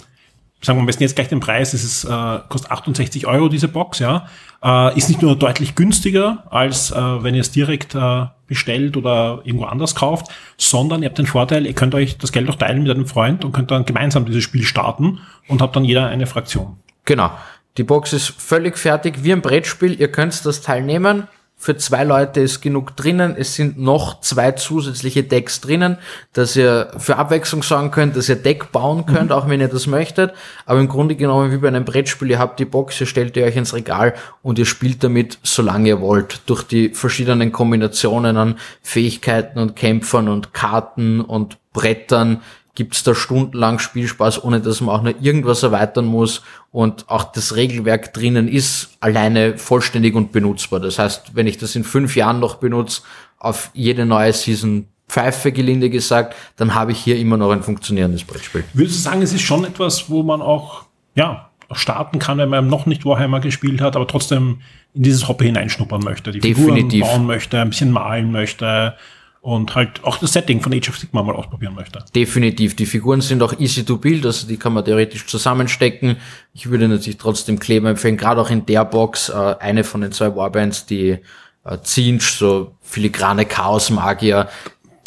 sagen 0.60 0.78
wir 0.78 0.80
am 0.80 0.86
besten 0.86 1.02
jetzt 1.02 1.16
gleich 1.16 1.28
den 1.28 1.40
Preis, 1.40 1.74
es 1.74 1.84
ist, 1.84 2.04
äh, 2.04 2.38
kostet 2.48 2.70
68 2.70 3.26
Euro 3.26 3.48
diese 3.48 3.68
Box, 3.68 3.98
ja. 3.98 4.28
Äh, 4.62 4.96
ist 4.96 5.08
nicht 5.08 5.22
nur 5.22 5.36
deutlich 5.36 5.74
günstiger, 5.74 6.44
als 6.50 6.90
äh, 6.90 6.96
wenn 6.96 7.34
ihr 7.34 7.40
es 7.40 7.50
direkt 7.50 7.94
äh, 7.94 8.26
bestellt 8.48 8.96
oder 8.96 9.42
irgendwo 9.44 9.66
anders 9.66 9.94
kauft, 9.94 10.26
sondern 10.56 11.02
ihr 11.02 11.08
habt 11.08 11.18
den 11.18 11.26
Vorteil, 11.26 11.66
ihr 11.66 11.74
könnt 11.74 11.94
euch 11.94 12.18
das 12.18 12.32
Geld 12.32 12.48
auch 12.50 12.56
teilen 12.56 12.82
mit 12.82 12.90
einem 12.90 13.06
Freund 13.06 13.44
und 13.44 13.52
könnt 13.52 13.70
dann 13.70 13.84
gemeinsam 13.84 14.24
dieses 14.24 14.42
Spiel 14.42 14.64
starten 14.64 15.20
und 15.46 15.62
habt 15.62 15.76
dann 15.76 15.84
jeder 15.84 16.08
eine 16.08 16.26
Fraktion. 16.26 16.78
Genau. 17.04 17.30
Die 17.76 17.84
Box 17.84 18.12
ist 18.12 18.28
völlig 18.28 18.76
fertig, 18.76 19.22
wie 19.22 19.32
ein 19.32 19.40
Brettspiel. 19.40 20.00
Ihr 20.00 20.10
könnt 20.10 20.44
das 20.44 20.62
Teil 20.62 20.82
nehmen, 20.82 21.28
für 21.60 21.76
zwei 21.76 22.04
Leute 22.04 22.40
ist 22.40 22.60
genug 22.60 22.94
drinnen. 22.94 23.34
Es 23.36 23.56
sind 23.56 23.78
noch 23.78 24.20
zwei 24.20 24.52
zusätzliche 24.52 25.24
Decks 25.24 25.60
drinnen, 25.60 25.98
dass 26.32 26.54
ihr 26.54 26.92
für 26.98 27.16
Abwechslung 27.16 27.64
sorgen 27.64 27.90
könnt, 27.90 28.16
dass 28.16 28.28
ihr 28.28 28.36
Deck 28.36 28.70
bauen 28.70 29.06
könnt, 29.06 29.30
mhm. 29.30 29.32
auch 29.32 29.48
wenn 29.48 29.60
ihr 29.60 29.66
das 29.66 29.88
möchtet. 29.88 30.32
Aber 30.66 30.78
im 30.78 30.88
Grunde 30.88 31.16
genommen 31.16 31.50
wie 31.50 31.56
bei 31.56 31.66
einem 31.66 31.84
Brettspiel, 31.84 32.30
ihr 32.30 32.38
habt 32.38 32.60
die 32.60 32.64
Box, 32.64 33.00
ihr 33.00 33.08
stellt 33.08 33.36
ihr 33.36 33.44
euch 33.44 33.56
ins 33.56 33.74
Regal 33.74 34.14
und 34.40 34.60
ihr 34.60 34.66
spielt 34.66 35.02
damit, 35.02 35.38
solange 35.42 35.88
ihr 35.88 36.00
wollt. 36.00 36.42
Durch 36.46 36.62
die 36.62 36.90
verschiedenen 36.90 37.50
Kombinationen 37.50 38.36
an 38.36 38.56
Fähigkeiten 38.80 39.58
und 39.58 39.74
Kämpfern 39.74 40.28
und 40.28 40.54
Karten 40.54 41.20
und 41.20 41.58
Brettern 41.72 42.40
gibt's 42.78 43.02
da 43.02 43.12
stundenlang 43.12 43.80
Spielspaß, 43.80 44.44
ohne 44.44 44.60
dass 44.60 44.80
man 44.80 44.94
auch 44.94 45.02
nur 45.02 45.14
irgendwas 45.20 45.64
erweitern 45.64 46.04
muss. 46.04 46.42
Und 46.70 47.10
auch 47.10 47.24
das 47.24 47.56
Regelwerk 47.56 48.14
drinnen 48.14 48.46
ist 48.46 48.90
alleine 49.00 49.58
vollständig 49.58 50.14
und 50.14 50.30
benutzbar. 50.30 50.78
Das 50.78 51.00
heißt, 51.00 51.34
wenn 51.34 51.48
ich 51.48 51.58
das 51.58 51.74
in 51.74 51.82
fünf 51.82 52.14
Jahren 52.14 52.38
noch 52.38 52.54
benutze, 52.54 53.02
auf 53.40 53.70
jede 53.74 54.06
neue 54.06 54.32
Season 54.32 54.86
pfeife, 55.08 55.50
gelinde 55.50 55.90
gesagt, 55.90 56.36
dann 56.54 56.76
habe 56.76 56.92
ich 56.92 57.00
hier 57.00 57.18
immer 57.18 57.36
noch 57.36 57.50
ein 57.50 57.64
funktionierendes 57.64 58.22
Brettspiel. 58.22 58.62
Würdest 58.74 58.98
du 58.98 59.02
sagen, 59.02 59.22
es 59.22 59.32
ist 59.32 59.42
schon 59.42 59.64
etwas, 59.64 60.08
wo 60.08 60.22
man 60.22 60.40
auch, 60.40 60.84
ja, 61.16 61.50
starten 61.72 62.20
kann, 62.20 62.38
wenn 62.38 62.48
man 62.48 62.68
noch 62.68 62.86
nicht 62.86 63.04
Warhammer 63.04 63.40
gespielt 63.40 63.80
hat, 63.80 63.96
aber 63.96 64.06
trotzdem 64.06 64.60
in 64.94 65.02
dieses 65.02 65.26
Hobby 65.26 65.46
hineinschnuppern 65.46 66.04
möchte, 66.04 66.30
die 66.30 66.38
Definitiv. 66.38 66.92
Figuren 66.92 67.00
bauen 67.00 67.26
möchte, 67.26 67.60
ein 67.60 67.70
bisschen 67.70 67.90
malen 67.90 68.30
möchte, 68.30 68.94
und 69.40 69.74
halt 69.74 70.04
auch 70.04 70.18
das 70.18 70.32
Setting 70.32 70.60
von 70.60 70.72
Age 70.72 70.88
of 70.88 70.98
Sigma 70.98 71.22
mal 71.22 71.34
ausprobieren 71.34 71.74
möchte. 71.74 72.04
Definitiv. 72.14 72.76
Die 72.76 72.86
Figuren 72.86 73.20
sind 73.20 73.42
auch 73.42 73.58
easy 73.58 73.84
to 73.84 73.96
build, 73.96 74.26
also 74.26 74.46
die 74.46 74.56
kann 74.56 74.72
man 74.72 74.84
theoretisch 74.84 75.26
zusammenstecken. 75.26 76.16
Ich 76.52 76.68
würde 76.68 76.88
natürlich 76.88 77.18
trotzdem 77.18 77.58
Kleber 77.58 77.90
empfehlen, 77.90 78.16
gerade 78.16 78.40
auch 78.40 78.50
in 78.50 78.66
der 78.66 78.84
Box, 78.84 79.28
äh, 79.28 79.56
eine 79.60 79.84
von 79.84 80.00
den 80.00 80.12
zwei 80.12 80.34
Warbands, 80.34 80.86
die 80.86 81.18
äh, 81.64 81.78
Zinch, 81.82 82.22
so 82.22 82.74
filigrane 82.82 83.44
Chaos-Magier. 83.44 84.48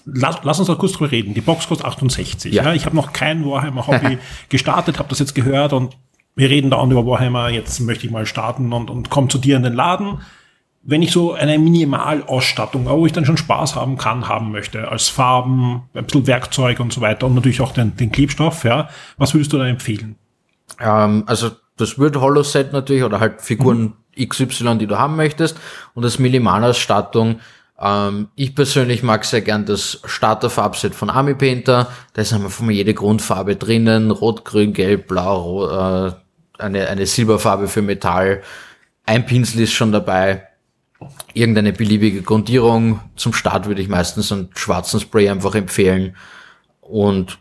Lass, 0.06 0.38
lass 0.44 0.60
uns 0.60 0.68
da 0.68 0.76
kurz 0.76 0.94
drüber 0.94 1.12
reden. 1.12 1.34
Die 1.34 1.42
Box 1.42 1.68
kostet 1.68 1.86
68. 1.86 2.54
Ja. 2.54 2.64
ja 2.64 2.74
ich 2.74 2.86
habe 2.86 2.96
noch 2.96 3.14
kein 3.14 3.46
Warhammer-Hobby 3.46 4.18
gestartet, 4.50 4.98
habe 4.98 5.10
das 5.10 5.20
jetzt 5.20 5.36
gehört 5.36 5.74
und 5.74 5.98
wir 6.36 6.50
reden 6.50 6.70
da 6.70 6.78
auch 6.78 6.90
über 6.90 7.06
Warhammer. 7.06 7.50
Jetzt 7.50 7.82
möchte 7.82 8.06
ich 8.06 8.12
mal 8.12 8.26
starten 8.26 8.72
und, 8.74 8.90
und 8.90 9.10
komm 9.10 9.30
zu 9.30 9.38
dir 9.38 9.58
in 9.58 9.64
den 9.64 9.74
Laden 9.74 10.20
wenn 10.84 11.02
ich 11.02 11.12
so 11.12 11.34
eine 11.34 11.60
Minimalausstattung, 11.60 12.86
wo 12.88 13.06
ich 13.06 13.12
dann 13.12 13.26
schon 13.26 13.38
Spaß 13.38 13.76
haben 13.76 13.98
kann, 13.98 14.28
haben 14.28 14.52
möchte, 14.52 14.88
als 14.90 15.10
Farben, 15.10 15.84
ein 15.94 16.06
bisschen 16.06 16.26
Werkzeug 16.28 16.80
und 16.80 16.92
so 16.92 17.02
weiter 17.02 17.28
und 17.28 17.36
natürlich 17.36 17.62
auch 17.62 17.72
den, 17.72 17.96
den 17.96 18.12
Klebstoff, 18.12 18.64
ja, 18.64 18.90
was 19.18 19.34
würdest 19.34 19.54
du 19.54 19.58
da 19.58 19.68
empfehlen? 19.68 20.16
Ähm, 20.80 21.24
also 21.28 21.52
das 21.78 22.00
wird 22.00 22.20
Holo-Set 22.20 22.74
natürlich 22.74 23.04
oder 23.04 23.20
halt 23.20 23.42
Figuren 23.42 23.94
mhm. 24.16 24.28
XY, 24.28 24.78
die 24.80 24.88
du 24.88 24.98
haben 24.98 25.16
möchtest 25.16 25.58
und 25.94 26.04
das 26.04 26.18
Minimalausstattung. 26.18 27.40
Ähm, 27.80 28.30
ich 28.36 28.56
persönlich 28.56 29.04
mag 29.04 29.24
sehr 29.24 29.42
gern 29.42 29.66
das 29.66 30.02
Starter-Farbset 30.04 30.96
von 30.96 31.12
Army 31.12 31.36
Painter. 31.36 31.90
Da 32.14 32.24
ist 32.24 32.34
von 32.34 32.66
mir 32.66 32.74
jede 32.74 32.96
Grundfarbe 32.96 33.56
drinnen, 33.56 34.10
rot, 34.10 34.46
grün, 34.46 34.74
gelb, 34.74 35.08
blau, 35.08 35.42
rot, 35.42 35.72
äh, 35.72 36.64
eine, 36.64 36.88
eine 36.88 37.06
Silberfarbe 37.06 37.68
für 37.68 37.82
Metall. 37.82 38.42
Ein 39.06 39.26
Pinsel 39.26 39.62
ist 39.62 39.74
schon 39.74 39.92
dabei 39.92 40.48
irgendeine 41.34 41.74
beliebige 41.74 42.22
Grundierung. 42.22 43.00
Zum 43.16 43.34
Start 43.34 43.68
würde 43.68 43.82
ich 43.82 43.88
meistens 43.88 44.32
einen 44.32 44.50
schwarzen 44.56 45.00
Spray 45.00 45.30
einfach 45.30 45.56
empfehlen. 45.56 46.16
Und 46.82 47.40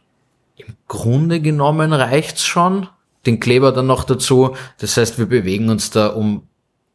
im 0.57 0.75
Grunde 0.89 1.41
genommen 1.41 1.93
reicht's 1.93 2.45
schon. 2.45 2.89
Den 3.27 3.41
Kleber 3.41 3.73
dann 3.73 3.87
noch 3.87 4.05
dazu. 4.05 4.57
Das 4.79 4.97
heißt, 4.97 5.19
wir 5.19 5.27
bewegen 5.27 5.69
uns 5.69 5.91
da 5.91 6.09
um, 6.09 6.45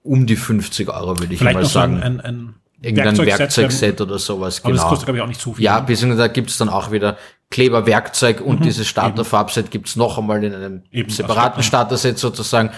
um 0.03 0.25
die 0.25 0.35
50 0.35 0.89
Euro, 0.89 1.19
würde 1.19 1.33
ich 1.33 1.39
Vielleicht 1.39 1.55
mal 1.55 1.65
sagen. 1.65 2.01
Ein, 2.01 2.19
ein, 2.19 2.21
ein 2.21 2.55
Irgendein 2.81 3.17
Werkzeugset 3.17 3.99
oder 4.01 4.19
sowas. 4.19 4.59
Aber 4.59 4.71
genau. 4.71 4.81
das 4.81 4.89
kostet, 4.89 5.05
glaube 5.07 5.17
ich, 5.17 5.23
auch 5.23 5.27
nicht 5.27 5.41
zu 5.41 5.53
viel. 5.53 5.65
Ja, 5.65 5.79
beziehungsweise 5.79 6.21
da 6.21 6.27
gibt's 6.27 6.57
dann 6.57 6.69
auch 6.69 6.91
wieder 6.91 7.17
Kleber, 7.49 7.85
Werkzeug 7.85 8.41
und 8.41 8.59
mhm, 8.59 8.63
dieses 8.63 8.87
Starterfarbset 8.87 9.71
gibt's 9.71 9.95
noch 9.95 10.17
einmal 10.17 10.43
in 10.43 10.53
einem 10.53 10.83
eben, 10.91 11.09
separaten 11.09 11.63
Starter-Set 11.63 12.19
sozusagen 12.19 12.71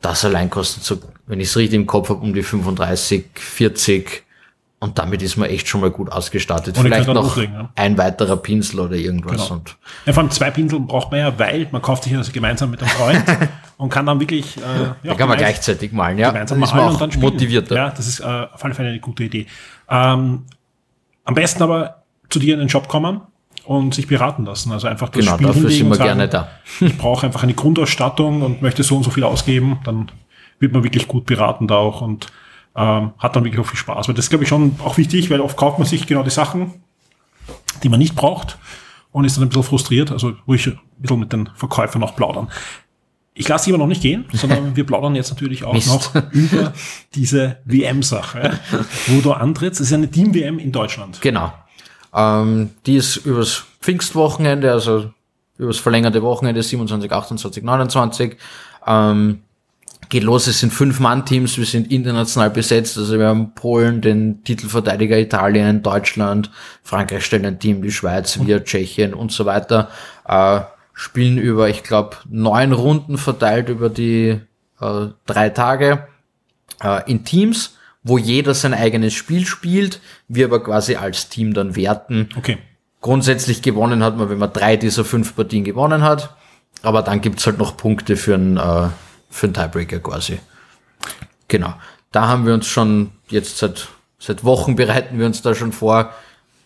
das 0.00 0.24
allein 0.24 0.50
kostet 0.50 0.84
so, 0.84 0.98
wenn 1.26 1.40
ich 1.40 1.48
es 1.48 1.56
richtig 1.56 1.76
im 1.76 1.86
Kopf 1.86 2.08
habe, 2.08 2.20
um 2.20 2.34
die 2.34 2.42
35, 2.42 3.26
40 3.34 4.24
und 4.82 4.98
damit 4.98 5.20
ist 5.20 5.36
man 5.36 5.50
echt 5.50 5.68
schon 5.68 5.82
mal 5.82 5.90
gut 5.90 6.10
ausgestattet. 6.10 6.78
Und 6.78 6.84
Vielleicht 6.84 7.06
noch 7.06 7.14
loslegen, 7.14 7.54
ja. 7.54 7.68
ein 7.76 7.98
weiterer 7.98 8.38
Pinsel 8.38 8.80
oder 8.80 8.96
irgendwas. 8.96 9.42
Genau. 9.42 9.54
Und 9.56 9.76
ja, 10.06 10.12
vor 10.14 10.22
allem 10.22 10.30
zwei 10.30 10.50
Pinsel 10.50 10.80
braucht 10.80 11.10
man 11.10 11.20
ja, 11.20 11.38
weil 11.38 11.68
man 11.70 11.82
kauft 11.82 12.04
sich 12.04 12.16
also 12.16 12.32
gemeinsam 12.32 12.70
mit 12.70 12.80
einem 12.80 12.90
Freund 12.90 13.24
und 13.76 13.90
kann 13.90 14.06
dann 14.06 14.18
wirklich 14.20 14.56
äh, 14.56 14.60
ja, 14.60 14.96
da 15.02 15.14
kann 15.14 15.28
man 15.28 15.36
gleichzeitig 15.36 15.92
malen, 15.92 16.16
ja. 16.16 16.30
Gemeinsam 16.30 16.60
dann 16.62 16.70
auch 16.70 17.00
und 17.00 17.14
dann 17.14 17.20
motivierter. 17.20 17.74
Ja, 17.74 17.90
das 17.90 18.08
ist 18.08 18.20
äh, 18.20 18.24
auf 18.24 18.64
alle 18.64 18.72
Fälle 18.72 18.88
eine 18.88 19.00
gute 19.00 19.24
Idee. 19.24 19.46
Ähm, 19.90 20.46
am 21.24 21.34
besten 21.34 21.62
aber 21.62 22.02
zu 22.30 22.38
dir 22.38 22.54
in 22.54 22.60
den 22.60 22.70
Shop 22.70 22.88
kommen, 22.88 23.20
und 23.64 23.94
sich 23.94 24.06
beraten 24.06 24.44
lassen. 24.44 24.72
Also 24.72 24.88
einfach 24.88 25.08
das 25.08 25.24
genau, 25.24 25.34
Spiel 25.34 25.46
dafür 25.46 25.70
sind 25.70 25.88
wir 25.88 25.94
sagen, 25.96 26.08
gerne 26.08 26.28
da. 26.28 26.48
ich 26.80 26.96
brauche 26.96 27.26
einfach 27.26 27.42
eine 27.42 27.54
Grundausstattung 27.54 28.42
und 28.42 28.62
möchte 28.62 28.82
so 28.82 28.96
und 28.96 29.02
so 29.02 29.10
viel 29.10 29.24
ausgeben, 29.24 29.78
dann 29.84 30.10
wird 30.58 30.72
man 30.72 30.84
wirklich 30.84 31.08
gut 31.08 31.26
beraten 31.26 31.66
da 31.66 31.76
auch 31.76 32.00
und 32.00 32.26
ähm, 32.76 33.12
hat 33.18 33.36
dann 33.36 33.44
wirklich 33.44 33.60
auch 33.60 33.68
viel 33.68 33.78
Spaß. 33.78 34.08
Weil 34.08 34.14
das 34.14 34.26
ist, 34.26 34.30
glaube 34.30 34.44
ich, 34.44 34.48
schon 34.48 34.76
auch 34.84 34.96
wichtig, 34.96 35.30
weil 35.30 35.40
oft 35.40 35.56
kauft 35.56 35.78
man 35.78 35.86
sich 35.86 36.06
genau 36.06 36.22
die 36.22 36.30
Sachen, 36.30 36.74
die 37.82 37.88
man 37.88 37.98
nicht 37.98 38.14
braucht 38.14 38.58
und 39.12 39.24
ist 39.24 39.36
dann 39.36 39.44
ein 39.44 39.48
bisschen 39.48 39.64
frustriert. 39.64 40.12
Also 40.12 40.34
ruhig 40.46 40.66
ein 40.66 40.78
bisschen 40.98 41.18
mit 41.18 41.32
den 41.32 41.48
Verkäufern 41.54 42.00
noch 42.00 42.16
plaudern. 42.16 42.48
Ich 43.34 43.48
lasse 43.48 43.66
sie 43.66 43.70
aber 43.70 43.78
noch 43.78 43.86
nicht 43.86 44.02
gehen, 44.02 44.26
sondern 44.32 44.76
wir 44.76 44.84
plaudern 44.84 45.14
jetzt 45.14 45.30
natürlich 45.30 45.64
auch 45.64 45.72
Mist. 45.72 45.88
noch 45.88 46.14
über 46.32 46.72
diese 47.14 47.58
WM-Sache, 47.64 48.58
wo 49.06 49.20
du 49.20 49.32
antrittst. 49.32 49.80
Es 49.80 49.88
ist 49.88 49.92
eine 49.92 50.10
Team-WM 50.10 50.58
in 50.58 50.72
Deutschland. 50.72 51.20
Genau. 51.20 51.52
Ähm, 52.14 52.70
die 52.86 52.96
ist 52.96 53.16
übers 53.16 53.64
Pfingstwochenende, 53.80 54.72
also 54.72 55.12
übers 55.58 55.78
verlängerte 55.78 56.22
Wochenende 56.22 56.62
27, 56.62 57.12
28, 57.12 57.62
29. 57.62 58.36
Ähm, 58.86 59.42
geht 60.08 60.24
los, 60.24 60.46
es 60.46 60.60
sind 60.60 60.72
fünf 60.72 60.98
Mann-Teams, 60.98 61.56
wir 61.56 61.66
sind 61.66 61.92
international 61.92 62.50
besetzt, 62.50 62.98
also 62.98 63.18
wir 63.18 63.28
haben 63.28 63.54
Polen, 63.54 64.00
den 64.00 64.42
Titelverteidiger 64.42 65.18
Italien, 65.18 65.82
Deutschland, 65.82 66.50
Frankreich 66.82 67.24
stellt 67.24 67.46
ein 67.46 67.60
Team, 67.60 67.82
die 67.82 67.92
Schweiz, 67.92 68.38
wir, 68.42 68.64
Tschechien 68.64 69.14
und 69.14 69.30
so 69.30 69.46
weiter. 69.46 69.88
Äh, 70.26 70.60
spielen 70.94 71.38
über, 71.38 71.68
ich 71.68 71.82
glaube, 71.82 72.16
neun 72.28 72.72
Runden 72.72 73.18
verteilt 73.18 73.68
über 73.68 73.88
die 73.88 74.40
äh, 74.80 75.06
drei 75.26 75.48
Tage 75.50 76.08
äh, 76.82 77.10
in 77.10 77.24
Teams 77.24 77.78
wo 78.02 78.18
jeder 78.18 78.54
sein 78.54 78.74
eigenes 78.74 79.14
Spiel 79.14 79.46
spielt, 79.46 80.00
wir 80.28 80.46
aber 80.46 80.62
quasi 80.62 80.96
als 80.96 81.28
Team 81.28 81.54
dann 81.54 81.76
werten. 81.76 82.28
Okay. 82.36 82.58
Grundsätzlich 83.00 83.62
gewonnen 83.62 84.02
hat 84.02 84.16
man, 84.16 84.30
wenn 84.30 84.38
man 84.38 84.52
drei 84.52 84.76
dieser 84.76 85.04
fünf 85.04 85.34
Partien 85.34 85.64
gewonnen 85.64 86.02
hat, 86.02 86.36
aber 86.82 87.02
dann 87.02 87.20
gibt's 87.20 87.46
halt 87.46 87.58
noch 87.58 87.76
Punkte 87.76 88.16
für 88.16 88.34
einen, 88.34 88.56
äh, 88.56 88.88
für 89.30 89.46
einen 89.46 89.54
Tiebreaker 89.54 90.00
quasi. 90.00 90.38
Genau. 91.48 91.74
Da 92.12 92.26
haben 92.26 92.46
wir 92.46 92.54
uns 92.54 92.66
schon 92.66 93.12
jetzt 93.28 93.58
seit, 93.58 93.88
seit 94.18 94.44
Wochen 94.44 94.76
bereiten 94.76 95.18
wir 95.18 95.26
uns 95.26 95.42
da 95.42 95.54
schon 95.54 95.72
vor. 95.72 96.12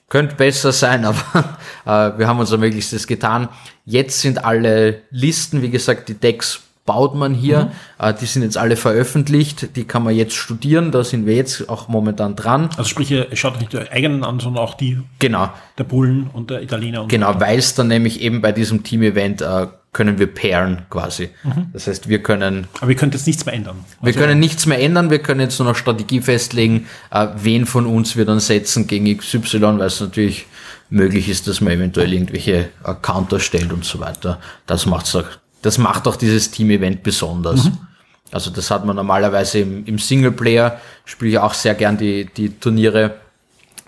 Könnte 0.08 0.36
besser 0.36 0.72
sein, 0.72 1.04
aber 1.34 1.58
äh, 1.84 2.18
wir 2.18 2.28
haben 2.28 2.38
unser 2.38 2.58
Möglichstes 2.58 3.06
getan. 3.06 3.48
Jetzt 3.84 4.20
sind 4.20 4.44
alle 4.44 5.02
Listen, 5.10 5.62
wie 5.62 5.70
gesagt, 5.70 6.08
die 6.08 6.14
Decks 6.14 6.62
baut 6.86 7.14
man 7.14 7.34
hier. 7.34 7.70
Mhm. 7.98 8.06
Äh, 8.06 8.14
die 8.14 8.26
sind 8.26 8.42
jetzt 8.42 8.56
alle 8.56 8.76
veröffentlicht, 8.76 9.76
die 9.76 9.84
kann 9.84 10.02
man 10.02 10.14
jetzt 10.14 10.34
studieren, 10.34 10.90
da 10.90 11.04
sind 11.04 11.26
wir 11.26 11.34
jetzt 11.34 11.68
auch 11.68 11.88
momentan 11.88 12.36
dran. 12.36 12.68
Also 12.76 12.84
sprich, 12.84 13.10
ihr 13.10 13.28
schaut 13.34 13.58
nicht 13.58 13.72
die 13.72 13.78
eigenen 13.90 14.24
an, 14.24 14.40
sondern 14.40 14.62
auch 14.62 14.74
die 14.74 15.00
genau. 15.18 15.50
der 15.78 15.84
Bullen 15.84 16.28
und 16.32 16.50
der 16.50 16.62
Italiener. 16.62 17.02
Und 17.02 17.08
genau, 17.08 17.40
weil 17.40 17.58
es 17.58 17.74
dann 17.74 17.88
nämlich 17.88 18.20
eben 18.20 18.40
bei 18.40 18.52
diesem 18.52 18.82
Team-Event 18.82 19.40
äh, 19.40 19.66
können 19.92 20.18
wir 20.18 20.26
pairen 20.26 20.82
quasi. 20.90 21.30
Mhm. 21.44 21.68
Das 21.72 21.86
heißt, 21.86 22.08
wir 22.08 22.22
können... 22.22 22.66
Aber 22.78 22.88
wir 22.88 22.96
können 22.96 23.12
jetzt 23.12 23.26
nichts 23.26 23.46
mehr 23.46 23.54
ändern. 23.54 23.76
Wir 24.00 24.08
also 24.08 24.18
können 24.18 24.40
nichts 24.40 24.66
mehr 24.66 24.80
ändern, 24.80 25.08
wir 25.08 25.20
können 25.20 25.40
jetzt 25.40 25.58
nur 25.58 25.68
noch 25.68 25.76
Strategie 25.76 26.20
festlegen, 26.20 26.86
äh, 27.10 27.28
wen 27.36 27.64
von 27.64 27.86
uns 27.86 28.16
wir 28.16 28.24
dann 28.24 28.40
setzen 28.40 28.86
gegen 28.86 29.16
XY, 29.16 29.60
weil 29.60 29.82
es 29.82 30.00
natürlich 30.00 30.46
möglich 30.90 31.28
ist, 31.28 31.48
dass 31.48 31.60
man 31.60 31.72
eventuell 31.72 32.12
irgendwelche 32.12 32.68
äh, 32.84 32.94
Counter 33.00 33.40
stellt 33.40 33.72
und 33.72 33.84
so 33.84 34.00
weiter. 34.00 34.40
Das 34.66 34.84
macht 34.84 35.06
es 35.06 35.14
das 35.64 35.78
macht 35.78 36.06
auch 36.06 36.16
dieses 36.16 36.50
Team-Event 36.50 37.02
besonders. 37.02 37.64
Mhm. 37.64 37.78
Also 38.30 38.50
das 38.50 38.70
hat 38.70 38.84
man 38.84 38.96
normalerweise 38.96 39.60
im, 39.60 39.86
im 39.86 39.98
Singleplayer, 39.98 40.78
spiele 41.06 41.30
ich 41.30 41.38
auch 41.38 41.54
sehr 41.54 41.74
gern 41.74 41.96
die, 41.96 42.26
die 42.26 42.50
Turniere. 42.50 43.14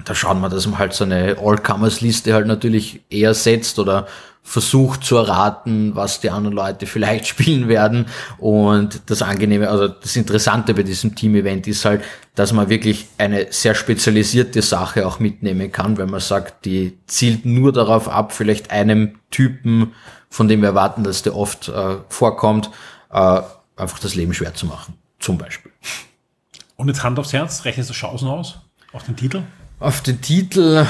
Da 0.07 0.15
schaut 0.15 0.41
man, 0.41 0.51
dass 0.51 0.67
man 0.67 0.79
halt 0.79 0.95
so 0.95 1.05
eine 1.05 1.37
All-Comers-Liste 1.39 2.33
halt 2.33 2.47
natürlich 2.47 3.01
eher 3.11 3.35
setzt 3.35 3.79
oder 3.79 4.07
versucht 4.43 5.05
zu 5.05 5.17
erraten, 5.17 5.95
was 5.95 6.21
die 6.21 6.31
anderen 6.31 6.57
Leute 6.57 6.87
vielleicht 6.87 7.27
spielen 7.33 7.69
werden. 7.69 8.07
Und 8.39 9.03
das 9.11 9.21
Angenehme, 9.21 9.69
also 9.69 9.87
das 9.87 10.17
Interessante 10.17 10.73
bei 10.73 10.83
diesem 10.83 11.15
Team-Event 11.15 11.67
ist 11.67 11.85
halt, 11.85 12.03
dass 12.37 12.53
man 12.53 12.69
wirklich 12.69 13.09
eine 13.19 13.51
sehr 13.51 13.75
spezialisierte 13.75 14.63
Sache 14.63 15.07
auch 15.07 15.19
mitnehmen 15.19 15.73
kann, 15.73 15.99
wenn 15.99 16.11
man 16.11 16.21
sagt, 16.21 16.65
die 16.65 16.97
zielt 17.07 17.45
nur 17.45 17.73
darauf 17.73 18.09
ab, 18.09 18.33
vielleicht 18.33 18.71
einem 18.71 19.19
Typen 19.31 19.93
von 20.37 20.49
dem 20.49 20.61
wir 20.61 20.69
erwarten, 20.69 21.05
dass 21.05 21.23
der 21.23 21.35
oft 21.35 21.69
äh, 21.69 21.97
vorkommt, 22.09 22.71
äh, 23.11 23.41
einfach 23.77 23.99
das 23.99 24.15
Leben 24.15 24.35
schwer 24.35 24.55
zu 24.55 24.67
machen. 24.67 24.95
Zum 25.19 25.39
Beispiel. 25.39 25.73
Und 26.77 26.89
jetzt 26.89 27.03
Hand 27.03 27.19
aufs 27.19 27.33
Herz, 27.33 27.65
rechnest 27.65 27.89
du 27.89 27.95
Chancen 27.95 28.29
aus 28.29 28.59
auf 28.93 29.05
den 29.05 29.17
Titel? 29.17 29.43
Auf 29.81 30.03
den 30.03 30.21
Titel 30.21 30.87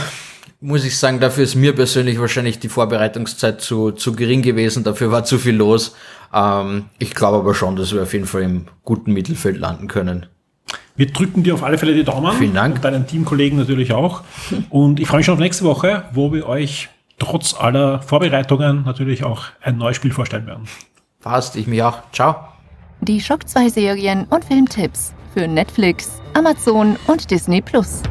muss 0.61 0.85
ich 0.85 0.99
sagen, 0.99 1.21
dafür 1.21 1.45
ist 1.45 1.55
mir 1.55 1.75
persönlich 1.75 2.19
wahrscheinlich 2.19 2.59
die 2.59 2.69
Vorbereitungszeit 2.69 3.61
zu, 3.61 3.93
zu 3.93 4.15
gering 4.15 4.43
gewesen. 4.43 4.85
Dafür 4.85 5.13
war 5.13 5.25
zu 5.25 5.39
viel 5.39 5.55
los. 5.55 5.95
Ähm, 6.33 6.87
ich 6.99 7.15
glaube 7.15 7.39
aber 7.39 7.55
schon, 7.55 7.77
dass 7.77 7.93
wir 7.93 8.03
auf 8.03 8.13
jeden 8.13 8.27
Fall 8.27 8.43
im 8.43 8.67
guten 8.85 9.13
Mittelfeld 9.13 9.59
landen 9.59 9.87
können. 9.87 10.27
Wir 10.97 11.07
drücken 11.07 11.43
dir 11.43 11.55
auf 11.55 11.63
alle 11.63 11.77
Fälle 11.77 11.95
die 11.95 12.05
Daumen. 12.05 12.33
Vielen 12.37 12.55
Dank. 12.55 12.77
Und 12.77 12.85
deinen 12.85 13.07
Teamkollegen 13.07 13.59
natürlich 13.59 13.93
auch. 13.93 14.23
Und 14.71 14.99
ich 14.99 15.07
freue 15.07 15.19
mich 15.19 15.27
schon 15.27 15.35
auf 15.35 15.41
nächste 15.41 15.65
Woche, 15.65 16.05
wo 16.13 16.33
wir 16.33 16.49
euch 16.49 16.89
trotz 17.19 17.55
aller 17.55 18.01
Vorbereitungen 18.03 18.85
natürlich 18.85 19.25
auch 19.25 19.45
ein 19.63 19.79
neues 19.79 19.97
Spiel 19.97 20.13
vorstellen 20.13 20.47
werden. 20.47 20.65
Passt, 21.21 21.57
ich 21.57 21.67
mich 21.67 21.83
auch. 21.83 21.99
Ciao. 22.13 22.37
Die 23.03 23.21
Schock 23.21 23.47
2 23.47 23.69
Serien 23.69 24.25
und 24.31 24.45
Filmtipps 24.45 25.13
für 25.35 25.47
Netflix, 25.47 26.23
Amazon 26.33 26.97
und 27.07 27.31
Disney 27.31 27.61
Plus. 27.61 28.03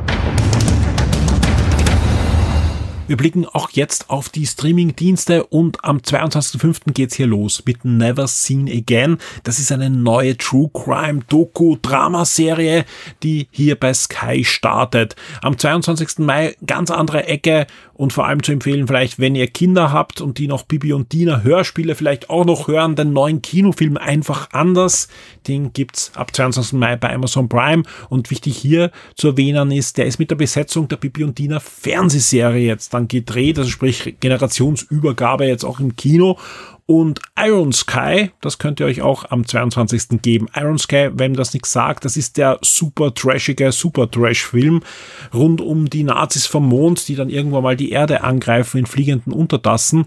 Wir 3.08 3.18
blicken 3.18 3.46
auch 3.46 3.70
jetzt 3.70 4.10
auf 4.10 4.30
die 4.30 4.48
Streaming-Dienste 4.48 5.44
und 5.46 5.86
am 5.86 5.98
22.05. 5.98 6.92
geht's 6.92 7.14
hier 7.14 7.28
los 7.28 7.62
mit 7.64 7.86
Never 7.86 8.26
Seen 8.26 8.68
Again. 8.68 9.20
Das 9.44 9.60
ist 9.60 9.72
eine 9.72 9.92
neue 9.92 10.36
True 10.38 10.72
Crime 10.74 11.20
Doku 11.28 11.78
Drama 11.80 12.26
Serie, 12.26 12.84
die 13.22 13.48
hier 13.52 13.80
bei 13.80 13.94
Sky 13.94 14.44
startet. 14.44 15.16
Am 15.44 15.56
22. 15.56 16.18
Mai 16.18 16.56
ganz 16.66 16.90
andere 16.90 17.28
Ecke 17.28 17.68
und 17.96 18.12
vor 18.12 18.28
allem 18.28 18.44
zu 18.44 18.52
empfehlen 18.52 18.88
vielleicht, 18.88 19.20
wenn 19.20 19.36
ihr 19.36 19.48
Kinder 19.48 19.92
habt 19.92 20.20
und 20.20 20.38
die 20.38 20.48
noch 20.48 20.64
Bibi 20.64 20.92
und 20.92 21.14
Dina 21.14 21.42
Hörspiele 21.42 21.96
vielleicht 21.96 22.30
auch 22.30 22.46
noch 22.46 22.68
hören, 22.68 22.96
den 22.96 23.14
neuen 23.14 23.42
Kinofilm 23.42 23.96
einfach 23.96 24.50
anders. 24.52 25.08
Den 25.48 25.72
gibt's 25.72 26.12
ab 26.14 26.36
22. 26.36 26.74
Mai 26.74 26.98
bei 26.98 27.14
Amazon 27.14 27.48
Prime 27.48 27.84
und 28.10 28.30
wichtig 28.32 28.58
hier 28.58 28.92
zu 29.16 29.30
erwähnen 29.30 29.72
ist, 29.72 29.98
der 29.98 30.08
ist 30.08 30.20
mit 30.20 30.30
der 30.30 30.36
Besetzung 30.36 30.90
der 30.90 30.98
Bibi 30.98 31.24
und 31.24 31.40
Dina 31.40 31.62
Fernsehserie 31.62 32.68
jetzt 32.68 32.94
dann 32.94 33.08
gedreht, 33.08 33.58
also 33.58 33.70
sprich 33.70 34.16
Generationsübergabe 34.20 35.46
jetzt 35.46 35.64
auch 35.64 35.80
im 35.80 35.96
Kino 35.96 36.38
und 36.88 37.20
Iron 37.36 37.74
Sky, 37.74 38.32
das 38.42 38.60
könnt 38.60 38.80
ihr 38.80 38.86
euch 38.86 39.02
auch 39.02 39.32
am 39.32 39.46
22. 39.48 40.22
geben. 40.22 40.48
Iron 40.56 40.78
Sky, 40.78 41.10
wenn 41.14 41.34
das 41.34 41.54
nichts 41.54 41.72
sagt, 41.72 42.06
das 42.06 42.16
ist 42.16 42.38
der 42.38 42.60
super 42.62 43.14
trashige, 43.14 43.72
super 43.72 44.10
Trash-Film 44.10 44.84
rund 45.34 45.62
um 45.62 45.90
die 45.90 46.04
Nazis 46.04 46.46
vom 46.46 46.68
Mond, 46.68 47.08
die 47.08 47.16
dann 47.16 47.30
irgendwann 47.30 47.64
mal 47.64 47.76
die 47.76 47.90
Erde 47.90 48.24
angreifen 48.24 48.78
in 48.78 48.86
fliegenden 48.86 49.34
Untertassen. 49.34 50.06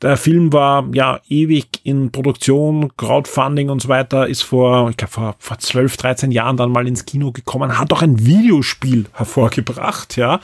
Der 0.00 0.16
Film 0.16 0.52
war 0.52 0.86
ja 0.94 1.20
ewig 1.28 1.80
in 1.82 2.12
Produktion, 2.12 2.96
Crowdfunding 2.96 3.68
und 3.68 3.82
so 3.82 3.88
weiter, 3.88 4.28
ist 4.28 4.42
vor, 4.42 4.90
ich 4.90 4.96
glaube, 4.96 5.12
vor, 5.12 5.34
vor 5.40 5.58
12, 5.58 5.96
13 5.96 6.30
Jahren 6.30 6.56
dann 6.56 6.70
mal 6.70 6.86
ins 6.86 7.04
Kino 7.04 7.32
gekommen, 7.32 7.76
hat 7.76 7.92
auch 7.92 8.02
ein 8.02 8.24
Videospiel 8.24 9.06
hervorgebracht, 9.12 10.16
ja, 10.16 10.36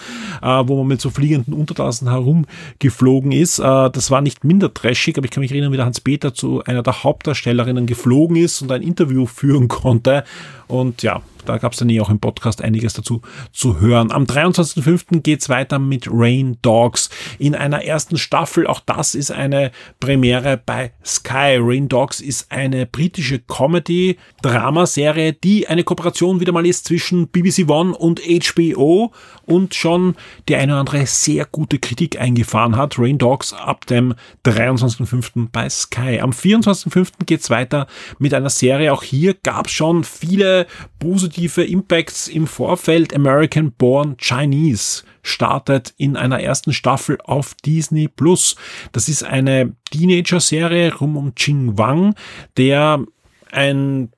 äh, 0.43 0.63
wo 0.67 0.79
man 0.79 0.89
mit 0.89 1.01
so 1.01 1.11
fliegenden 1.11 1.55
Untertassen 1.55 2.11
herumgeflogen 2.11 3.31
ist. 3.31 3.61
Äh, 3.61 3.91
das 3.91 4.11
war 4.11 4.23
nicht 4.23 4.43
minder 4.43 4.75
trashig, 4.75 5.17
aber 5.19 5.27
ich 5.27 5.31
kann 5.31 5.41
mich 5.41 5.53
erinnern, 5.53 5.71
wie 5.71 5.77
der 5.77 5.87
Hans-Peter 5.87 6.35
zu 6.35 6.65
einer 6.65 6.83
der 6.83 7.05
Hauptdarstellerinnen 7.05 7.87
geflogen 7.87 8.37
ist 8.37 8.61
und 8.61 8.73
ein 8.73 8.83
Interview 8.83 9.27
führen 9.27 9.69
konnte. 9.69 10.25
Und 10.67 11.03
ja, 11.03 11.23
da 11.45 11.59
gab 11.59 11.73
es 11.73 11.79
dann 11.79 11.91
eh 11.91 12.01
auch 12.01 12.11
im 12.11 12.19
Podcast 12.19 12.63
einiges 12.63 12.95
dazu 12.95 13.23
zu 13.53 13.81
hören. 13.81 14.11
Am 14.11 14.25
23.05. 14.25 15.21
geht's 15.21 15.49
weiter 15.49 15.79
mit 15.79 16.09
Rain 16.11 16.59
Dogs 16.63 17.11
in 17.39 17.55
einer 17.55 17.85
ersten 17.85 18.17
Staffel. 18.17 18.67
Auch 18.67 18.81
das 18.81 19.15
ist 19.15 19.31
eine 19.31 19.71
Premiere 20.01 20.61
bei 20.65 20.93
Sky. 21.05 21.59
Rain 21.61 21.89
Dogs 21.89 22.21
ist 22.21 22.51
eine 22.51 22.87
britische 22.87 23.39
Comedy-Dramaserie, 23.39 25.33
die 25.33 25.69
eine 25.69 25.85
Kooperation 25.85 26.41
wieder 26.41 26.53
mal 26.53 26.67
ist 26.67 26.87
zwischen 26.87 27.29
BBC 27.29 27.69
One 27.69 27.97
und 27.97 28.21
HBO 28.21 29.13
und 29.47 29.75
schon 29.75 30.15
die 30.49 30.57
eine 30.57 30.73
oder 30.73 30.81
andere 30.81 31.07
sehr 31.07 31.45
gute 31.45 31.79
Kritik 31.79 32.21
eingefahren 32.21 32.77
hat. 32.77 32.99
Rain 32.99 33.19
Dogs 33.19 33.53
ab 33.53 33.87
dem 33.87 34.15
23.05. 34.47 35.49
bei 35.53 35.69
Sky. 35.69 36.21
Am 36.21 36.31
24.05. 36.31 37.27
geht's 37.27 37.51
weiter 37.51 37.87
mit 38.19 38.33
einer 38.35 38.51
Serie. 38.51 38.93
Auch 38.93 39.03
hier 39.03 39.35
gab's 39.35 39.73
schon 39.73 40.05
viele 40.05 40.67
positive 40.99 41.34
Impacts 41.37 42.29
im 42.29 42.47
Vorfeld. 42.47 43.15
American 43.15 43.73
Born 43.73 44.17
Chinese 44.17 45.03
startet 45.23 45.95
in 45.97 46.17
einer 46.17 46.41
ersten 46.41 46.73
Staffel 46.73 47.19
auf 47.25 47.55
Disney 47.65 48.09
Plus. 48.09 48.57
Das 48.93 49.09
ist 49.09 49.25
eine 49.25 49.75
Teenager-Serie 49.91 50.95
rum 50.95 51.17
um 51.17 51.35
Ching 51.35 51.79
Wang, 51.79 52.15
der 52.57 53.05
ein 53.51 54.11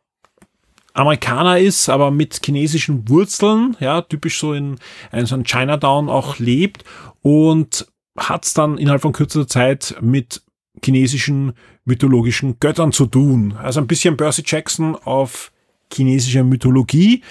Amerikaner 0.95 1.59
ist, 1.59 1.89
aber 1.89 2.11
mit 2.11 2.41
chinesischen 2.45 3.09
Wurzeln, 3.09 3.77
ja, 3.81 4.01
typisch 4.01 4.41
so 4.41 4.55
in, 4.55 4.77
in 5.13 5.27
so 5.27 5.35
einem 5.35 5.45
Chinatown 5.45 6.09
auch 6.09 6.39
lebt 6.39 6.85
und 7.23 7.87
hat 8.17 8.47
es 8.47 8.55
dann 8.55 8.79
innerhalb 8.79 9.03
von 9.03 9.13
kürzester 9.13 9.47
Zeit 9.47 9.97
mit 10.01 10.43
chinesischen 10.83 11.53
mythologischen 11.85 12.59
Göttern 12.61 12.93
zu 12.93 13.07
tun. 13.07 13.55
Also 13.63 13.81
ein 13.81 13.87
bisschen 13.87 14.17
Percy 14.17 14.43
Jackson 14.45 14.97
auf 14.97 15.53
chinesischer 15.93 16.45
Mythologie. 16.45 17.23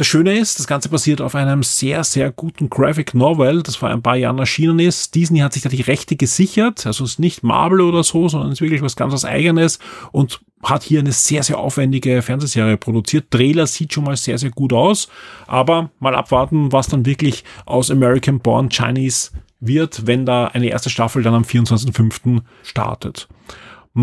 Das 0.00 0.06
Schöne 0.06 0.38
ist, 0.38 0.58
das 0.58 0.66
Ganze 0.66 0.88
basiert 0.88 1.20
auf 1.20 1.34
einem 1.34 1.62
sehr, 1.62 2.04
sehr 2.04 2.30
guten 2.30 2.70
Graphic 2.70 3.12
Novel, 3.12 3.62
das 3.62 3.76
vor 3.76 3.90
ein 3.90 4.00
paar 4.00 4.16
Jahren 4.16 4.38
erschienen 4.38 4.78
ist. 4.78 5.14
Disney 5.14 5.40
hat 5.40 5.52
sich 5.52 5.62
da 5.62 5.68
die 5.68 5.82
Rechte 5.82 6.16
gesichert, 6.16 6.86
also 6.86 7.04
es 7.04 7.10
ist 7.12 7.18
nicht 7.18 7.42
Marvel 7.42 7.82
oder 7.82 8.02
so, 8.02 8.26
sondern 8.26 8.48
es 8.48 8.54
ist 8.54 8.60
wirklich 8.62 8.80
was 8.80 8.96
ganz 8.96 9.12
was 9.12 9.26
Eigenes 9.26 9.78
und 10.10 10.40
hat 10.62 10.84
hier 10.84 11.00
eine 11.00 11.12
sehr, 11.12 11.42
sehr 11.42 11.58
aufwendige 11.58 12.22
Fernsehserie 12.22 12.78
produziert. 12.78 13.30
Trailer 13.30 13.66
sieht 13.66 13.92
schon 13.92 14.04
mal 14.04 14.16
sehr, 14.16 14.38
sehr 14.38 14.48
gut 14.48 14.72
aus, 14.72 15.08
aber 15.46 15.90
mal 15.98 16.14
abwarten, 16.14 16.72
was 16.72 16.88
dann 16.88 17.04
wirklich 17.04 17.44
aus 17.66 17.90
American 17.90 18.40
Born 18.40 18.70
Chinese 18.70 19.32
wird, 19.60 20.06
wenn 20.06 20.24
da 20.24 20.46
eine 20.46 20.68
erste 20.68 20.88
Staffel 20.88 21.22
dann 21.22 21.34
am 21.34 21.42
24.05. 21.42 22.40
startet. 22.62 23.28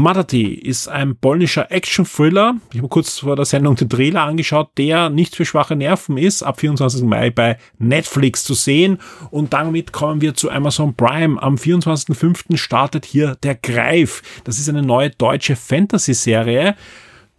Madati 0.02 0.54
ist 0.54 0.88
ein 0.88 1.16
polnischer 1.16 1.72
Action-Thriller. 1.72 2.56
Ich 2.72 2.78
habe 2.78 2.88
kurz 2.88 3.20
vor 3.20 3.36
der 3.36 3.46
Sendung 3.46 3.76
den 3.76 3.90
Trailer 3.90 4.24
angeschaut, 4.24 4.70
der 4.78 5.10
nicht 5.10 5.36
für 5.36 5.46
schwache 5.46 5.76
Nerven 5.76 6.18
ist, 6.18 6.44
ab 6.44 6.60
24. 6.60 7.04
Mai 7.04 7.32
bei 7.32 7.58
Netflix 7.80 8.44
zu 8.44 8.54
sehen. 8.54 9.00
Und 9.32 9.54
damit 9.54 9.94
kommen 9.94 10.22
wir 10.22 10.36
zu 10.36 10.52
Amazon 10.52 10.96
Prime. 10.96 11.42
Am 11.42 11.56
24.05. 11.56 12.58
startet 12.58 13.06
hier 13.06 13.38
Der 13.42 13.56
Greif. 13.56 14.22
Das 14.44 14.60
ist 14.60 14.70
eine 14.70 14.84
neue 14.84 15.10
deutsche 15.10 15.56
Fantasy-Serie 15.56 16.76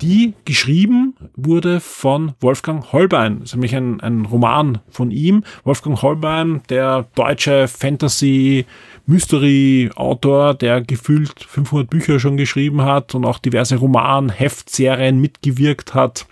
die 0.00 0.34
geschrieben 0.44 1.16
wurde 1.34 1.80
von 1.80 2.34
Wolfgang 2.40 2.92
Holbein. 2.92 3.40
Das 3.40 3.50
ist 3.50 3.54
nämlich 3.54 3.74
ein, 3.74 4.00
ein 4.00 4.26
Roman 4.26 4.78
von 4.88 5.10
ihm. 5.10 5.42
Wolfgang 5.64 6.00
Holbein, 6.02 6.62
der 6.68 7.06
deutsche 7.14 7.66
Fantasy 7.66 8.66
Mystery-Autor, 9.08 10.54
der 10.54 10.82
gefühlt 10.82 11.42
500 11.42 11.88
Bücher 11.88 12.20
schon 12.20 12.36
geschrieben 12.36 12.82
hat 12.82 13.14
und 13.14 13.24
auch 13.24 13.38
diverse 13.38 13.76
Roman, 13.76 14.28
Heftserien 14.28 15.20
mitgewirkt 15.20 15.94
hat. 15.94 16.26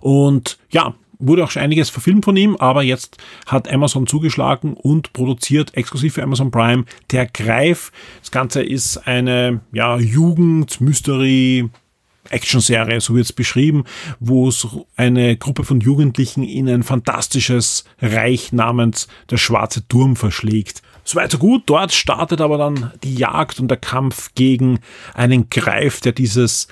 Und 0.00 0.58
ja, 0.70 0.94
wurde 1.20 1.44
auch 1.44 1.50
schon 1.50 1.62
einiges 1.62 1.88
verfilmt 1.88 2.24
von 2.24 2.36
ihm, 2.36 2.56
aber 2.56 2.82
jetzt 2.82 3.18
hat 3.46 3.72
Amazon 3.72 4.06
zugeschlagen 4.06 4.74
und 4.74 5.12
produziert 5.12 5.74
exklusiv 5.74 6.14
für 6.14 6.22
Amazon 6.24 6.50
Prime 6.50 6.84
Der 7.12 7.26
Greif. 7.26 7.92
Das 8.20 8.32
Ganze 8.32 8.62
ist 8.62 8.96
eine 9.06 9.60
ja, 9.72 9.98
Jugend-Mystery- 9.98 11.70
Action-Serie, 12.30 13.00
so 13.00 13.14
wird 13.14 13.26
es 13.26 13.32
beschrieben, 13.32 13.84
wo 14.20 14.48
es 14.48 14.66
eine 14.96 15.36
Gruppe 15.36 15.64
von 15.64 15.80
Jugendlichen 15.80 16.44
in 16.44 16.68
ein 16.68 16.82
fantastisches 16.82 17.84
Reich 18.00 18.52
namens 18.52 19.08
der 19.30 19.38
Schwarze 19.38 19.86
Turm 19.88 20.16
verschlägt. 20.16 20.82
Soweit 21.04 21.32
so 21.32 21.38
gut. 21.38 21.64
Dort 21.66 21.92
startet 21.92 22.40
aber 22.40 22.58
dann 22.58 22.92
die 23.02 23.14
Jagd 23.14 23.58
und 23.60 23.68
der 23.68 23.78
Kampf 23.78 24.30
gegen 24.34 24.78
einen 25.14 25.50
Greif, 25.50 26.00
der 26.00 26.12
dieses, 26.12 26.68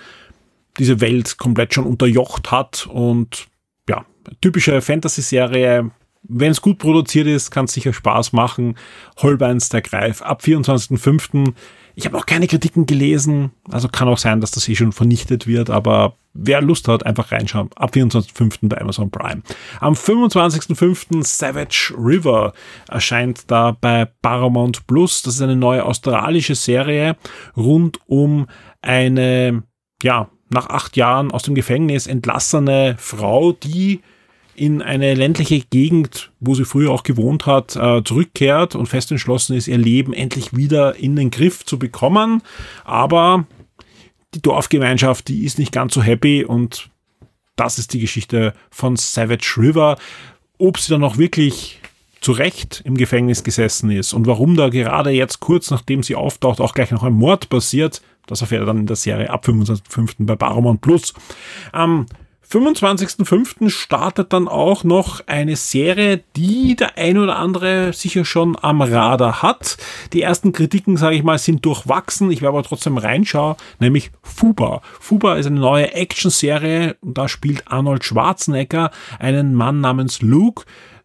diese 0.79 1.01
Welt 1.01 1.37
komplett 1.37 1.75
schon 1.75 1.87
unterjocht 1.87 2.51
hat 2.51 2.87
und 2.87 3.49
ja, 3.89 4.05
typische 4.41 4.81
Fantasy-Serie. 4.81 5.91
Wenn 6.23 6.53
es 6.53 6.61
gut 6.61 6.79
produziert 6.79 7.27
ist, 7.27 7.51
kann 7.51 7.65
es 7.65 7.73
sicher 7.73 7.93
Spaß 7.93 8.33
machen. 8.33 8.77
Holbeins 9.17 9.69
der 9.69 9.83
Greif 9.83 10.23
ab 10.23 10.43
24.05. 10.45 11.55
Ich 11.95 12.05
habe 12.05 12.17
noch 12.17 12.27
keine 12.27 12.47
Kritiken 12.47 12.87
gelesen, 12.87 13.51
also 13.71 13.89
kann 13.89 14.09
auch 14.09 14.19
sein, 14.19 14.41
dass 14.41 14.51
das 14.51 14.69
eh 14.69 14.75
schon 14.75 14.93
vernichtet 14.93 15.47
wird, 15.47 15.71
aber 15.71 16.17
wer 16.33 16.63
Lust 16.63 16.89
hat, 16.89 17.05
einfach 17.05 17.33
reinschauen. 17.33 17.71
Ab 17.77 17.95
24.05. 17.95 18.69
bei 18.69 18.81
Amazon 18.81 19.11
Prime. 19.11 19.43
Am 19.81 19.95
25.05. 19.95 21.25
Savage 21.25 21.93
River 21.97 22.53
erscheint 22.89 23.51
da 23.51 23.77
bei 23.79 24.07
Paramount 24.23 24.87
Plus. 24.87 25.23
Das 25.23 25.35
ist 25.35 25.43
eine 25.43 25.57
neue 25.57 25.85
australische 25.85 26.55
Serie 26.55 27.17
rund 27.57 27.99
um 28.07 28.47
eine, 28.83 29.65
ja, 30.03 30.29
nach 30.51 30.69
acht 30.69 30.97
Jahren 30.97 31.31
aus 31.31 31.45
dem 31.45 31.55
Gefängnis 31.55 32.07
entlassene 32.07 32.97
Frau, 32.99 33.53
die 33.53 34.01
in 34.55 34.83
eine 34.83 35.15
ländliche 35.15 35.61
Gegend, 35.61 36.33
wo 36.41 36.55
sie 36.55 36.65
früher 36.65 36.91
auch 36.91 37.03
gewohnt 37.03 37.47
hat, 37.47 37.77
äh, 37.77 38.03
zurückkehrt 38.05 38.75
und 38.75 38.87
fest 38.87 39.11
entschlossen 39.11 39.57
ist, 39.57 39.69
ihr 39.69 39.79
Leben 39.79 40.13
endlich 40.13 40.55
wieder 40.55 40.97
in 40.97 41.17
den 41.17 41.31
Griff 41.31 41.65
zu 41.65 41.79
bekommen. 41.79 42.43
Aber 42.85 43.47
die 44.35 44.43
Dorfgemeinschaft, 44.43 45.29
die 45.29 45.45
ist 45.45 45.59
nicht 45.59 45.73
ganz 45.73 45.95
so 45.95 46.03
happy 46.03 46.45
und 46.45 46.91
das 47.57 47.79
ist 47.79 47.93
die 47.93 48.01
Geschichte 48.01 48.55
von 48.71 48.97
Savage 48.97 49.55
River. 49.57 49.99
Ob 50.59 50.79
sie 50.79 50.91
dann 50.91 51.05
auch 51.05 51.19
wirklich 51.19 51.81
zu 52.21 52.33
Recht 52.33 52.83
im 52.85 52.97
Gefängnis 52.97 53.45
gesessen 53.45 53.91
ist 53.91 54.13
und 54.13 54.27
warum 54.27 54.55
da 54.55 54.69
gerade 54.69 55.11
jetzt 55.11 55.41
kurz 55.41 55.71
nachdem 55.71 56.03
sie 56.03 56.15
auftaucht 56.15 56.61
auch 56.61 56.75
gleich 56.75 56.91
noch 56.91 57.03
ein 57.03 57.15
Mord 57.15 57.49
passiert, 57.49 58.03
das 58.27 58.43
erfährt 58.43 58.63
er 58.63 58.67
dann 58.67 58.79
in 58.79 58.87
der 58.87 58.97
Serie 58.97 59.31
ab 59.31 59.47
25.05. 59.47 60.27
bei 60.27 60.37
Paramount 60.37 60.83
Plus. 60.83 61.15
Am 61.73 62.07
25.05. 62.51 63.71
startet 63.71 64.33
dann 64.33 64.49
auch 64.49 64.83
noch 64.83 65.21
eine 65.29 65.55
Serie, 65.55 66.25
die 66.35 66.75
der 66.75 66.99
ein 66.99 67.17
oder 67.17 67.37
andere 67.37 67.93
sicher 67.93 68.25
schon 68.25 68.57
am 68.61 68.83
Radar 68.83 69.41
hat. 69.41 69.77
Die 70.13 70.23
ersten 70.23 70.51
Kritiken, 70.53 70.97
sage 70.97 71.15
ich 71.15 71.23
mal, 71.23 71.39
sind 71.39 71.65
durchwachsen. 71.65 72.31
Ich 72.33 72.43
werde 72.43 72.57
aber 72.57 72.65
trotzdem 72.65 72.99
reinschauen, 72.99 73.55
nämlich 73.79 74.11
Fuba. 74.23 74.83
Fuba 74.99 75.37
ist 75.37 75.47
eine 75.47 75.61
neue 75.61 75.95
Action-Serie 75.95 76.97
und 77.01 77.17
da 77.17 77.29
spielt 77.29 77.69
Arnold 77.69 78.05
Schwarzenegger 78.05 78.91
einen 79.21 79.55
Mann 79.55 79.81
namens 79.81 80.21
Luke, 80.21 80.65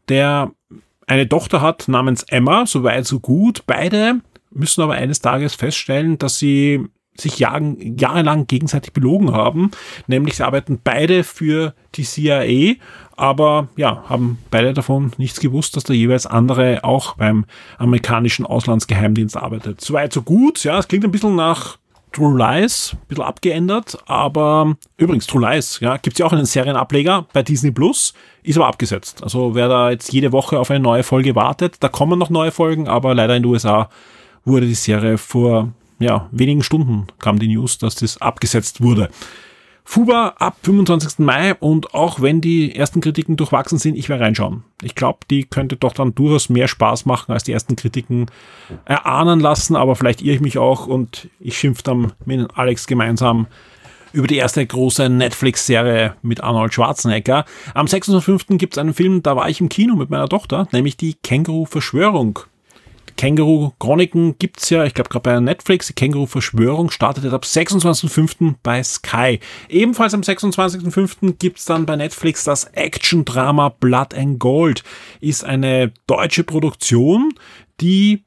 der 0.10 0.52
eine 1.06 1.30
Tochter 1.30 1.62
hat 1.62 1.88
namens 1.88 2.24
Emma, 2.24 2.66
so 2.66 2.84
weit 2.84 3.06
so 3.06 3.20
gut. 3.20 3.64
Beide 3.68 4.22
müssen 4.50 4.82
aber 4.82 4.94
eines 4.94 5.22
Tages 5.22 5.54
feststellen, 5.54 6.18
dass 6.18 6.40
sie 6.40 6.88
sich 7.18 7.40
jahren, 7.40 7.98
jahrelang 7.98 8.48
gegenseitig 8.48 8.94
belogen 8.94 9.32
haben. 9.34 9.72
Nämlich 10.08 10.36
sie 10.36 10.46
arbeiten 10.46 10.80
beide 10.84 11.24
für 11.24 11.74
die 11.96 12.04
CIA, 12.04 12.76
aber 13.16 13.70
ja, 13.76 14.04
haben 14.08 14.38
beide 14.52 14.74
davon 14.74 15.14
nichts 15.18 15.40
gewusst, 15.40 15.76
dass 15.76 15.86
der 15.86 15.96
jeweils 15.96 16.26
andere 16.26 16.84
auch 16.84 17.16
beim 17.16 17.46
amerikanischen 17.78 18.46
Auslandsgeheimdienst 18.46 19.38
arbeitet. 19.38 19.82
Soweit 19.82 20.12
so 20.12 20.22
gut, 20.22 20.64
ja, 20.64 20.78
es 20.78 20.88
klingt 20.88 21.06
ein 21.06 21.12
bisschen 21.12 21.36
nach 21.36 21.78
True 22.12 22.38
Lies, 22.38 22.92
ein 22.94 23.08
bisschen 23.10 23.26
abgeändert, 23.26 23.98
aber 24.06 24.76
übrigens 24.96 25.28
True 25.28 25.42
Lies, 25.42 25.82
ja, 25.82 25.98
gibt's 25.98 26.20
ja 26.20 26.26
auch 26.26 26.32
einen 26.32 26.46
Serienableger 26.46 27.28
bei 27.34 27.44
Disney 27.44 27.72
Plus, 27.72 28.14
ist 28.42 28.58
aber 28.58 28.68
abgesetzt. 28.68 29.22
Also 29.22 29.54
wer 29.54 29.68
da 29.68 29.92
jetzt 29.92 30.14
jede 30.14 30.32
Woche 30.32 30.58
auf 30.60 30.72
eine 30.72 30.80
neue 30.80 31.04
Folge 31.04 31.36
wartet, 31.36 31.76
da 31.82 31.90
kommen 31.90 32.18
noch 32.18 32.30
neue 32.30 32.52
Folgen, 32.52 32.88
aber 32.88 33.14
leider 33.14 33.36
in 33.36 33.44
den 33.44 33.52
USA 33.52 33.90
wurde 34.46 34.66
die 34.66 34.76
Serie 34.76 35.18
vor 35.18 35.74
ja, 36.00 36.30
wenigen 36.32 36.64
Stunden 36.64 37.08
kam 37.20 37.40
die 37.40 37.48
News, 37.48 37.78
dass 37.78 37.96
das 37.96 38.22
abgesetzt 38.22 38.82
wurde. 38.82 39.10
Fuba 39.88 40.34
ab 40.40 40.58
25. 40.64 41.20
Mai 41.20 41.54
und 41.54 41.94
auch 41.94 42.20
wenn 42.20 42.42
die 42.42 42.76
ersten 42.76 43.02
Kritiken 43.02 43.38
durchwachsen 43.38 43.78
sind, 43.78 43.96
ich 43.96 44.10
werde 44.10 44.24
reinschauen. 44.24 44.64
Ich 44.82 44.96
glaube, 44.96 45.20
die 45.30 45.44
könnte 45.44 45.76
doch 45.76 45.94
dann 45.94 46.16
durchaus 46.16 46.50
mehr 46.50 46.68
Spaß 46.68 47.06
machen, 47.06 47.32
als 47.32 47.44
die 47.44 47.52
ersten 47.52 47.76
Kritiken 47.76 48.26
erahnen 48.86 49.40
lassen, 49.40 49.76
aber 49.76 49.96
vielleicht 49.96 50.24
irre 50.24 50.36
ich 50.36 50.42
mich 50.42 50.58
auch 50.58 50.88
und 50.88 51.30
ich 51.40 51.58
schimpfe 51.58 51.84
dann 51.84 52.14
mit 52.26 52.50
Alex 52.58 52.88
gemeinsam 52.88 53.46
über 54.12 54.28
die 54.28 54.38
erste 54.38 54.66
große 54.66 55.08
Netflix-Serie 55.08 56.16
mit 56.24 56.42
Arnold 56.42 56.74
Schwarzenegger. 56.74 57.46
Am 57.76 57.86
26.05. 57.86 58.58
gibt 58.58 58.74
es 58.74 58.78
einen 58.80 58.94
Film, 58.96 59.22
da 59.22 59.36
war 59.36 59.50
ich 59.50 59.62
im 59.62 59.70
Kino 59.70 59.96
mit 59.96 60.10
meiner 60.10 60.30
Tochter, 60.30 60.68
nämlich 60.72 60.98
die 60.98 61.14
Känguru-Verschwörung. 61.14 62.40
Känguru-Chroniken 63.18 64.38
gibt's 64.38 64.70
ja, 64.70 64.84
ich 64.84 64.94
glaube 64.94 65.10
gerade 65.10 65.24
bei 65.24 65.40
Netflix. 65.40 65.88
Die 65.88 65.94
Känguru-Verschwörung 65.94 66.92
startet 66.92 67.24
jetzt 67.24 67.34
ab 67.34 67.44
26.05. 67.44 68.56
bei 68.62 68.84
Sky. 68.84 69.40
Ebenfalls 69.70 70.14
am 70.14 70.22
26.05. 70.22 71.34
gibt's 71.40 71.66
dann 71.66 71.86
bei 71.86 71.96
Netflix 71.96 72.44
das 72.44 72.66
Action-Drama 72.66 73.70
Blood 73.70 74.14
and 74.14 74.40
Gold. 74.40 74.84
Ist 75.22 75.44
eine 75.44 75.94
deutsche 76.08 76.44
Produktion, 76.44 77.34
die 77.82 78.24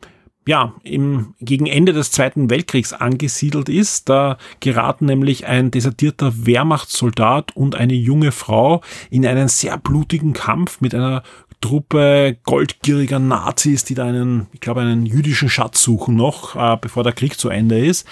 ja, 0.48 0.72
im, 0.82 1.34
gegen 1.40 1.66
Ende 1.66 1.92
des 1.92 2.10
Zweiten 2.10 2.48
Weltkriegs 2.48 2.94
angesiedelt 2.94 3.68
ist. 3.68 4.08
Da 4.08 4.38
geraten 4.60 5.04
nämlich 5.04 5.46
ein 5.46 5.70
desertierter 5.70 6.46
Wehrmachtssoldat 6.46 7.54
und 7.54 7.74
eine 7.74 7.92
junge 7.92 8.32
Frau 8.32 8.80
in 9.10 9.26
einen 9.26 9.48
sehr 9.48 9.76
blutigen 9.76 10.32
Kampf 10.32 10.80
mit 10.80 10.94
einer 10.94 11.22
Truppe 11.60 12.38
goldgieriger 12.44 13.18
Nazis, 13.18 13.84
die 13.84 13.94
da 13.94 14.06
einen, 14.06 14.46
ich 14.52 14.60
glaube, 14.60 14.80
einen 14.80 15.06
jüdischen 15.06 15.48
Schatz 15.48 15.82
suchen 15.82 16.16
noch, 16.16 16.56
äh, 16.56 16.76
bevor 16.80 17.02
der 17.02 17.12
Krieg 17.12 17.38
zu 17.38 17.48
Ende 17.48 17.84
ist. 17.84 18.06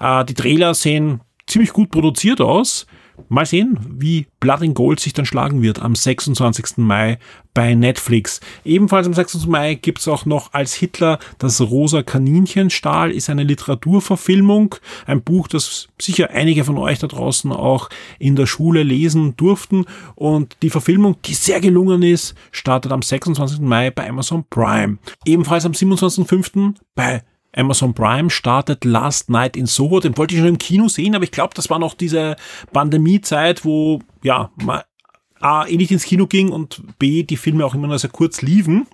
Äh, 0.00 0.24
die 0.24 0.34
Trailer 0.34 0.74
sehen 0.74 1.20
ziemlich 1.46 1.72
gut 1.72 1.90
produziert 1.90 2.40
aus. 2.40 2.86
Mal 3.28 3.46
sehen, 3.46 3.78
wie 3.98 4.26
Blood 4.40 4.62
in 4.62 4.74
Gold 4.74 5.00
sich 5.00 5.12
dann 5.12 5.26
schlagen 5.26 5.62
wird 5.62 5.80
am 5.80 5.94
26. 5.94 6.78
Mai 6.78 7.18
bei 7.54 7.74
Netflix. 7.74 8.40
Ebenfalls 8.64 9.06
am 9.06 9.14
26. 9.14 9.48
Mai 9.48 9.74
gibt's 9.74 10.08
auch 10.08 10.26
noch 10.26 10.52
als 10.52 10.74
Hitler 10.74 11.18
das 11.38 11.60
rosa 11.60 12.02
Kaninchenstahl, 12.02 13.10
ist 13.10 13.30
eine 13.30 13.44
Literaturverfilmung, 13.44 14.74
ein 15.06 15.22
Buch, 15.22 15.48
das 15.48 15.88
sicher 16.00 16.30
einige 16.30 16.64
von 16.64 16.78
euch 16.78 16.98
da 16.98 17.06
draußen 17.06 17.52
auch 17.52 17.88
in 18.18 18.36
der 18.36 18.46
Schule 18.46 18.82
lesen 18.82 19.36
durften. 19.36 19.84
Und 20.14 20.56
die 20.62 20.70
Verfilmung, 20.70 21.16
die 21.24 21.34
sehr 21.34 21.60
gelungen 21.60 22.02
ist, 22.02 22.34
startet 22.50 22.92
am 22.92 23.02
26. 23.02 23.60
Mai 23.60 23.90
bei 23.90 24.08
Amazon 24.08 24.44
Prime. 24.48 24.98
Ebenfalls 25.24 25.66
am 25.66 25.72
27.05. 25.72 26.74
bei 26.94 27.22
Amazon 27.54 27.94
Prime 27.94 28.30
startet 28.30 28.84
Last 28.84 29.30
Night 29.30 29.56
in 29.56 29.66
Soho. 29.66 30.00
Den 30.00 30.16
wollte 30.16 30.34
ich 30.34 30.40
schon 30.40 30.48
im 30.48 30.58
Kino 30.58 30.88
sehen, 30.88 31.14
aber 31.14 31.24
ich 31.24 31.30
glaube, 31.30 31.54
das 31.54 31.70
war 31.70 31.78
noch 31.78 31.94
diese 31.94 32.36
Pandemiezeit, 32.72 33.64
wo 33.64 34.00
ja 34.22 34.50
A, 35.40 35.66
eh 35.66 35.76
nicht 35.76 35.90
ins 35.90 36.04
Kino 36.04 36.26
ging 36.26 36.50
und 36.50 36.82
B, 36.98 37.24
die 37.24 37.36
Filme 37.36 37.66
auch 37.66 37.74
immer 37.74 37.88
nur 37.88 37.98
sehr 37.98 38.10
kurz 38.10 38.42
liefen. 38.42 38.86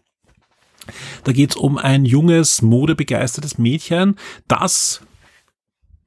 Da 1.24 1.32
geht's 1.32 1.56
um 1.56 1.76
ein 1.76 2.04
junges, 2.04 2.62
modebegeistertes 2.62 3.59
Mädchen, 3.59 4.16
das 4.48 5.02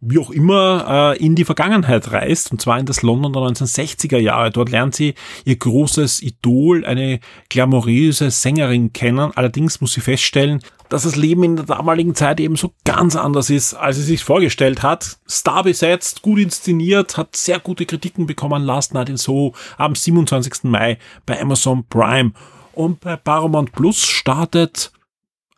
wie 0.01 0.17
auch 0.17 0.31
immer, 0.31 1.13
äh, 1.15 1.23
in 1.23 1.35
die 1.35 1.45
Vergangenheit 1.45 2.11
reist, 2.11 2.51
und 2.51 2.59
zwar 2.59 2.79
in 2.79 2.87
das 2.87 3.03
London 3.03 3.31
der 3.33 3.43
1960er 3.43 4.17
Jahre. 4.17 4.49
Dort 4.49 4.71
lernt 4.71 4.95
sie 4.95 5.13
ihr 5.45 5.55
großes 5.55 6.23
Idol, 6.23 6.83
eine 6.85 7.19
glamouröse 7.49 8.31
Sängerin 8.31 8.93
kennen. 8.93 9.31
Allerdings 9.35 9.79
muss 9.79 9.93
sie 9.93 10.01
feststellen, 10.01 10.61
dass 10.89 11.03
das 11.03 11.15
Leben 11.15 11.43
in 11.43 11.55
der 11.55 11.65
damaligen 11.65 12.15
Zeit 12.15 12.39
eben 12.39 12.55
so 12.55 12.73
ganz 12.83 13.15
anders 13.15 13.51
ist, 13.51 13.75
als 13.75 13.97
sie 13.97 14.03
sich 14.03 14.23
vorgestellt 14.23 14.81
hat. 14.81 15.19
Star 15.29 15.63
besetzt, 15.63 16.23
gut 16.23 16.39
inszeniert, 16.39 17.15
hat 17.15 17.35
sehr 17.35 17.59
gute 17.59 17.85
Kritiken 17.85 18.25
bekommen. 18.25 18.63
Last 18.63 18.93
Night 18.93 19.07
in 19.07 19.17
Soho 19.17 19.53
am 19.77 19.93
27. 19.93 20.63
Mai 20.63 20.97
bei 21.27 21.39
Amazon 21.39 21.85
Prime. 21.87 22.31
Und 22.73 23.01
bei 23.01 23.17
Paramount 23.17 23.71
Plus 23.71 24.01
startet 24.01 24.91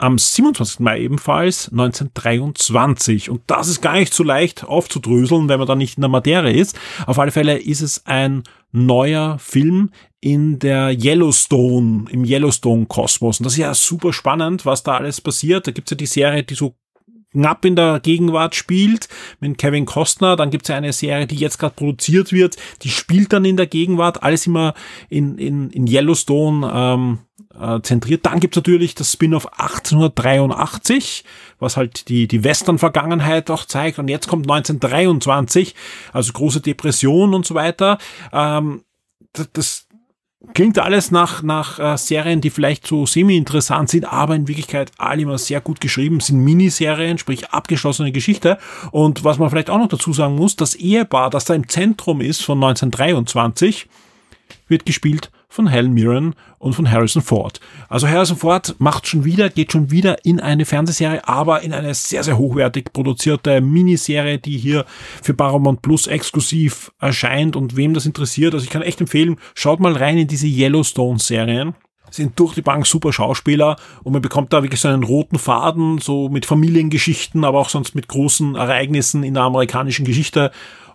am 0.03 0.17
27. 0.17 0.81
Mai 0.81 0.99
ebenfalls 0.99 1.69
1923. 1.71 3.29
Und 3.29 3.41
das 3.47 3.69
ist 3.69 3.81
gar 3.81 3.93
nicht 3.93 4.13
so 4.13 4.23
leicht 4.23 4.65
aufzudröseln, 4.65 5.47
wenn 5.47 5.59
man 5.59 5.67
da 5.67 5.75
nicht 5.75 5.97
in 5.97 6.01
der 6.01 6.09
Materie 6.09 6.51
ist. 6.51 6.77
Auf 7.07 7.19
alle 7.19 7.31
Fälle 7.31 7.57
ist 7.57 7.79
es 7.79 8.05
ein 8.05 8.43
neuer 8.73 9.39
Film 9.39 9.91
in 10.19 10.59
der 10.59 10.91
Yellowstone, 10.91 12.07
im 12.09 12.25
Yellowstone-Kosmos. 12.25 13.39
Und 13.39 13.45
das 13.45 13.53
ist 13.53 13.59
ja 13.59 13.73
super 13.73 14.11
spannend, 14.11 14.65
was 14.65 14.83
da 14.83 14.97
alles 14.97 15.21
passiert. 15.21 15.67
Da 15.67 15.71
gibt's 15.71 15.91
ja 15.91 15.97
die 15.97 16.05
Serie, 16.05 16.43
die 16.43 16.55
so 16.55 16.75
knapp 17.31 17.63
in 17.63 17.77
der 17.77 18.01
Gegenwart 18.01 18.55
spielt, 18.55 19.07
mit 19.39 19.57
Kevin 19.57 19.85
Costner. 19.85 20.35
Dann 20.35 20.49
gibt's 20.49 20.67
ja 20.67 20.75
eine 20.75 20.91
Serie, 20.91 21.27
die 21.27 21.35
jetzt 21.35 21.59
gerade 21.59 21.75
produziert 21.75 22.33
wird, 22.33 22.57
die 22.81 22.89
spielt 22.89 23.31
dann 23.31 23.45
in 23.45 23.55
der 23.55 23.67
Gegenwart. 23.67 24.21
Alles 24.21 24.47
immer 24.47 24.73
in, 25.07 25.37
in, 25.37 25.69
in 25.69 25.87
Yellowstone 25.87 26.69
ähm, 26.73 27.19
äh, 27.59 27.81
zentriert. 27.81 28.25
Dann 28.25 28.39
gibt's 28.39 28.57
natürlich 28.57 28.95
das 28.95 29.11
Spin-off 29.11 29.47
1883, 29.53 31.23
was 31.59 31.77
halt 31.77 32.09
die, 32.09 32.27
die 32.27 32.43
Western-Vergangenheit 32.43 33.49
auch 33.49 33.65
zeigt. 33.65 33.99
Und 33.99 34.07
jetzt 34.07 34.27
kommt 34.27 34.49
1923, 34.49 35.75
also 36.11 36.33
große 36.33 36.61
Depression 36.61 37.33
und 37.33 37.45
so 37.45 37.55
weiter. 37.55 37.97
Ähm, 38.31 38.83
das, 39.33 39.49
das 39.53 39.87
klingt 40.53 40.77
alles 40.77 41.11
nach, 41.11 41.41
nach 41.41 41.79
äh, 41.79 41.97
Serien, 41.97 42.41
die 42.41 42.49
vielleicht 42.49 42.85
so 42.85 43.05
semi-interessant 43.05 43.89
sind, 43.89 44.05
aber 44.05 44.35
in 44.35 44.47
Wirklichkeit 44.47 44.91
alle 44.97 45.21
immer 45.21 45.37
sehr 45.37 45.61
gut 45.61 45.79
geschrieben, 45.79 46.19
sind 46.19 46.39
Miniserien, 46.43 47.17
sprich 47.17 47.49
abgeschlossene 47.51 48.11
Geschichte. 48.11 48.57
Und 48.91 49.23
was 49.23 49.39
man 49.39 49.49
vielleicht 49.49 49.69
auch 49.69 49.77
noch 49.77 49.87
dazu 49.87 50.11
sagen 50.11 50.35
muss, 50.35 50.55
das 50.55 50.75
Ehepaar, 50.75 51.29
das 51.29 51.45
da 51.45 51.53
im 51.53 51.69
Zentrum 51.69 52.19
ist 52.19 52.43
von 52.43 52.57
1923, 52.57 53.87
wird 54.67 54.85
gespielt 54.85 55.31
von 55.53 55.67
Helen 55.67 55.93
Mirren 55.93 56.33
und 56.57 56.73
von 56.73 56.89
Harrison 56.89 57.21
Ford. 57.21 57.59
Also 57.87 58.07
Harrison 58.07 58.37
Ford 58.37 58.75
macht 58.79 59.05
schon 59.05 59.23
wieder, 59.23 59.51
geht 59.51 59.71
schon 59.71 59.91
wieder 59.91 60.25
in 60.25 60.39
eine 60.39 60.65
Fernsehserie, 60.65 61.27
aber 61.27 61.61
in 61.61 61.73
eine 61.73 61.93
sehr, 61.93 62.23
sehr 62.23 62.39
hochwertig 62.39 62.91
produzierte 62.91 63.61
Miniserie, 63.61 64.39
die 64.39 64.57
hier 64.57 64.83
für 65.21 65.35
Paramount 65.35 65.83
Plus 65.83 66.07
exklusiv 66.07 66.91
erscheint 66.99 67.55
und 67.55 67.75
wem 67.75 67.93
das 67.93 68.07
interessiert. 68.07 68.55
Also 68.55 68.63
ich 68.63 68.71
kann 68.71 68.81
echt 68.81 68.99
empfehlen, 68.99 69.35
schaut 69.53 69.79
mal 69.79 69.95
rein 69.95 70.17
in 70.17 70.27
diese 70.27 70.47
Yellowstone-Serien 70.47 71.75
sind 72.09 72.39
durch 72.39 72.53
die 72.53 72.61
Bank 72.61 72.85
super 72.85 73.11
Schauspieler 73.11 73.75
und 74.03 74.13
man 74.13 74.21
bekommt 74.21 74.53
da 74.53 74.61
wirklich 74.61 74.81
so 74.81 74.87
einen 74.87 75.03
roten 75.03 75.39
Faden, 75.39 75.97
so 75.97 76.29
mit 76.29 76.45
Familiengeschichten, 76.45 77.43
aber 77.43 77.59
auch 77.59 77.69
sonst 77.69 77.95
mit 77.95 78.07
großen 78.07 78.55
Ereignissen 78.55 79.23
in 79.23 79.33
der 79.33 79.43
amerikanischen 79.43 80.05
Geschichte 80.05 80.51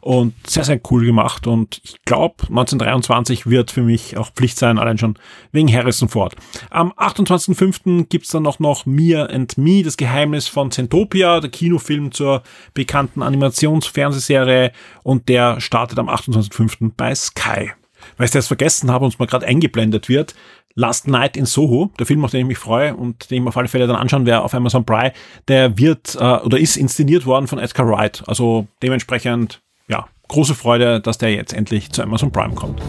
und 0.09 0.33
sehr, 0.47 0.65
sehr 0.65 0.81
cool 0.91 1.05
gemacht 1.05 1.47
und 1.47 1.83
ich 1.85 2.03
glaube, 2.07 2.37
1923 2.45 3.47
wird 3.47 3.71
für 3.71 3.83
mich 3.83 4.17
auch 4.17 4.31
Pflicht 4.31 4.59
sein, 4.59 4.79
allein 4.79 4.97
schon 4.97 5.19
wegen 5.53 5.71
Harrison 5.71 6.09
Ford. 6.09 6.35
Am 6.71 6.93
28.05. 6.93 8.07
gibt's 8.09 8.31
dann 8.31 8.43
noch, 8.43 8.59
noch 8.59 8.87
Mia 8.87 9.27
and 9.27 9.59
Me, 9.59 9.83
das 9.83 9.99
Geheimnis 9.99 10.49
von 10.49 10.71
Zentopia, 10.71 11.41
der 11.41 11.51
Kinofilm 11.51 12.11
zur 12.11 12.43
bekannten 12.73 13.23
Animationsfernsehserie 13.23 14.73
und 15.03 15.29
der 15.29 15.61
startet 15.61 15.99
am 15.99 16.09
28.05. 16.09 16.93
bei 16.97 17.15
Sky. 17.15 17.73
Weil 18.17 18.25
ich 18.25 18.31
das 18.31 18.47
vergessen 18.47 18.91
habe 18.91 19.05
und 19.05 19.13
es 19.13 19.19
mal 19.19 19.27
gerade 19.27 19.45
eingeblendet 19.45 20.09
wird, 20.09 20.35
Last 20.75 21.07
Night 21.07 21.37
in 21.37 21.45
Soho, 21.45 21.91
der 21.99 22.07
Film, 22.07 22.25
auf 22.25 22.31
den 22.31 22.41
ich 22.41 22.47
mich 22.47 22.59
freue 22.59 22.97
und 22.97 23.31
den 23.31 23.39
ich 23.39 23.43
mir 23.43 23.49
auf 23.49 23.57
alle 23.59 23.69
Fälle 23.69 23.87
dann 23.87 23.97
anschauen 23.97 24.25
werde 24.25 24.43
auf 24.43 24.55
Amazon 24.55 24.87
Prime, 24.87 25.13
der 25.49 25.77
wird 25.77 26.15
äh, 26.15 26.39
oder 26.39 26.59
ist 26.59 26.79
inszeniert 26.79 27.27
worden 27.27 27.47
von 27.47 27.59
Edgar 27.59 27.87
Wright. 27.87 28.23
Also 28.27 28.69
dementsprechend, 28.83 29.61
ja, 29.89 30.07
große 30.28 30.55
Freude, 30.55 31.01
dass 31.01 31.18
der 31.18 31.32
jetzt 31.32 31.53
endlich 31.53 31.91
zu 31.91 32.03
Amazon 32.03 32.30
Prime 32.30 32.55
kommt. 32.55 32.80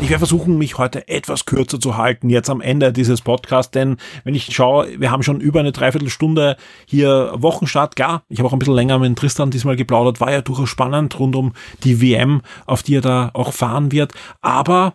Ich 0.00 0.10
werde 0.10 0.18
versuchen, 0.18 0.58
mich 0.58 0.76
heute 0.76 1.08
etwas 1.08 1.46
kürzer 1.46 1.80
zu 1.80 1.96
halten, 1.96 2.28
jetzt 2.28 2.50
am 2.50 2.60
Ende 2.60 2.92
dieses 2.92 3.22
Podcasts, 3.22 3.70
denn 3.70 3.96
wenn 4.22 4.34
ich 4.34 4.54
schaue, 4.54 5.00
wir 5.00 5.10
haben 5.10 5.22
schon 5.22 5.40
über 5.40 5.60
eine 5.60 5.72
Dreiviertelstunde 5.72 6.58
hier 6.84 7.32
Wochenstart. 7.36 7.96
Klar, 7.96 8.22
ich 8.28 8.38
habe 8.38 8.46
auch 8.46 8.52
ein 8.52 8.58
bisschen 8.58 8.74
länger 8.74 8.98
mit 8.98 9.18
Tristan 9.18 9.50
diesmal 9.50 9.76
geplaudert, 9.76 10.20
war 10.20 10.30
ja 10.30 10.42
durchaus 10.42 10.68
spannend 10.68 11.18
rund 11.18 11.34
um 11.34 11.54
die 11.84 12.02
WM, 12.02 12.42
auf 12.66 12.82
die 12.82 12.96
er 12.96 13.00
da 13.00 13.30
auch 13.32 13.54
fahren 13.54 13.92
wird. 13.92 14.12
Aber 14.42 14.94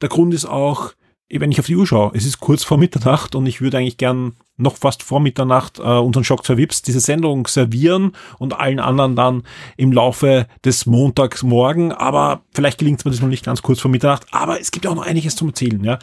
der 0.00 0.08
Grund 0.08 0.32
ist 0.32 0.46
auch, 0.46 0.92
wenn 1.40 1.50
ich 1.50 1.58
auf 1.58 1.66
die 1.66 1.76
Uhr 1.76 1.86
schaue, 1.86 2.12
es 2.14 2.24
ist 2.24 2.40
kurz 2.40 2.64
vor 2.64 2.78
Mitternacht 2.78 3.34
und 3.34 3.46
ich 3.46 3.60
würde 3.60 3.78
eigentlich 3.78 3.96
gern 3.96 4.34
noch 4.56 4.76
fast 4.76 5.02
vor 5.02 5.20
Mitternacht 5.20 5.78
äh, 5.78 5.82
unseren 5.82 6.24
Schock 6.24 6.44
2 6.44 6.56
Vips 6.56 6.82
diese 6.82 7.00
Sendung 7.00 7.46
servieren 7.46 8.12
und 8.38 8.58
allen 8.58 8.78
anderen 8.78 9.16
dann 9.16 9.42
im 9.76 9.92
Laufe 9.92 10.46
des 10.64 10.86
Montags 10.86 11.42
morgen. 11.42 11.92
Aber 11.92 12.42
vielleicht 12.52 12.78
gelingt 12.78 13.00
es 13.00 13.04
mir 13.04 13.10
das 13.10 13.20
noch 13.20 13.28
nicht 13.28 13.44
ganz 13.44 13.62
kurz 13.62 13.80
vor 13.80 13.90
Mitternacht. 13.90 14.26
Aber 14.30 14.60
es 14.60 14.70
gibt 14.70 14.86
auch 14.86 14.94
noch 14.94 15.06
einiges 15.06 15.34
zum 15.34 15.48
Erzählen. 15.48 15.82
Ja. 15.82 15.98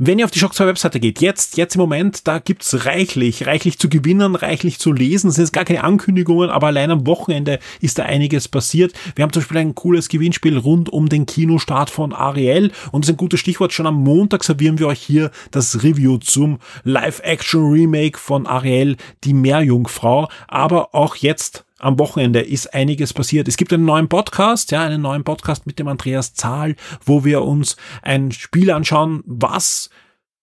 Wenn 0.00 0.20
ihr 0.20 0.26
auf 0.26 0.30
die 0.30 0.38
Shock 0.38 0.54
2 0.54 0.68
Webseite 0.68 1.00
geht, 1.00 1.20
jetzt, 1.20 1.56
jetzt 1.56 1.74
im 1.74 1.80
Moment, 1.80 2.28
da 2.28 2.38
gibt's 2.38 2.86
reichlich, 2.86 3.48
reichlich 3.48 3.80
zu 3.80 3.88
gewinnen, 3.88 4.36
reichlich 4.36 4.78
zu 4.78 4.92
lesen. 4.92 5.30
Es 5.30 5.34
sind 5.34 5.52
gar 5.52 5.64
keine 5.64 5.82
Ankündigungen, 5.82 6.50
aber 6.50 6.68
allein 6.68 6.92
am 6.92 7.04
Wochenende 7.04 7.58
ist 7.80 7.98
da 7.98 8.04
einiges 8.04 8.46
passiert. 8.46 8.92
Wir 9.16 9.24
haben 9.24 9.32
zum 9.32 9.42
Beispiel 9.42 9.58
ein 9.58 9.74
cooles 9.74 10.08
Gewinnspiel 10.08 10.56
rund 10.56 10.88
um 10.88 11.08
den 11.08 11.26
Kinostart 11.26 11.90
von 11.90 12.12
Ariel 12.12 12.70
und 12.92 13.02
das 13.02 13.08
ist 13.08 13.14
ein 13.14 13.16
gutes 13.16 13.40
Stichwort. 13.40 13.72
Schon 13.72 13.88
am 13.88 13.96
Montag 13.96 14.44
servieren 14.44 14.78
wir 14.78 14.86
euch 14.86 15.00
hier 15.00 15.32
das 15.50 15.82
Review 15.82 16.18
zum 16.18 16.60
Live-Action-Remake 16.84 18.20
von 18.20 18.46
Ariel, 18.46 18.98
die 19.24 19.34
Meerjungfrau. 19.34 20.28
Aber 20.46 20.94
auch 20.94 21.16
jetzt 21.16 21.64
am 21.78 21.98
Wochenende 21.98 22.40
ist 22.40 22.74
einiges 22.74 23.12
passiert. 23.12 23.48
Es 23.48 23.56
gibt 23.56 23.72
einen 23.72 23.84
neuen 23.84 24.08
Podcast, 24.08 24.70
ja, 24.70 24.82
einen 24.82 25.02
neuen 25.02 25.24
Podcast 25.24 25.66
mit 25.66 25.78
dem 25.78 25.88
Andreas 25.88 26.34
Zahl, 26.34 26.76
wo 27.04 27.24
wir 27.24 27.42
uns 27.42 27.76
ein 28.02 28.32
Spiel 28.32 28.70
anschauen, 28.70 29.22
was 29.26 29.90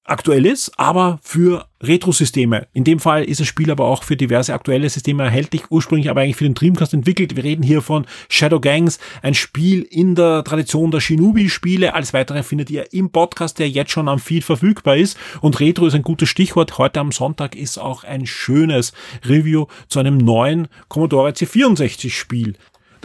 aktuell 0.05 0.45
ist, 0.45 0.71
aber 0.77 1.19
für 1.21 1.67
Retro-Systeme. 1.81 2.67
In 2.73 2.83
dem 2.83 2.99
Fall 2.99 3.23
ist 3.23 3.39
das 3.39 3.47
Spiel 3.47 3.69
aber 3.71 3.85
auch 3.85 4.03
für 4.03 4.15
diverse 4.15 4.53
aktuelle 4.53 4.89
Systeme 4.89 5.23
erhältlich, 5.23 5.63
ursprünglich 5.69 6.09
aber 6.09 6.21
eigentlich 6.21 6.35
für 6.35 6.45
den 6.45 6.53
Dreamcast 6.53 6.93
entwickelt. 6.93 7.35
Wir 7.35 7.43
reden 7.43 7.63
hier 7.63 7.81
von 7.81 8.05
Shadow 8.29 8.59
Gangs, 8.59 8.99
ein 9.21 9.33
Spiel 9.33 9.81
in 9.81 10.15
der 10.15 10.43
Tradition 10.43 10.91
der 10.91 10.99
Shinobi-Spiele. 10.99 11.93
Alles 11.93 12.13
weitere 12.13 12.43
findet 12.43 12.69
ihr 12.69 12.93
im 12.93 13.09
Podcast, 13.09 13.59
der 13.59 13.69
jetzt 13.69 13.91
schon 13.91 14.07
am 14.07 14.19
Feed 14.19 14.43
verfügbar 14.43 14.97
ist. 14.97 15.17
Und 15.41 15.59
Retro 15.59 15.87
ist 15.87 15.95
ein 15.95 16.03
gutes 16.03 16.29
Stichwort. 16.29 16.77
Heute 16.77 16.99
am 16.99 17.11
Sonntag 17.11 17.55
ist 17.55 17.77
auch 17.77 18.03
ein 18.03 18.25
schönes 18.25 18.93
Review 19.25 19.65
zu 19.89 19.99
einem 19.99 20.17
neuen 20.17 20.67
Commodore 20.87 21.31
C64-Spiel 21.31 22.55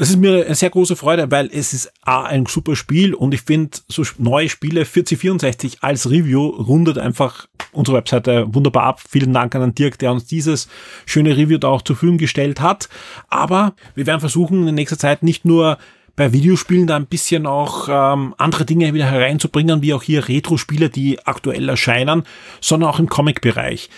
das 0.01 0.09
ist 0.09 0.16
mir 0.16 0.46
eine 0.46 0.55
sehr 0.55 0.70
große 0.70 0.96
Freude, 0.96 1.30
weil 1.30 1.51
es 1.53 1.74
ist 1.74 1.92
A, 2.01 2.22
ein 2.22 2.46
super 2.46 2.74
Spiel 2.74 3.12
und 3.12 3.34
ich 3.34 3.42
finde 3.42 3.76
so 3.86 4.03
neue 4.16 4.48
Spiele 4.48 4.86
4064 4.86 5.82
als 5.82 6.09
Review 6.09 6.46
rundet 6.46 6.96
einfach 6.96 7.48
unsere 7.72 7.98
Webseite 7.98 8.46
wunderbar 8.55 8.84
ab. 8.84 9.03
Vielen 9.07 9.34
Dank 9.34 9.55
an 9.55 9.74
Dirk, 9.74 9.98
der 9.98 10.12
uns 10.12 10.24
dieses 10.24 10.68
schöne 11.05 11.36
Review 11.36 11.59
da 11.59 11.68
auch 11.68 11.82
zur 11.82 11.96
Verfügung 11.96 12.16
gestellt 12.16 12.62
hat. 12.62 12.88
Aber 13.28 13.74
wir 13.94 14.07
werden 14.07 14.20
versuchen, 14.20 14.66
in 14.66 14.74
nächster 14.74 14.96
Zeit 14.96 15.22
nicht 15.22 15.44
nur 15.44 15.76
bei 16.16 16.32
Videospielen 16.32 16.86
da 16.86 16.96
ein 16.96 17.05
bisschen 17.05 17.46
auch 17.46 17.88
ähm, 17.90 18.34
andere 18.38 18.64
Dinge 18.64 18.94
wieder 18.94 19.05
hereinzubringen, 19.05 19.82
wie 19.82 19.92
auch 19.92 20.03
hier 20.03 20.26
Retro-Spiele, 20.26 20.88
die 20.88 21.18
aktuell 21.26 21.68
erscheinen, 21.68 22.22
sondern 22.62 22.88
auch 22.88 23.01
im 23.01 23.11
Comic-Bereich. 23.11 23.90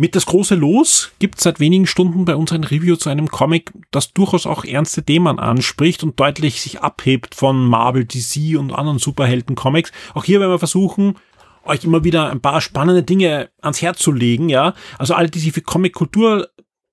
Mit 0.00 0.14
das 0.14 0.26
große 0.26 0.54
Los 0.54 1.10
gibt 1.18 1.40
seit 1.40 1.58
wenigen 1.58 1.84
Stunden 1.84 2.24
bei 2.24 2.36
uns 2.36 2.52
ein 2.52 2.62
Review 2.62 2.94
zu 2.94 3.10
einem 3.10 3.26
Comic, 3.26 3.72
das 3.90 4.12
durchaus 4.12 4.46
auch 4.46 4.64
ernste 4.64 5.02
Themen 5.02 5.40
anspricht 5.40 6.04
und 6.04 6.20
deutlich 6.20 6.60
sich 6.60 6.82
abhebt 6.82 7.34
von 7.34 7.66
Marvel, 7.66 8.04
DC 8.04 8.56
und 8.56 8.72
anderen 8.72 9.00
Superhelden-Comics. 9.00 9.90
Auch 10.14 10.22
hier 10.22 10.38
werden 10.38 10.52
wir 10.52 10.60
versuchen, 10.60 11.16
euch 11.64 11.82
immer 11.82 12.04
wieder 12.04 12.30
ein 12.30 12.40
paar 12.40 12.60
spannende 12.60 13.02
Dinge 13.02 13.50
ans 13.60 13.82
Herz 13.82 13.98
zu 13.98 14.12
legen, 14.12 14.48
ja. 14.48 14.74
Also 14.98 15.14
alle, 15.14 15.30
die 15.30 15.40
sich 15.40 15.52
für 15.52 15.62
Comic-Kultur 15.62 16.48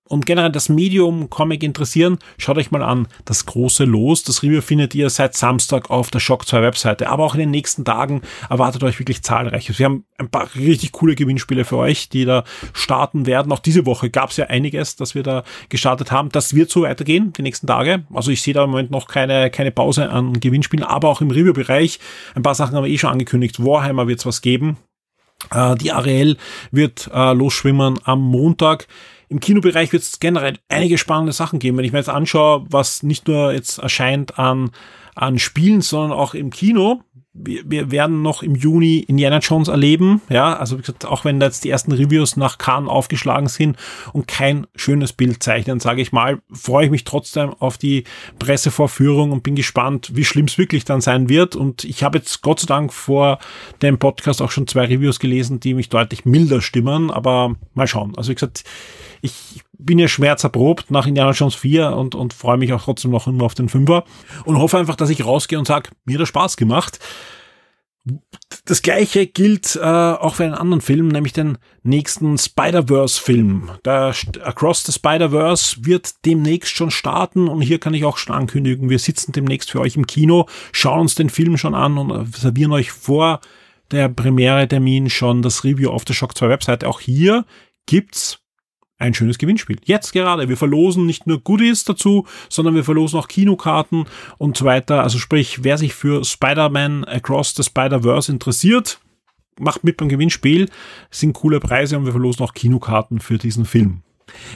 und 0.08 0.28
generell 0.28 0.52
das 0.52 0.70
Medium 0.70 1.32
Comic 1.32 1.64
interessieren, 1.64 2.20
schaut 2.38 2.58
euch 2.58 2.70
mal 2.70 2.84
an. 2.84 3.08
Das 3.26 3.48
große 3.48 3.86
Los, 3.86 4.24
das 4.24 4.44
Review 4.44 4.62
findet 4.62 4.94
ihr 4.94 5.10
seit 5.10 5.36
Samstag 5.36 5.90
auf 5.90 6.12
der 6.12 6.20
Shock 6.20 6.48
2 6.48 6.62
Webseite. 6.62 7.10
Aber 7.10 7.24
auch 7.24 7.34
in 7.34 7.40
den 7.40 7.50
nächsten 7.50 7.86
Tagen 7.86 8.22
erwartet 8.48 8.84
euch 8.84 9.00
wirklich 9.00 9.24
zahlreiches. 9.24 9.80
Wir 9.80 9.88
haben 9.88 10.06
ein 10.20 10.30
paar 10.30 10.48
richtig 10.56 10.92
coole 10.92 11.16
Gewinnspiele 11.16 11.66
für 11.66 11.78
euch, 11.78 12.10
die 12.10 12.26
da 12.26 12.44
starten 12.74 13.26
werden. 13.26 13.52
Auch 13.52 13.60
diese 13.60 13.88
Woche 13.88 14.12
gab 14.12 14.30
es 14.30 14.38
ja 14.38 14.46
einiges, 14.46 14.96
das 14.96 15.16
wir 15.16 15.24
da 15.24 15.44
gestartet 15.70 16.12
haben. 16.12 16.30
Das 16.30 16.54
wird 16.54 16.70
so 16.70 16.84
weitergehen, 16.84 17.34
die 17.34 17.42
nächsten 17.42 17.66
Tage. 17.66 18.06
Also 18.14 18.30
ich 18.30 18.44
sehe 18.44 18.54
da 18.54 18.64
im 18.64 18.70
Moment 18.70 18.92
noch 18.92 19.08
keine, 19.08 19.50
keine 19.50 19.72
Pause 19.72 20.12
an 20.12 20.40
Gewinnspielen, 20.40 20.86
aber 20.86 21.10
auch 21.10 21.22
im 21.22 21.32
Review-Bereich. 21.32 22.00
Ein 22.36 22.44
paar 22.44 22.56
Sachen 22.56 22.76
haben 22.76 22.84
wir 22.84 22.92
eh 22.92 22.98
schon 23.00 23.10
angekündigt. 23.10 23.64
Warhammer 23.64 24.08
wird 24.08 24.20
es 24.20 24.26
was 24.28 24.42
geben. 24.42 24.78
Äh, 25.52 25.76
die 25.76 25.92
Ariel 25.92 26.38
wird 26.72 27.10
äh, 27.14 27.34
losschwimmen 27.34 28.00
am 28.04 28.22
Montag. 28.22 28.88
Im 29.36 29.42
Kinobereich 29.42 29.92
wird 29.92 30.02
es 30.02 30.22
generell 30.22 30.60
einige 30.70 30.98
spannende 30.98 31.34
Sachen 31.34 31.60
geben. 31.60 31.76
Wenn 31.76 31.84
ich 31.84 31.92
mir 31.92 31.98
jetzt 31.98 32.08
anschaue, 32.08 32.66
was 32.70 33.04
nicht 33.04 33.28
nur 33.28 33.52
jetzt 33.52 33.80
erscheint 33.80 34.40
an, 34.40 34.72
an 35.14 35.40
Spielen, 35.40 35.82
sondern 35.82 36.18
auch 36.18 36.36
im 36.36 36.52
Kino, 36.52 37.02
wir, 37.36 37.64
wir 37.66 37.92
werden 37.92 38.22
noch 38.22 38.42
im 38.42 38.56
Juni 38.56 39.00
Indiana 39.00 39.40
Jones 39.40 39.68
erleben. 39.68 40.22
Ja, 40.30 40.56
also 40.56 40.78
wie 40.78 40.82
gesagt, 40.82 41.06
auch 41.06 41.26
wenn 41.26 41.40
da 41.40 41.48
jetzt 41.48 41.66
die 41.66 41.70
ersten 41.70 41.92
Reviews 41.92 42.38
nach 42.38 42.58
Cannes 42.58 42.90
aufgeschlagen 42.90 43.50
sind 43.50 43.78
und 44.14 44.28
kein 44.28 44.66
schönes 44.76 45.12
Bild 45.12 45.44
zeichnen, 45.44 45.80
sage 45.80 46.02
ich 46.02 46.14
mal, 46.14 46.40
freue 46.52 46.86
ich 46.86 46.92
mich 46.92 47.04
trotzdem 47.04 47.54
auf 47.60 47.78
die 47.78 48.06
Pressevorführung 48.40 49.32
und 49.32 49.44
bin 49.44 49.56
gespannt, 49.56 50.12
wie 50.14 50.24
schlimm 50.24 50.46
es 50.46 50.58
wirklich 50.58 50.86
dann 50.86 51.02
sein 51.02 51.28
wird. 51.28 51.56
Und 51.56 51.84
ich 51.84 52.04
habe 52.04 52.18
jetzt 52.18 52.42
Gott 52.42 52.62
sei 52.62 52.68
Dank 52.68 52.94
vor 52.94 53.40
dem 53.82 54.00
Podcast 54.00 54.42
auch 54.42 54.52
schon 54.52 54.68
zwei 54.68 54.86
Reviews 54.86 55.20
gelesen, 55.20 55.60
die 55.60 55.74
mich 55.74 55.90
deutlich 55.90 56.24
milder 56.24 56.62
stimmen, 56.62 57.12
aber 57.12 57.56
mal 57.74 57.88
schauen. 57.88 58.14
Also 58.16 58.32
wie 58.32 58.36
gesagt, 58.36 58.64
ich 59.22 59.65
bin 59.78 60.00
ja 60.00 60.08
schmerzerprobt 60.08 60.92
nach 60.92 61.08
Indiana 61.08 61.32
Jones 61.32 61.56
4 61.56 61.92
und, 61.92 62.16
und 62.16 62.34
freue 62.34 62.58
mich 62.58 62.74
auch 62.74 62.84
trotzdem 62.84 63.12
noch 63.12 63.28
immer 63.28 63.44
auf 63.46 63.56
den 63.56 63.70
Fünfer 63.70 64.04
und 64.46 64.58
hoffe 64.58 64.78
einfach, 64.78 64.96
dass 64.96 65.10
ich 65.10 65.26
rausgehe 65.26 65.60
und 65.60 65.68
sage, 65.68 65.90
mir 66.06 66.16
hat 66.16 66.22
das 66.22 66.30
Spaß 66.30 66.58
gemacht. 66.58 67.00
Das 68.66 68.84
gleiche 68.84 69.26
gilt 69.26 69.76
äh, 69.76 69.80
auch 69.80 70.36
für 70.36 70.44
einen 70.44 70.54
anderen 70.54 70.82
Film, 70.82 71.08
nämlich 71.08 71.34
den 71.34 71.58
nächsten 71.82 72.38
Spider-Verse-Film. 72.38 73.72
Der 73.84 74.14
Across 74.44 74.84
the 74.84 74.92
Spider-Verse 74.92 75.78
wird 75.86 76.24
demnächst 76.24 76.76
schon 76.76 76.92
starten 76.92 77.48
und 77.48 77.62
hier 77.62 77.80
kann 77.80 77.96
ich 77.96 78.06
auch 78.06 78.18
schon 78.18 78.36
ankündigen, 78.36 78.92
wir 78.92 79.00
sitzen 79.00 79.32
demnächst 79.32 79.72
für 79.72 79.80
euch 79.80 79.96
im 79.96 80.06
Kino, 80.06 80.48
schauen 80.72 81.02
uns 81.02 81.16
den 81.16 81.32
Film 81.32 81.58
schon 81.58 81.74
an 81.74 81.98
und 81.98 82.36
servieren 82.36 82.74
euch 82.74 82.92
vor 82.92 83.42
der 83.92 84.10
Premiere-Termin 84.10 85.10
schon 85.10 85.42
das 85.42 85.64
Review 85.64 85.90
auf 85.90 86.06
der 86.06 86.14
Shock 86.14 86.38
2 86.38 86.50
Webseite. 86.50 86.88
Auch 86.88 87.00
hier 87.00 87.46
gibt's 87.88 88.45
ein 88.98 89.14
schönes 89.14 89.38
Gewinnspiel. 89.38 89.78
Jetzt 89.84 90.14
gerade. 90.14 90.48
Wir 90.50 90.58
verlosen 90.58 91.06
nicht 91.06 91.28
nur 91.28 91.42
Goodies 91.42 91.84
dazu, 91.84 92.26
sondern 92.50 92.76
wir 92.76 92.84
verlosen 92.84 93.20
auch 93.20 93.28
Kinokarten 93.28 94.06
und 94.38 94.58
so 94.58 94.66
weiter. 94.66 95.04
Also 95.04 95.18
sprich, 95.18 95.64
wer 95.64 95.78
sich 95.78 95.94
für 95.94 96.24
Spider-Man 96.24 97.04
Across 97.04 97.56
the 97.56 97.64
Spider-Verse 97.64 98.32
interessiert, 98.32 99.00
macht 99.60 99.84
mit 99.84 99.98
beim 99.98 100.10
Gewinnspiel. 100.10 100.70
Es 101.12 101.20
sind 101.20 101.34
coole 101.34 101.60
Preise 101.60 101.98
und 101.98 102.06
wir 102.06 102.12
verlosen 102.12 102.44
auch 102.44 102.54
Kinokarten 102.54 103.20
für 103.20 103.38
diesen 103.38 103.66
Film. 103.66 104.02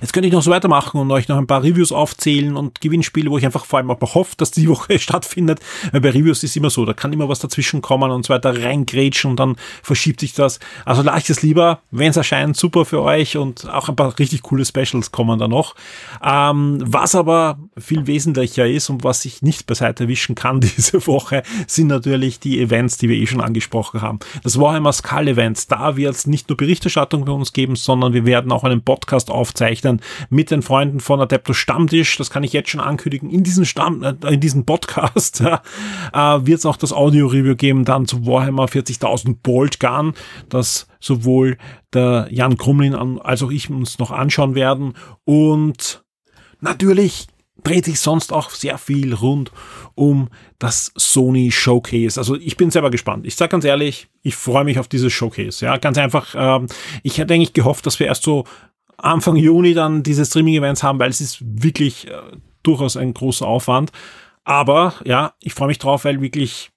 Jetzt 0.01 0.13
könnte 0.13 0.27
ich 0.27 0.33
noch 0.33 0.41
so 0.41 0.51
weitermachen 0.51 0.99
und 0.99 1.11
euch 1.11 1.27
noch 1.27 1.37
ein 1.37 1.47
paar 1.47 1.63
Reviews 1.63 1.91
aufzählen 1.91 2.55
und 2.55 2.81
Gewinnspiele, 2.81 3.29
wo 3.29 3.37
ich 3.37 3.45
einfach 3.45 3.65
vor 3.65 3.79
allem 3.79 3.91
auch 3.91 3.99
noch 3.99 4.15
hoffe, 4.15 4.35
dass 4.37 4.51
die 4.51 4.67
Woche 4.69 4.99
stattfindet. 4.99 5.59
Weil 5.91 6.01
bei 6.01 6.09
Reviews 6.09 6.43
ist 6.43 6.55
immer 6.55 6.69
so, 6.69 6.85
da 6.85 6.93
kann 6.93 7.13
immer 7.13 7.29
was 7.29 7.39
dazwischen 7.39 7.81
kommen 7.81 8.11
und 8.11 8.25
so 8.25 8.33
weiter 8.33 8.63
reingrätschen 8.63 9.31
und 9.31 9.39
dann 9.39 9.55
verschiebt 9.83 10.19
sich 10.19 10.33
das. 10.33 10.59
Also 10.85 11.01
lasst 11.01 11.29
es 11.29 11.41
lieber, 11.41 11.79
wenn 11.91 12.09
es 12.09 12.17
erscheint, 12.17 12.57
super 12.57 12.85
für 12.85 13.01
euch 13.01 13.37
und 13.37 13.69
auch 13.69 13.89
ein 13.89 13.95
paar 13.95 14.17
richtig 14.19 14.41
coole 14.41 14.65
Specials 14.65 15.11
kommen 15.11 15.39
da 15.39 15.47
noch. 15.47 15.75
Ähm, 16.23 16.81
was 16.85 17.15
aber 17.15 17.59
viel 17.77 18.07
wesentlicher 18.07 18.67
ist 18.67 18.89
und 18.89 19.03
was 19.03 19.25
ich 19.25 19.41
nicht 19.41 19.67
beiseite 19.67 20.07
wischen 20.07 20.35
kann 20.35 20.59
diese 20.61 21.05
Woche, 21.07 21.43
sind 21.67 21.87
natürlich 21.87 22.39
die 22.39 22.59
Events, 22.59 22.97
die 22.97 23.09
wir 23.09 23.15
eh 23.15 23.27
schon 23.27 23.41
angesprochen 23.41 24.01
haben. 24.01 24.19
Das 24.43 24.59
Warhammer 24.59 24.93
Skull 24.93 25.27
Events, 25.27 25.67
da 25.67 25.95
wird 25.95 26.15
es 26.15 26.27
nicht 26.27 26.49
nur 26.49 26.57
Berichterstattung 26.57 27.25
bei 27.25 27.31
uns 27.31 27.53
geben, 27.53 27.75
sondern 27.75 28.13
wir 28.13 28.25
werden 28.25 28.51
auch 28.51 28.63
einen 28.63 28.81
Podcast 28.81 29.29
aufzeichnen 29.29 29.68
aufzeichnen 29.69 30.01
mit 30.29 30.51
den 30.51 30.61
Freunden 30.61 30.99
von 30.99 31.21
Adeptus 31.21 31.57
Stammtisch. 31.57 32.17
Das 32.17 32.29
kann 32.29 32.43
ich 32.43 32.53
jetzt 32.53 32.69
schon 32.69 32.81
ankündigen. 32.81 33.29
In 33.29 33.43
diesem 33.43 33.65
Stamm, 33.65 34.03
äh, 34.03 34.15
in 34.27 34.39
diesem 34.39 34.65
Podcast 34.65 35.39
ja, 35.43 35.61
äh, 36.13 36.45
wird 36.45 36.59
es 36.59 36.65
auch 36.65 36.77
das 36.77 36.93
Audio-Review 36.93 37.55
geben 37.55 37.85
dann 37.85 38.05
zu 38.05 38.25
Warhammer 38.25 38.65
40.000 38.65 39.37
Bolt 39.43 39.79
Gun, 39.79 40.13
das 40.49 40.87
sowohl 40.99 41.57
der 41.93 42.27
Jan 42.29 42.57
Krumlin 42.57 42.95
als 42.95 43.43
auch 43.43 43.51
ich 43.51 43.69
uns 43.69 43.99
noch 43.99 44.11
anschauen 44.11 44.55
werden. 44.55 44.93
Und 45.23 46.03
natürlich 46.59 47.27
dreht 47.63 47.85
sich 47.85 47.99
sonst 47.99 48.31
auch 48.31 48.49
sehr 48.51 48.77
viel 48.77 49.13
rund 49.13 49.51
um 49.95 50.29
das 50.59 50.91
Sony 50.95 51.51
Showcase. 51.51 52.19
Also 52.19 52.35
ich 52.35 52.57
bin 52.57 52.71
selber 52.71 52.89
gespannt. 52.89 53.25
Ich 53.25 53.35
sage 53.35 53.49
ganz 53.49 53.65
ehrlich, 53.65 54.07
ich 54.21 54.35
freue 54.35 54.63
mich 54.63 54.79
auf 54.79 54.87
dieses 54.87 55.11
Showcase. 55.11 55.65
Ja, 55.65 55.77
ganz 55.77 55.97
einfach. 55.97 56.35
Ähm, 56.37 56.67
ich 57.03 57.17
hätte 57.17 57.33
eigentlich 57.33 57.53
gehofft, 57.53 57.85
dass 57.85 57.99
wir 57.99 58.07
erst 58.07 58.23
so 58.23 58.45
Anfang 58.99 59.35
Juni 59.35 59.73
dann 59.73 60.03
diese 60.03 60.25
Streaming-Events 60.25 60.83
haben, 60.83 60.99
weil 60.99 61.09
es 61.09 61.21
ist 61.21 61.39
wirklich 61.41 62.07
äh, 62.07 62.13
durchaus 62.63 62.97
ein 62.97 63.13
großer 63.13 63.47
Aufwand. 63.47 63.91
Aber 64.43 64.93
ja, 65.05 65.33
ich 65.41 65.53
freue 65.53 65.67
mich 65.67 65.79
drauf, 65.79 66.05
weil 66.05 66.21
wirklich 66.21 66.71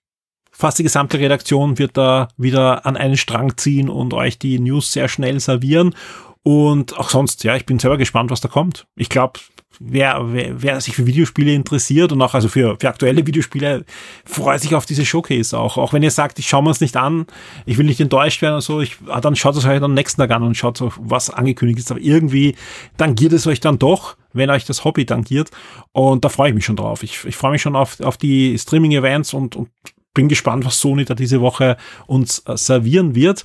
fast 0.51 0.79
die 0.79 0.83
gesamte 0.83 1.19
Redaktion 1.19 1.79
wird 1.79 1.97
da 1.97 2.29
wieder 2.37 2.87
an 2.87 2.97
einen 2.97 3.17
Strang 3.17 3.57
ziehen 3.57 3.89
und 3.89 4.15
euch 4.15 4.39
die 4.39 4.59
News 4.59 4.93
sehr 4.93 5.09
schnell 5.09 5.41
servieren. 5.41 5.95
Und 6.43 6.99
auch 6.99 7.09
sonst, 7.09 7.45
ja, 7.45 7.57
ich 7.57 7.67
bin 7.67 7.79
selber 7.79 7.99
gespannt, 7.99 8.31
was 8.31 8.41
da 8.41 8.49
kommt. 8.49 8.87
Ich 8.97 9.09
glaube, 9.09 9.41
wer, 9.85 10.33
wer, 10.33 10.63
wer 10.63 10.81
sich 10.81 10.95
für 10.95 11.07
Videospiele 11.07 11.53
interessiert 11.53 12.13
und 12.13 12.23
auch 12.23 12.35
also 12.35 12.49
für, 12.49 12.77
für 12.79 12.89
aktuelle 12.89 13.27
Videospiele, 13.27 13.85
freut 14.25 14.61
sich 14.61 14.75
auf 14.75 14.87
diese 14.87 15.05
Showcase 15.05 15.59
auch. 15.59 15.77
Auch 15.77 15.93
wenn 15.93 16.03
ihr 16.03 16.11
sagt, 16.11 16.39
ich 16.39 16.49
schaue 16.49 16.63
mir 16.63 16.71
es 16.71 16.81
nicht 16.81 16.97
an, 16.97 17.27
ich 17.67 17.79
will 17.79 17.87
nicht 17.87 18.01
enttäuscht 18.01 18.43
werden 18.43 18.57
und 18.57 18.61
so, 18.61 18.81
ich, 18.81 18.97
ah, 19.09 19.21
dann 19.21 19.37
schaut 19.37 19.57
es 19.57 19.65
euch 19.65 19.83
am 19.83 19.95
nächsten 19.95 20.21
Tag 20.21 20.31
an 20.31 20.43
und 20.43 20.57
schaut 20.57 20.83
was 20.99 21.31
angekündigt 21.31 21.79
ist. 21.79 21.91
Aber 21.91 22.01
irgendwie 22.01 22.55
tangiert 22.97 23.33
es 23.33 23.47
euch 23.47 23.61
dann 23.61 23.79
doch, 23.79 24.17
wenn 24.33 24.51
euch 24.51 24.65
das 24.65 24.85
Hobby 24.85 25.07
tangiert. 25.07 25.51
Und 25.93 26.25
da 26.25 26.29
freue 26.29 26.51
ich 26.51 26.55
mich 26.55 26.65
schon 26.65 26.77
drauf. 26.77 27.03
Ich, 27.03 27.25
ich 27.25 27.37
freue 27.37 27.53
mich 27.53 27.63
schon 27.63 27.77
auf, 27.77 28.01
auf 28.01 28.17
die 28.17 28.59
Streaming-Events 28.59 29.35
und, 29.35 29.57
und 29.57 29.69
bin 30.15 30.29
gespannt, 30.29 30.65
was 30.65 30.79
Sony 30.79 31.05
da 31.05 31.15
diese 31.15 31.41
Woche 31.41 31.77
uns 32.07 32.41
äh, 32.41 32.57
servieren 32.57 33.15
wird. 33.15 33.45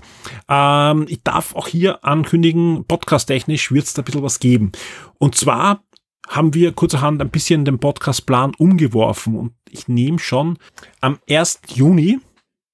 Ähm, 0.50 1.06
ich 1.08 1.24
darf 1.24 1.56
auch 1.56 1.68
hier 1.68 2.04
ankündigen, 2.04 2.86
podcast-technisch 2.86 3.72
wird 3.72 3.86
es 3.86 3.94
da 3.94 4.02
ein 4.02 4.06
bisschen 4.06 4.24
was 4.24 4.40
geben. 4.40 4.72
Und 5.18 5.36
zwar 5.36 5.84
haben 6.28 6.54
wir 6.54 6.72
kurzerhand 6.74 7.22
ein 7.22 7.30
bisschen 7.30 7.66
den 7.66 7.80
Podcastplan 7.80 8.54
umgeworfen 8.58 9.36
und 9.36 9.54
ich 9.70 9.88
nehme 9.88 10.20
schon 10.20 10.58
am 11.02 11.20
1. 11.30 11.62
Juni 11.74 12.20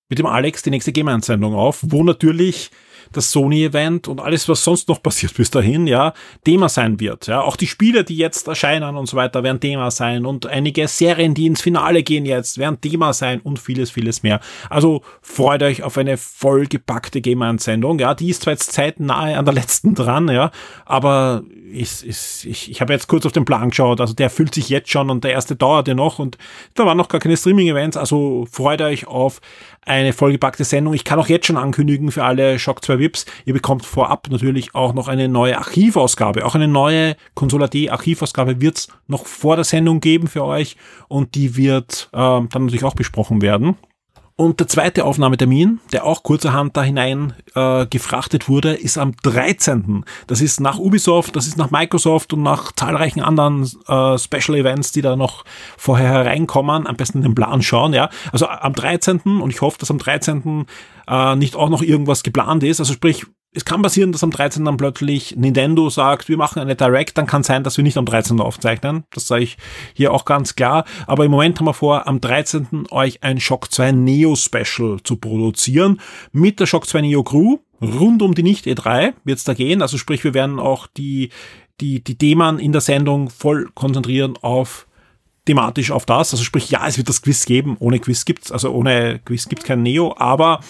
mit 0.10 0.20
dem 0.20 0.26
Alex 0.26 0.64
die 0.64 0.70
nächste 0.70 0.92
Game-Einsendung 0.92 1.56
auf, 1.56 1.80
wo 1.82 2.04
natürlich 2.04 2.72
das 3.14 3.32
Sony-Event 3.32 4.08
und 4.08 4.20
alles, 4.20 4.48
was 4.50 4.64
sonst 4.64 4.90
noch 4.90 5.02
passiert 5.02 5.34
bis 5.38 5.52
dahin, 5.52 5.88
ja, 5.88 6.14
Thema 6.44 6.70
sein 6.70 7.00
wird. 7.00 7.28
Ja, 7.28 7.42
auch 7.42 7.56
die 7.56 7.68
Spiele, 7.68 8.04
die 8.04 8.18
jetzt 8.18 8.48
erscheinen 8.48 8.96
und 8.96 9.08
so 9.08 9.18
weiter, 9.18 9.44
werden 9.44 9.60
Thema 9.60 9.92
sein 9.92 10.26
und 10.26 10.46
einige 10.46 10.88
Serien, 10.88 11.34
die 11.34 11.46
ins 11.46 11.62
Finale 11.62 12.04
gehen 12.04 12.26
jetzt, 12.26 12.58
werden 12.58 12.82
Thema 12.82 13.14
sein 13.14 13.40
und 13.42 13.60
vieles, 13.60 13.92
vieles 13.92 14.24
mehr. 14.24 14.40
Also 14.70 15.02
freut 15.22 15.64
euch 15.64 15.84
auf 15.84 15.98
eine 15.98 16.18
vollgepackte 16.18 17.22
Gamer-Sendung. 17.22 18.00
Ja, 18.00 18.14
die 18.14 18.30
ist 18.30 18.44
zwar 18.44 18.54
jetzt 18.54 18.72
zeitnahe 18.74 19.38
an 19.38 19.46
der 19.46 19.54
letzten 19.54 19.96
dran, 19.96 20.28
ja, 20.30 20.52
aber 20.86 21.44
ist, 21.72 22.04
ist, 22.04 22.46
ich, 22.46 22.70
ich 22.70 22.82
habe 22.82 22.94
jetzt 22.94 23.08
kurz 23.08 23.26
auf 23.26 23.32
den 23.32 23.46
Plan 23.46 23.70
geschaut, 23.70 24.00
also 24.00 24.14
der 24.14 24.30
fühlt 24.30 24.54
sich 24.54 24.70
jetzt 24.70 24.92
schon 24.92 25.10
und 25.10 25.24
der 25.24 25.32
erste 25.32 25.56
dauert 25.56 25.88
ja 25.88 25.96
noch 25.96 26.20
und 26.20 26.38
da 26.76 26.86
waren 26.86 26.98
noch 26.98 27.08
gar 27.08 27.20
keine 27.20 27.36
Streaming-Events, 27.36 27.98
also 27.98 28.48
freut 28.50 28.82
euch 28.82 29.08
auf 29.08 29.42
eine 29.86 30.14
vollgepackte 30.14 30.64
Sendung. 30.64 30.94
Ich 30.94 31.04
kann 31.04 31.20
auch 31.20 31.28
jetzt 31.28 31.48
schon 31.48 31.58
ankündigen 31.58 32.12
für 32.12 32.24
alle 32.24 32.58
Shock 32.60 32.84
2 32.84 33.00
Vips, 33.04 33.26
ihr 33.46 33.54
bekommt 33.54 33.86
vorab 33.86 34.30
natürlich 34.30 34.74
auch 34.74 34.94
noch 34.94 35.08
eine 35.08 35.28
neue 35.28 35.58
Archivausgabe. 35.58 36.46
Auch 36.46 36.56
eine 36.56 36.68
neue 36.68 37.16
Console 37.36 37.66
AD 37.66 37.90
Archivausgabe 37.90 38.62
wird 38.62 38.78
es 38.78 38.88
noch 39.08 39.28
vor 39.28 39.56
der 39.56 39.66
Sendung 39.66 40.00
geben 40.00 40.28
für 40.28 40.44
euch 40.46 40.78
und 41.10 41.36
die 41.36 41.58
wird 41.58 42.10
äh, 42.14 42.18
dann 42.18 42.48
natürlich 42.50 42.86
auch 42.86 42.96
besprochen 42.96 43.42
werden. 43.42 43.76
Und 44.36 44.60
der 44.60 44.68
zweite 44.68 45.06
Aufnahmetermin, 45.06 45.80
der 45.92 46.06
auch 46.06 46.24
kurzerhand 46.24 46.76
da 46.76 46.82
hinein 46.82 47.34
äh, 47.54 47.86
gefrachtet 47.86 48.50
wurde, 48.50 48.74
ist 48.74 48.98
am 48.98 49.16
13. 49.22 50.06
Das 50.26 50.42
ist 50.42 50.60
nach 50.60 50.80
Ubisoft, 50.80 51.36
das 51.36 51.46
ist 51.46 51.58
nach 51.58 51.70
Microsoft 51.70 52.34
und 52.34 52.42
nach 52.42 52.72
zahlreichen 52.72 53.22
anderen 53.22 53.64
äh, 53.88 54.18
Special 54.18 54.58
Events, 54.58 54.92
die 54.92 55.02
da 55.02 55.16
noch 55.16 55.46
vorher 55.78 56.10
hereinkommen. 56.10 56.88
Am 56.88 56.96
besten 56.96 57.22
den 57.22 57.36
Plan 57.36 57.62
schauen, 57.62 57.94
ja. 57.94 58.10
Also 58.32 58.48
am 58.48 58.74
13. 58.74 59.20
und 59.20 59.52
ich 59.52 59.62
hoffe, 59.62 59.78
dass 59.78 59.92
am 59.92 60.00
13. 60.00 60.66
Äh, 61.08 61.36
nicht 61.36 61.56
auch 61.56 61.70
noch 61.70 61.84
irgendwas 61.84 62.24
geplant 62.24 62.64
ist. 62.64 62.80
Also 62.80 62.94
sprich, 62.94 63.26
es 63.56 63.66
kann 63.66 63.82
passieren, 63.82 64.12
dass 64.12 64.24
am 64.24 64.32
13. 64.32 64.66
dann 64.66 64.78
plötzlich 64.78 65.36
Nintendo 65.36 65.90
sagt, 65.90 66.28
wir 66.28 66.38
machen 66.38 66.60
eine 66.60 66.76
Direct, 66.76 67.18
dann 67.18 67.28
kann 67.28 67.44
sein, 67.44 67.64
dass 67.64 67.78
wir 67.78 67.84
nicht 67.84 67.98
am 67.98 68.06
13. 68.06 68.40
aufzeichnen. 68.40 69.04
Das 69.12 69.28
sage 69.28 69.44
ich 69.44 69.58
hier 69.94 70.12
auch 70.12 70.26
ganz 70.26 70.56
klar. 70.56 70.86
Aber 71.08 71.26
im 71.26 71.32
Moment 71.32 71.60
haben 71.60 71.68
wir 71.68 71.74
vor, 71.74 72.08
am 72.08 72.20
13. 72.20 72.88
euch 72.92 73.24
ein 73.24 73.40
Shock 73.40 73.72
2 73.72 73.92
Neo 73.92 74.36
Special 74.36 74.98
zu 75.04 75.18
produzieren 75.18 76.02
mit 76.32 76.60
der 76.60 76.66
Shock 76.66 76.88
2 76.88 77.02
Neo 77.02 77.24
Crew. 77.24 77.58
Rund 77.82 78.22
um 78.22 78.34
die 78.34 78.44
Nicht 78.44 78.66
E3 78.66 79.14
wird 79.24 79.38
es 79.38 79.44
da 79.44 79.54
gehen. 79.54 79.82
Also 79.82 79.98
sprich, 79.98 80.24
wir 80.24 80.34
werden 80.34 80.60
auch 80.60 80.88
die, 80.88 81.30
die, 81.82 82.04
die 82.04 82.18
Themen 82.18 82.60
in 82.60 82.72
der 82.72 82.82
Sendung 82.82 83.30
voll 83.30 83.70
konzentrieren 83.76 84.38
auf 84.42 84.88
thematisch 85.46 85.92
auf 85.92 86.06
das. 86.06 86.32
Also 86.34 86.44
sprich, 86.44 86.70
ja, 86.70 86.88
es 86.88 86.98
wird 86.98 87.10
das 87.10 87.22
Quiz 87.22 87.46
geben. 87.46 87.76
Ohne 87.80 88.00
Quiz 88.00 88.26
gibt's, 88.26 88.52
also 88.52 88.72
ohne 88.72 89.20
Quiz 89.26 89.50
gibt's 89.50 89.66
kein 89.66 89.84
Neo, 89.84 90.16
aber 90.18 90.62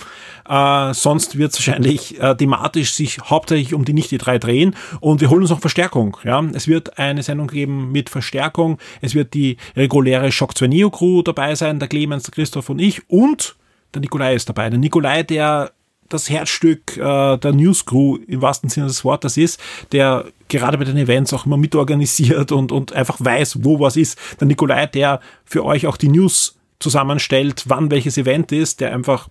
äh, 0.50 0.94
sonst 0.94 1.38
wird 1.38 1.54
es 1.54 1.60
wahrscheinlich 1.60 2.20
äh, 2.20 2.36
thematisch 2.36 2.94
sich 2.94 3.20
hauptsächlich 3.20 3.74
um 3.74 3.86
die 3.86 3.94
nicht 3.94 4.12
die 4.12 4.18
drei 4.18 4.40
drehen 4.40 4.76
und 5.00 5.22
wir 5.22 5.30
holen 5.30 5.42
uns 5.42 5.52
noch 5.52 5.60
Verstärkung. 5.60 6.18
Ja, 6.24 6.44
es 6.54 6.68
wird 6.68 6.98
eine 6.98 7.24
Sendung 7.24 7.48
geben 7.48 7.92
mit 7.92 8.10
Verstärkung. 8.10 8.80
Es 9.02 9.14
wird 9.14 9.34
die 9.34 9.58
reguläre 9.76 10.32
Shock 10.32 10.58
2 10.58 10.68
Neo 10.68 10.90
Crew 10.90 11.22
dabei 11.22 11.56
sein, 11.56 11.80
der 11.80 11.88
Clemens, 11.88 12.24
der 12.24 12.34
Christoph 12.34 12.70
und 12.70 12.80
ich 12.80 13.10
und 13.10 13.56
der 13.94 14.02
Nikolai 14.02 14.34
ist 14.34 14.50
dabei. 14.50 14.70
Der 14.70 14.80
Nikolai, 14.80 15.24
der 15.24 15.72
das 16.14 16.30
Herzstück 16.30 16.98
äh, 16.98 17.38
der 17.38 17.54
News 17.54 17.86
Crew 17.86 18.18
im 18.28 18.42
wahrsten 18.42 18.70
Sinne 18.70 18.88
des 18.88 19.04
Wortes 19.04 19.38
ist, 19.38 19.60
der 19.92 20.26
gerade 20.48 20.78
bei 20.78 20.84
den 20.84 20.98
Events 20.98 21.34
auch 21.34 21.46
immer 21.46 21.58
mitorganisiert 21.58 22.52
und, 22.52 22.72
und 22.72 22.94
einfach 22.94 23.18
weiß, 23.20 23.64
wo 23.64 23.80
was 23.80 23.98
ist. 23.98 24.18
Der 24.40 24.48
Nikolai, 24.48 24.86
der 24.88 25.20
für 25.46 25.66
euch 25.66 25.88
auch 25.88 25.98
die 25.98 26.10
News 26.10 26.58
zusammenstellt, 26.80 27.64
wann 27.68 27.92
welches 27.92 28.18
Event 28.18 28.52
ist, 28.52 28.82
der 28.82 28.94
einfach 28.94 29.30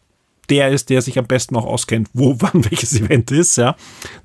der 0.51 0.71
ist, 0.71 0.91
der 0.91 1.01
sich 1.03 1.19
am 1.19 1.27
besten 1.27 1.57
auch 1.57 1.65
auskennt, 1.65 2.09
wo 2.13 2.37
wann 2.41 2.65
welches 2.65 2.99
Event 3.01 3.31
ist, 3.31 3.57
ja. 3.57 3.77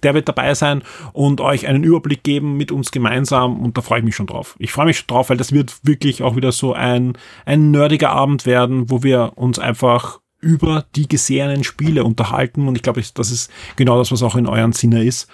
Der 0.03 0.13
wird 0.13 0.27
dabei 0.27 0.53
sein 0.55 0.83
und 1.13 1.41
euch 1.41 1.67
einen 1.67 1.83
Überblick 1.83 2.23
geben 2.23 2.57
mit 2.57 2.71
uns 2.71 2.91
gemeinsam 2.91 3.59
und 3.59 3.77
da 3.77 3.81
freue 3.81 3.99
ich 3.99 4.05
mich 4.05 4.15
schon 4.15 4.27
drauf. 4.27 4.55
Ich 4.59 4.71
freue 4.71 4.85
mich 4.85 4.97
schon 4.97 5.07
drauf, 5.07 5.29
weil 5.29 5.37
das 5.37 5.51
wird 5.51 5.75
wirklich 5.83 6.23
auch 6.23 6.35
wieder 6.35 6.51
so 6.51 6.73
ein, 6.73 7.17
ein 7.45 7.71
nerdiger 7.71 8.09
Abend 8.09 8.45
werden, 8.45 8.89
wo 8.89 9.03
wir 9.03 9.33
uns 9.35 9.59
einfach 9.59 10.19
über 10.39 10.85
die 10.95 11.07
gesehenen 11.07 11.63
Spiele 11.63 12.03
unterhalten. 12.03 12.67
Und 12.67 12.75
ich 12.75 12.83
glaube, 12.83 13.01
das 13.13 13.31
ist 13.31 13.51
genau 13.75 13.97
das, 13.97 14.11
was 14.11 14.23
auch 14.23 14.35
in 14.35 14.47
euren 14.47 14.73
Sinne 14.73 15.03
ist. 15.03 15.27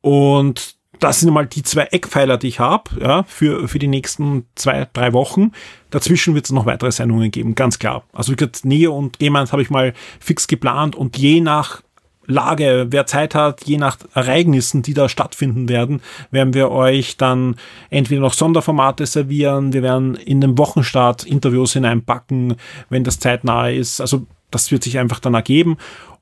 Und 0.00 0.76
das 1.00 1.20
sind 1.20 1.32
mal 1.32 1.46
die 1.46 1.62
zwei 1.62 1.82
Eckpfeiler, 1.84 2.38
die 2.38 2.48
ich 2.48 2.60
habe, 2.60 2.90
ja, 3.00 3.22
für, 3.24 3.68
für 3.68 3.78
die 3.78 3.88
nächsten 3.88 4.46
zwei, 4.54 4.88
drei 4.92 5.12
Wochen. 5.12 5.52
Dazwischen 5.90 6.34
wird 6.34 6.46
es 6.46 6.52
noch 6.52 6.66
weitere 6.66 6.92
Sendungen 6.92 7.30
geben, 7.30 7.54
ganz 7.54 7.78
klar. 7.78 8.04
Also 8.12 8.32
wie 8.32 8.36
gesagt, 8.36 8.64
Neo 8.64 8.96
und 8.96 9.18
Gemans 9.18 9.52
habe 9.52 9.62
ich 9.62 9.70
mal 9.70 9.92
fix 10.20 10.46
geplant 10.46 10.96
und 10.96 11.18
je 11.18 11.40
nach 11.40 11.82
Lage, 12.28 12.86
wer 12.90 13.06
Zeit 13.06 13.34
hat, 13.34 13.64
je 13.66 13.76
nach 13.76 13.98
Ereignissen, 14.14 14.82
die 14.82 14.94
da 14.94 15.08
stattfinden 15.08 15.68
werden, 15.68 16.00
werden 16.30 16.54
wir 16.54 16.70
euch 16.70 17.16
dann 17.16 17.56
entweder 17.88 18.20
noch 18.20 18.32
Sonderformate 18.32 19.06
servieren, 19.06 19.72
wir 19.72 19.82
werden 19.82 20.16
in 20.16 20.40
den 20.40 20.58
Wochenstart 20.58 21.24
Interviews 21.24 21.74
hineinpacken, 21.74 22.56
wenn 22.88 23.04
das 23.04 23.20
zeitnah 23.20 23.68
ist. 23.68 24.00
Also 24.00 24.26
das 24.50 24.70
wird 24.70 24.82
sich 24.82 24.98
einfach 24.98 25.20
dann 25.20 25.34
ergeben. 25.34 25.76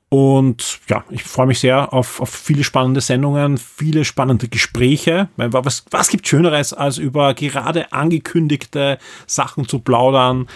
Und 0.09 0.79
ja, 0.87 1.03
ich 1.09 1.23
freue 1.23 1.47
mich 1.47 1.59
sehr 1.59 1.91
auf, 1.91 2.21
auf 2.21 2.29
viele 2.29 2.63
spannende 2.63 3.01
Sendungen, 3.01 3.57
viele 3.57 4.05
spannende 4.05 4.47
Gespräche. 4.47 5.29
Was, 5.35 5.83
was 5.89 6.09
gibt 6.09 6.27
Schöneres, 6.27 6.73
als 6.73 6.97
über 6.97 7.33
gerade 7.33 7.91
angekündigte 7.91 8.99
Sachen 9.25 9.67
zu 9.67 9.79
plaudern? 9.79 10.47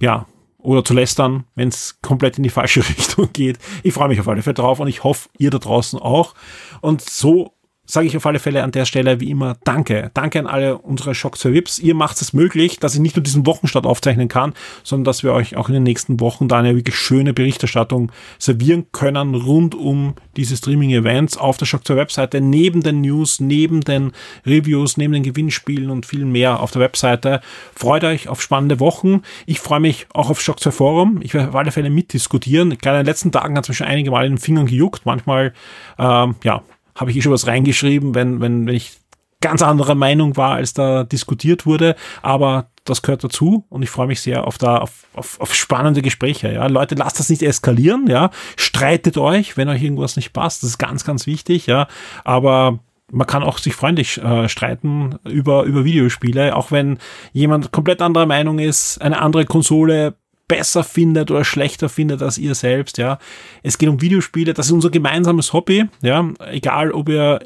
Ja, 0.00 0.26
oder 0.58 0.84
zu 0.84 0.94
lästern, 0.94 1.44
wenn 1.54 1.68
es 1.68 1.98
komplett 2.02 2.38
in 2.38 2.42
die 2.42 2.50
falsche 2.50 2.80
Richtung 2.88 3.32
geht. 3.32 3.58
Ich 3.82 3.94
freue 3.94 4.08
mich 4.08 4.20
auf 4.20 4.28
alle 4.28 4.42
Fälle 4.42 4.54
drauf 4.54 4.80
und 4.80 4.88
ich 4.88 5.04
hoffe, 5.04 5.28
ihr 5.38 5.50
da 5.50 5.58
draußen 5.58 5.98
auch. 5.98 6.34
Und 6.80 7.00
so 7.02 7.54
sage 7.88 8.06
ich 8.06 8.16
auf 8.16 8.26
alle 8.26 8.38
Fälle 8.38 8.62
an 8.62 8.70
der 8.70 8.84
Stelle 8.84 9.18
wie 9.20 9.30
immer 9.30 9.56
Danke. 9.64 10.10
Danke 10.14 10.38
an 10.38 10.46
alle 10.46 10.78
unsere 10.78 11.14
Shock 11.14 11.38
2 11.38 11.52
Vips. 11.52 11.78
Ihr 11.78 11.94
macht 11.94 12.20
es 12.20 12.32
möglich, 12.32 12.78
dass 12.78 12.94
ich 12.94 13.00
nicht 13.00 13.16
nur 13.16 13.22
diesen 13.22 13.46
Wochenstart 13.46 13.86
aufzeichnen 13.86 14.28
kann, 14.28 14.52
sondern 14.84 15.04
dass 15.04 15.22
wir 15.22 15.32
euch 15.32 15.56
auch 15.56 15.68
in 15.68 15.74
den 15.74 15.82
nächsten 15.82 16.20
Wochen 16.20 16.48
da 16.48 16.58
eine 16.58 16.76
wirklich 16.76 16.96
schöne 16.96 17.32
Berichterstattung 17.32 18.12
servieren 18.38 18.86
können 18.92 19.34
rund 19.34 19.74
um 19.74 20.14
diese 20.36 20.56
Streaming-Events 20.56 21.38
auf 21.38 21.56
der 21.56 21.66
Shock 21.66 21.86
2 21.86 21.96
Webseite, 21.96 22.40
neben 22.40 22.82
den 22.82 23.00
News, 23.00 23.40
neben 23.40 23.80
den 23.80 24.12
Reviews, 24.46 24.96
neben 24.96 25.14
den 25.14 25.22
Gewinnspielen 25.22 25.90
und 25.90 26.04
viel 26.04 26.24
mehr 26.24 26.60
auf 26.60 26.70
der 26.70 26.82
Webseite. 26.82 27.40
Freut 27.74 28.04
euch 28.04 28.28
auf 28.28 28.42
spannende 28.42 28.80
Wochen. 28.80 29.22
Ich 29.46 29.60
freue 29.60 29.80
mich 29.80 30.06
auch 30.12 30.30
auf 30.30 30.40
Shock 30.40 30.60
2 30.60 30.70
Forum. 30.70 31.20
Ich 31.22 31.32
werde 31.34 31.48
auf 31.48 31.54
alle 31.54 31.72
Fälle 31.72 31.90
mitdiskutieren. 31.90 32.76
Gerade 32.78 32.98
in 32.98 33.04
den 33.04 33.10
letzten 33.10 33.32
Tagen 33.32 33.56
hat 33.56 33.64
es 33.64 33.68
mir 33.68 33.74
schon 33.74 33.86
einige 33.86 34.10
Mal 34.10 34.26
in 34.26 34.32
den 34.32 34.38
Fingern 34.38 34.66
gejuckt. 34.66 35.06
Manchmal, 35.06 35.54
ähm, 35.98 36.36
ja, 36.44 36.62
habe 36.98 37.10
ich 37.10 37.16
eh 37.16 37.22
schon 37.22 37.32
was 37.32 37.46
reingeschrieben, 37.46 38.14
wenn, 38.14 38.40
wenn, 38.40 38.66
wenn 38.66 38.74
ich 38.74 38.98
ganz 39.40 39.62
anderer 39.62 39.94
Meinung 39.94 40.36
war, 40.36 40.54
als 40.54 40.74
da 40.74 41.04
diskutiert 41.04 41.64
wurde. 41.64 41.94
Aber 42.22 42.70
das 42.84 43.02
gehört 43.02 43.22
dazu 43.22 43.64
und 43.68 43.82
ich 43.82 43.90
freue 43.90 44.06
mich 44.06 44.20
sehr 44.20 44.46
auf 44.46 44.58
da 44.58 44.78
auf, 44.78 45.06
auf, 45.14 45.40
auf 45.40 45.54
spannende 45.54 46.02
Gespräche. 46.02 46.52
Ja, 46.52 46.66
Leute, 46.66 46.94
lasst 46.94 47.18
das 47.18 47.28
nicht 47.28 47.42
eskalieren. 47.42 48.06
Ja, 48.08 48.30
streitet 48.56 49.18
euch, 49.18 49.56
wenn 49.56 49.68
euch 49.68 49.82
irgendwas 49.82 50.16
nicht 50.16 50.32
passt. 50.32 50.62
Das 50.62 50.70
ist 50.70 50.78
ganz, 50.78 51.04
ganz 51.04 51.26
wichtig. 51.26 51.66
Ja, 51.66 51.86
aber 52.24 52.80
man 53.10 53.26
kann 53.26 53.42
auch 53.42 53.58
sich 53.58 53.74
freundlich 53.74 54.18
äh, 54.18 54.48
streiten 54.48 55.18
über 55.24 55.64
über 55.64 55.84
Videospiele, 55.84 56.56
auch 56.56 56.70
wenn 56.70 56.98
jemand 57.32 57.72
komplett 57.72 58.02
anderer 58.02 58.26
Meinung 58.26 58.58
ist, 58.58 59.00
eine 59.00 59.20
andere 59.20 59.44
Konsole 59.44 60.14
besser 60.48 60.82
findet 60.82 61.30
oder 61.30 61.44
schlechter 61.44 61.88
findet 61.88 62.22
als 62.22 62.38
ihr 62.38 62.54
selbst, 62.54 62.98
ja. 62.98 63.18
Es 63.62 63.78
geht 63.78 63.88
um 63.88 64.00
Videospiele, 64.00 64.54
das 64.54 64.66
ist 64.66 64.72
unser 64.72 64.90
gemeinsames 64.90 65.52
Hobby, 65.52 65.86
ja. 66.02 66.28
Egal, 66.50 66.90
ob 66.92 67.08
ihr 67.08 67.40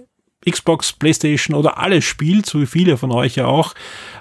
Xbox, 0.48 0.92
Playstation 0.92 1.56
oder 1.56 1.78
alles 1.78 2.04
spielt, 2.04 2.46
so 2.46 2.60
wie 2.60 2.66
viele 2.66 2.96
von 2.96 3.12
euch 3.12 3.36
ja 3.36 3.46
auch. 3.46 3.74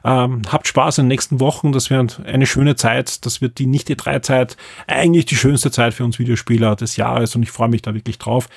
Ähm, 0.04 0.44
habt 0.50 0.68
Spaß 0.68 1.00
in 1.00 1.06
den 1.06 1.10
nächsten 1.10 1.40
Wochen, 1.40 1.72
das 1.72 1.90
wird 1.90 2.22
eine 2.26 2.46
schöne 2.46 2.76
Zeit, 2.76 3.26
das 3.26 3.42
wird 3.42 3.58
die 3.58 3.66
nicht 3.66 3.90
die 3.90 3.98
drei 3.98 4.20
Zeit, 4.20 4.58
eigentlich 4.88 5.26
die 5.26 5.36
schönste 5.36 5.72
Zeit 5.72 5.94
für 5.94 6.04
uns 6.04 6.20
Videospieler 6.20 6.76
des 6.76 6.96
Jahres 6.96 7.36
und 7.36 7.44
ich 7.44 7.52
freue 7.52 7.70
mich 7.70 7.82
da 7.82 7.94
wirklich 7.94 8.20
drauf. 8.20 8.50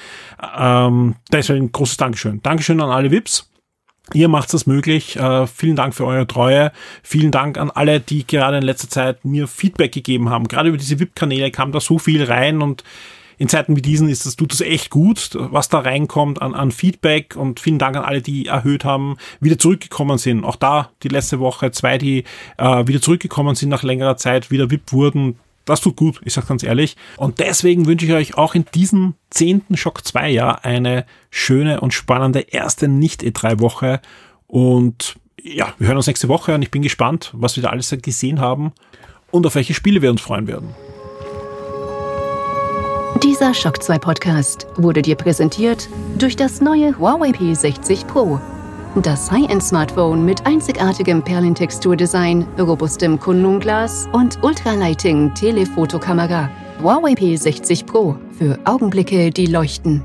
Ähm, 0.59 1.17
deswegen 1.33 1.73
großes 1.73 1.97
Dankeschön. 1.97 2.41
Dankeschön 2.43 2.81
an 2.81 2.91
alle 2.91 3.11
VIPs. 3.11 3.49
Ihr 4.13 4.29
macht 4.29 4.53
es 4.53 4.67
möglich. 4.67 5.17
Äh, 5.17 5.47
vielen 5.47 5.77
Dank 5.77 5.95
für 5.95 6.05
eure 6.05 6.27
Treue. 6.27 6.73
Vielen 7.03 7.31
Dank 7.31 7.57
an 7.57 7.71
alle, 7.71 8.01
die 8.01 8.27
gerade 8.27 8.59
in 8.59 8.63
letzter 8.63 8.91
Zeit 8.91 9.25
mir 9.25 9.49
Feedback 9.49 9.93
gegeben 9.93 10.29
haben. 10.29 10.47
Gerade 10.47 10.69
über 10.69 10.79
diese 10.79 11.01
VIP-Kanäle 11.01 11.51
kam 11.51 11.73
da 11.73 11.81
so 11.81 11.99
viel 11.99 12.23
rein 12.23 12.61
und 12.61 12.85
in 13.39 13.49
Zeiten 13.49 13.77
wie 13.77 13.83
diesen 13.83 14.09
ist 14.09 14.27
das, 14.27 14.37
tut 14.37 14.53
es 14.53 14.61
echt 14.61 14.91
gut, 14.91 15.31
was 15.35 15.69
da 15.69 15.81
reinkommt 15.81 16.41
an, 16.41 16.55
an 16.55 16.71
Feedback 16.71 17.35
und 17.35 17.61
vielen 17.61 17.79
Dank 17.79 17.97
an 17.97 18.05
alle, 18.05 18.23
die 18.23 18.47
erhöht 18.47 18.85
haben, 18.85 19.17
wieder 19.41 19.59
zurückgekommen 19.59 20.19
sind. 20.19 20.45
Auch 20.45 20.57
da 20.57 20.91
die 21.03 21.09
letzte 21.09 21.41
Woche 21.41 21.73
zwei, 21.73 21.99
die 21.99 22.25
äh, 22.59 22.87
wieder 22.87 23.01
zurückgekommen 23.01 23.55
sind 23.55 23.71
nach 23.71 23.83
längerer 23.83 24.17
Zeit, 24.17 24.51
wieder 24.51 24.71
VIP 24.71 24.93
wurden. 24.93 25.39
Das 25.65 25.81
tut 25.81 25.97
gut, 25.97 26.21
ich 26.25 26.35
sage 26.35 26.47
ganz 26.47 26.63
ehrlich. 26.63 26.97
Und 27.17 27.39
deswegen 27.39 27.87
wünsche 27.87 28.05
ich 28.05 28.13
euch 28.13 28.37
auch 28.37 28.55
in 28.55 28.67
diesem 28.75 29.15
zehnten 29.31 29.77
Schock 29.77 30.07
2 30.07 30.31
Jahr 30.31 30.65
eine 30.65 31.07
schöne 31.31 31.81
und 31.81 31.95
spannende 31.95 32.41
erste 32.41 32.87
Nicht-E3-Woche. 32.87 34.01
Und 34.47 35.17
ja, 35.43 35.73
wir 35.79 35.89
hören 35.89 35.97
uns 35.97 36.07
nächste 36.07 36.29
Woche 36.29 36.55
und 36.55 36.63
ich 36.63 36.71
bin 36.71 36.83
gespannt, 36.83 37.31
was 37.35 37.57
wir 37.57 37.63
da 37.63 37.71
alles 37.71 37.95
gesehen 38.03 38.41
haben 38.41 38.73
und 39.31 39.47
auf 39.47 39.55
welche 39.55 39.75
Spiele 39.75 40.03
wir 40.03 40.11
uns 40.11 40.21
freuen 40.21 40.47
werden. 40.47 40.75
Dieser 43.23 43.55
Shock 43.55 43.83
2 43.83 43.99
Podcast 43.99 44.67
wurde 44.77 45.01
dir 45.01 45.17
präsentiert 45.17 45.89
durch 46.19 46.37
das 46.37 46.61
neue 46.61 46.99
Huawei 46.99 47.31
P60 47.31 48.07
Pro. 48.07 48.39
Das 49.03 49.29
High-End-Smartphone 49.29 50.25
mit 50.25 50.47
einzigartigem 50.47 51.21
Perlentexturdesign, 51.21 52.47
robustem 52.57 53.19
Kunlunglas 53.19 54.09
und 54.13 54.41
Ultralighting 54.43 55.35
Telefotokamera. 55.35 56.49
Huawei 56.81 57.15
P60 57.15 57.87
Pro 57.87 58.15
für 58.39 58.57
Augenblicke, 58.65 59.31
die 59.31 59.47
leuchten. 59.47 60.05